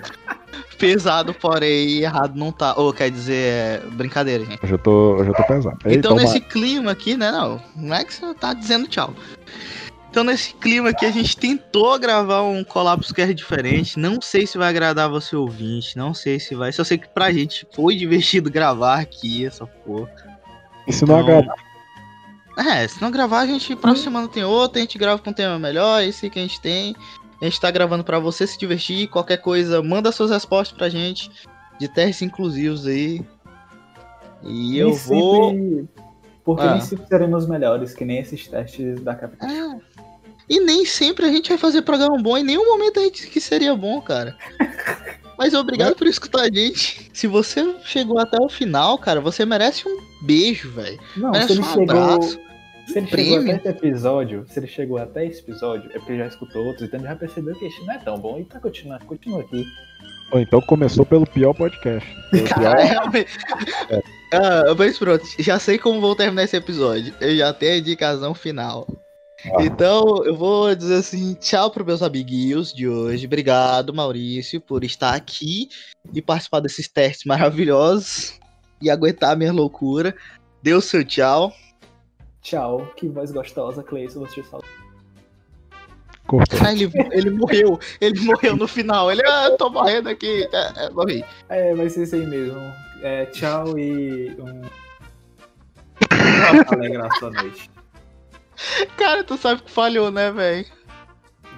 Pesado, 0.78 1.32
porém 1.32 2.00
errado 2.00 2.36
não 2.36 2.50
tá. 2.50 2.74
Ou 2.76 2.92
quer 2.92 3.08
dizer, 3.10 3.34
é 3.34 3.82
brincadeira, 3.92 4.44
gente. 4.44 4.62
Hoje 4.62 4.74
eu 4.74 4.78
tô, 4.78 5.14
hoje 5.14 5.30
eu 5.30 5.34
tô 5.34 5.42
pesado. 5.44 5.78
Ei, 5.84 5.94
Então, 5.96 6.10
toma- 6.10 6.22
nesse 6.22 6.40
clima 6.40 6.90
aqui, 6.90 7.16
né? 7.16 7.30
Não, 7.30 7.62
não 7.76 7.94
é 7.94 8.04
que 8.04 8.12
você 8.12 8.34
tá 8.34 8.52
dizendo 8.52 8.88
tchau. 8.88 9.14
Então, 10.10 10.24
nesse 10.24 10.52
clima 10.54 10.90
aqui, 10.90 11.06
a 11.06 11.10
gente 11.12 11.36
tentou 11.36 11.96
gravar 11.98 12.42
um 12.42 12.62
Collapse 12.64 13.14
Care 13.14 13.32
diferente. 13.32 13.98
Não 13.98 14.20
sei 14.20 14.46
se 14.48 14.58
vai 14.58 14.68
agradar 14.68 15.08
você 15.08 15.34
ouvinte. 15.36 15.96
Não 15.96 16.12
sei 16.12 16.40
se 16.40 16.54
vai. 16.56 16.72
Só 16.72 16.82
sei 16.82 16.98
que 16.98 17.08
pra 17.08 17.32
gente 17.32 17.66
foi 17.72 17.94
divertido 17.96 18.50
gravar 18.50 18.98
aqui 18.98 19.46
essa 19.46 19.66
porra. 19.66 20.10
E 20.88 20.92
se 20.92 21.06
não 21.06 21.20
Então, 21.20 21.38
agradar, 21.38 21.54
É, 22.56 22.86
se 22.86 23.00
não 23.02 23.10
gravar, 23.10 23.40
a 23.40 23.46
gente. 23.46 23.74
Próxima 23.74 24.04
semana 24.04 24.28
tem 24.28 24.44
outro. 24.44 24.78
A 24.78 24.80
gente 24.80 24.96
grava 24.98 25.20
com 25.20 25.30
um 25.30 25.34
tema 25.34 25.58
melhor. 25.58 26.02
Esse 26.02 26.30
que 26.30 26.38
a 26.38 26.42
gente 26.42 26.60
tem. 26.60 26.94
A 27.40 27.44
gente 27.44 27.60
tá 27.60 27.70
gravando 27.70 28.04
pra 28.04 28.18
você 28.18 28.46
se 28.46 28.56
divertir. 28.58 29.08
Qualquer 29.08 29.38
coisa, 29.38 29.82
manda 29.82 30.12
suas 30.12 30.30
respostas 30.30 30.76
pra 30.76 30.88
gente. 30.88 31.30
De 31.78 31.88
testes 31.88 32.22
inclusivos 32.22 32.86
aí. 32.86 33.24
E 34.42 34.78
eu 34.78 34.88
Nem 34.90 34.96
vou. 34.98 35.50
sempre- 35.50 35.88
Porque 36.44 36.62
Ah. 36.62 36.72
nem 36.72 36.80
sempre 36.82 37.06
seremos 37.08 37.46
melhores 37.46 37.94
que 37.94 38.04
nem 38.04 38.18
esses 38.18 38.46
testes 38.46 39.00
da 39.00 39.14
capital. 39.14 39.48
É. 39.48 39.78
E 40.48 40.60
nem 40.60 40.84
sempre 40.84 41.24
a 41.24 41.30
gente 41.32 41.48
vai 41.48 41.56
fazer 41.56 41.80
programa 41.82 42.18
bom, 42.18 42.36
em 42.36 42.44
nenhum 42.44 42.66
momento 42.66 43.00
a 43.00 43.02
gente 43.02 43.26
que 43.28 43.40
seria 43.40 43.74
bom, 43.74 44.00
cara. 44.02 44.36
Mas 45.38 45.54
obrigado 45.54 45.94
por 45.96 46.06
escutar 46.06 46.42
a 46.42 46.44
gente. 46.52 47.10
Se 47.12 47.26
você 47.26 47.74
chegou 47.84 48.18
até 48.18 48.36
o 48.40 48.48
final, 48.48 48.96
cara, 48.98 49.20
você 49.20 49.44
merece 49.44 49.88
um 49.88 49.98
beijo, 50.22 50.70
velho. 50.72 50.98
Não, 51.16 51.30
Merece 51.32 51.48
se 51.48 51.52
ele 51.54 51.60
um 51.60 51.64
chegou. 51.72 51.82
abraço. 52.02 52.40
Se 52.86 52.98
ele 52.98 53.06
chegou 53.06 53.36
prêmio. 53.38 53.56
até 53.56 53.70
esse 53.70 53.78
episódio, 53.78 54.46
se 54.48 54.58
ele 54.58 54.66
chegou 54.66 54.98
até 54.98 55.26
esse 55.26 55.40
episódio, 55.40 55.90
é 55.94 55.98
porque 55.98 56.18
já 56.18 56.26
escutou 56.26 56.66
outros, 56.66 56.82
então 56.86 57.00
ele 57.00 57.08
já 57.08 57.16
percebeu 57.16 57.54
que 57.54 57.64
este 57.64 57.82
não 57.84 57.94
é 57.94 57.98
tão 57.98 58.18
bom. 58.18 58.38
E 58.38 58.44
tá 58.44 58.60
continuando, 58.60 59.04
continua 59.06 59.40
aqui. 59.40 59.64
Ou 60.32 60.40
então 60.40 60.60
começou 60.62 61.04
pelo 61.06 61.26
pior 61.26 61.54
podcast. 61.54 62.08
Pelo 62.30 62.44
pior- 62.44 62.54
Cara, 62.62 62.84
realmente. 62.84 63.38
Ah, 64.32 64.74
mas 64.76 64.98
pronto, 64.98 65.24
já 65.38 65.58
sei 65.58 65.78
como 65.78 66.00
vou 66.00 66.14
terminar 66.16 66.42
esse 66.44 66.56
episódio. 66.56 67.14
Eu 67.20 67.36
já 67.36 67.52
tenho 67.52 67.72
a 67.74 67.78
indicação 67.78 68.34
final. 68.34 68.86
Ah. 69.46 69.62
Então, 69.62 70.24
eu 70.24 70.36
vou 70.36 70.74
dizer 70.74 70.96
assim, 70.96 71.34
tchau 71.34 71.70
pros 71.70 71.86
meus 71.86 72.02
amiguinhos 72.02 72.72
de 72.72 72.88
hoje. 72.88 73.26
Obrigado, 73.26 73.92
Maurício, 73.92 74.60
por 74.60 74.84
estar 74.84 75.14
aqui 75.14 75.68
e 76.12 76.22
participar 76.22 76.60
desses 76.60 76.88
testes 76.88 77.24
maravilhosos 77.26 78.38
e 78.80 78.90
aguentar 78.90 79.32
a 79.32 79.36
minha 79.36 79.52
loucura. 79.52 80.14
Dê 80.62 80.72
o 80.72 80.80
seu 80.80 81.04
tchau. 81.04 81.52
Tchau, 82.40 82.92
que 82.96 83.08
voz 83.08 83.32
gostosa, 83.32 83.82
Cleison, 83.82 84.20
você. 84.20 84.42
Cortou. 86.26 86.58
Ah, 86.64 86.72
ele, 86.72 86.90
ele 87.12 87.30
morreu, 87.30 87.78
ele 88.00 88.20
morreu 88.20 88.56
no 88.56 88.66
final. 88.66 89.10
Ele, 89.10 89.22
ah, 89.26 89.48
eu 89.50 89.56
tô 89.58 89.68
morrendo 89.68 90.08
aqui. 90.08 90.48
É, 90.52 90.86
é, 90.86 90.90
morri. 90.90 91.24
É, 91.48 91.74
vai 91.74 91.88
ser 91.90 92.04
isso 92.04 92.14
aí 92.14 92.26
mesmo. 92.26 92.60
É, 93.02 93.26
tchau 93.26 93.78
e 93.78 94.34
um. 94.40 94.62
Alegrar 96.70 97.14
sua 97.18 97.30
noite. 97.30 97.70
Cara, 98.96 99.24
tu 99.24 99.36
sabe 99.36 99.62
que 99.62 99.70
falhou, 99.70 100.10
né, 100.10 100.30
velho? 100.30 100.66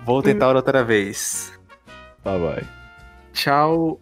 Vou 0.05 0.23
tentar 0.23 0.55
outra 0.55 0.85
vez. 0.85 1.53
Tá, 2.23 2.37
vai. 2.37 2.63
Tchau, 3.33 4.01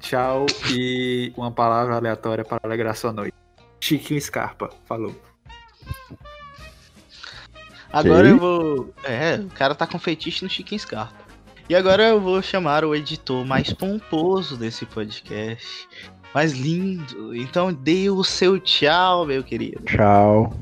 tchau 0.00 0.46
e 0.70 1.32
uma 1.36 1.50
palavra 1.50 1.96
aleatória 1.96 2.44
para 2.44 2.60
alegrar 2.62 2.94
sua 2.96 3.12
noite. 3.12 3.34
Chiquinho 3.80 4.20
Scarpa, 4.20 4.70
falou. 4.86 5.14
Agora 7.92 8.28
eu 8.28 8.38
vou. 8.38 8.94
É, 9.02 9.36
o 9.36 9.48
cara 9.48 9.74
tá 9.74 9.86
com 9.86 9.98
fetiche 9.98 10.44
no 10.44 10.50
Chiquinho 10.50 10.80
Scarpa. 10.80 11.26
E 11.68 11.74
agora 11.74 12.02
eu 12.08 12.20
vou 12.20 12.40
chamar 12.40 12.84
o 12.84 12.94
editor 12.94 13.44
mais 13.44 13.72
pomposo 13.72 14.56
desse 14.56 14.86
podcast. 14.86 15.88
Mais 16.34 16.52
lindo. 16.52 17.34
Então 17.34 17.72
dê 17.72 18.10
o 18.10 18.22
seu 18.22 18.58
tchau, 18.58 19.26
meu 19.26 19.42
querido. 19.42 19.82
Tchau. 19.84 20.52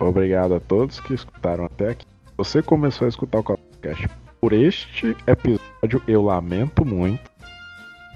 Obrigado 0.00 0.54
a 0.54 0.60
todos 0.60 0.98
que 0.98 1.12
escutaram 1.12 1.66
até 1.66 1.90
aqui. 1.90 2.06
Você 2.38 2.62
começou 2.62 3.04
a 3.04 3.08
escutar 3.10 3.40
o 3.40 3.44
podcast 3.44 4.08
por 4.40 4.54
este 4.54 5.14
episódio, 5.26 6.02
eu 6.08 6.22
lamento 6.22 6.86
muito. 6.86 7.30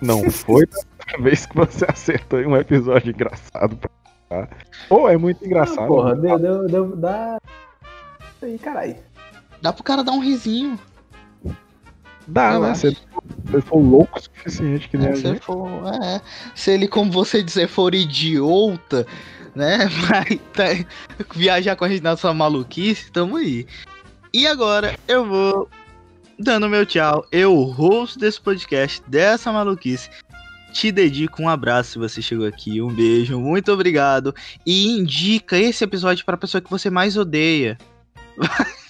Não 0.00 0.28
foi 0.32 0.66
da 0.66 0.78
primeira 0.96 1.22
vez 1.22 1.44
que 1.44 1.54
você 1.54 1.84
acertou 1.86 2.40
em 2.40 2.46
um 2.46 2.56
episódio 2.56 3.10
engraçado 3.10 3.76
pra 3.76 3.90
cá. 4.30 4.48
Ou 4.88 5.10
é 5.10 5.18
muito 5.18 5.44
engraçado. 5.44 5.86
Porra, 5.86 6.16
deu, 6.16 6.38
deu, 6.38 6.66
deu, 6.66 6.96
dá. 6.96 7.38
Isso 8.34 8.44
aí, 8.46 8.58
caralho. 8.58 8.96
Dá 9.60 9.70
pro 9.70 9.84
cara 9.84 10.02
dar 10.02 10.12
um 10.12 10.20
risinho. 10.20 10.78
Dá, 12.26 12.54
eu 12.54 12.62
né? 12.62 12.70
acho. 12.70 12.90
Se 12.90 12.96
você 13.44 13.60
for 13.60 13.78
louco 13.78 14.18
o 14.18 14.22
suficiente 14.22 14.88
que 14.88 14.96
nem 14.96 15.08
a 15.08 15.16
Se, 15.16 15.22
gente. 15.22 15.40
for, 15.40 15.68
é, 16.02 16.22
se 16.54 16.70
ele, 16.70 16.88
como 16.88 17.12
você 17.12 17.42
dizer, 17.42 17.68
for 17.68 17.94
idiota, 17.94 19.06
né? 19.54 19.86
Vai 20.08 20.40
tá- 20.52 20.86
viajar 21.34 21.76
com 21.76 21.84
a 21.84 21.88
gente 21.88 22.02
na 22.02 22.16
sua 22.16 22.34
maluquice, 22.34 23.10
tamo 23.10 23.36
aí. 23.36 23.66
E 24.32 24.46
agora 24.46 24.98
eu 25.06 25.24
vou 25.24 25.68
dando 26.38 26.68
meu 26.68 26.84
tchau. 26.84 27.26
Eu, 27.30 27.62
host 27.62 28.18
desse 28.18 28.40
podcast, 28.40 29.02
dessa 29.06 29.52
maluquice, 29.52 30.10
te 30.72 30.90
dedico 30.90 31.40
um 31.40 31.48
abraço 31.48 31.92
se 31.92 31.98
você 31.98 32.20
chegou 32.20 32.46
aqui. 32.46 32.82
Um 32.82 32.92
beijo, 32.92 33.38
muito 33.38 33.72
obrigado. 33.72 34.34
E 34.66 34.88
indica 34.88 35.56
esse 35.56 35.84
episódio 35.84 36.24
pra 36.24 36.36
pessoa 36.36 36.60
que 36.60 36.70
você 36.70 36.90
mais 36.90 37.16
odeia. 37.16 37.78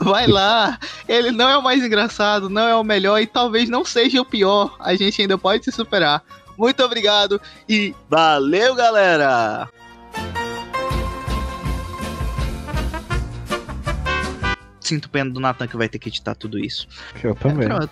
Vai 0.00 0.28
lá, 0.28 0.78
ele 1.08 1.32
não 1.32 1.48
é 1.48 1.56
o 1.56 1.62
mais 1.62 1.84
engraçado, 1.84 2.48
não 2.48 2.68
é 2.68 2.74
o 2.74 2.84
melhor 2.84 3.20
e 3.20 3.26
talvez 3.26 3.68
não 3.68 3.84
seja 3.84 4.20
o 4.20 4.24
pior. 4.24 4.76
A 4.78 4.94
gente 4.94 5.20
ainda 5.20 5.36
pode 5.36 5.64
se 5.64 5.72
superar. 5.72 6.22
Muito 6.56 6.82
obrigado 6.84 7.40
e 7.68 7.94
valeu, 8.08 8.74
galera! 8.74 9.68
Sinto 14.88 15.10
pena 15.10 15.28
do 15.30 15.38
Nathan 15.38 15.66
que 15.68 15.76
vai 15.76 15.86
ter 15.88 15.98
que 15.98 16.08
editar 16.08 16.34
tudo 16.34 16.58
isso. 16.58 16.88
Eu 17.22 17.34
também. 17.34 17.68
Pronto. 17.68 17.90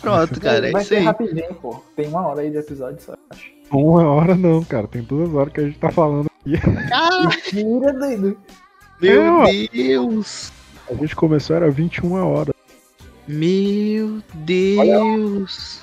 Pronto, 0.00 0.40
cara, 0.40 0.68
é 0.68 0.72
Vai 0.72 0.82
isso 0.82 0.88
ser 0.88 0.96
aí. 0.96 1.04
rapidinho, 1.04 1.54
pô. 1.54 1.82
Tem 1.94 2.08
uma 2.08 2.26
hora 2.26 2.40
aí 2.40 2.50
de 2.50 2.56
episódio 2.58 3.00
só, 3.00 3.14
acho. 3.30 3.52
Uma 3.70 4.02
hora 4.02 4.34
não, 4.34 4.62
cara. 4.64 4.88
Tem 4.88 5.00
duas 5.02 5.32
horas 5.32 5.52
que 5.52 5.60
a 5.60 5.64
gente 5.64 5.78
tá 5.78 5.90
falando 5.90 6.26
aqui. 6.44 6.54
Ah, 6.92 7.28
Mentira, 7.28 7.92
doido. 7.92 8.36
meu 9.00 9.42
É, 9.44 9.68
Deus! 9.72 10.52
A 10.90 10.94
gente 10.94 11.14
começou, 11.16 11.54
era 11.56 11.70
21 11.70 12.12
horas. 12.14 12.54
Meu 13.26 14.20
Deus! 14.34 15.80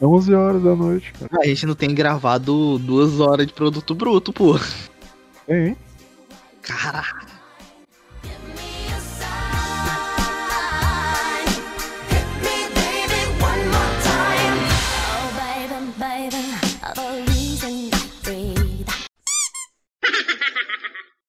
11 0.00 0.34
horas 0.34 0.62
da 0.62 0.76
noite, 0.76 1.12
cara. 1.14 1.42
A 1.42 1.46
gente 1.46 1.64
não 1.66 1.74
tem 1.74 1.92
gravado 1.94 2.78
duas 2.78 3.18
horas 3.18 3.46
de 3.46 3.52
produto 3.54 3.94
bruto, 3.94 4.30
pô. 4.32 4.56
Tem, 5.46 5.68
hein? 5.68 5.76
Caraca! 6.62 7.25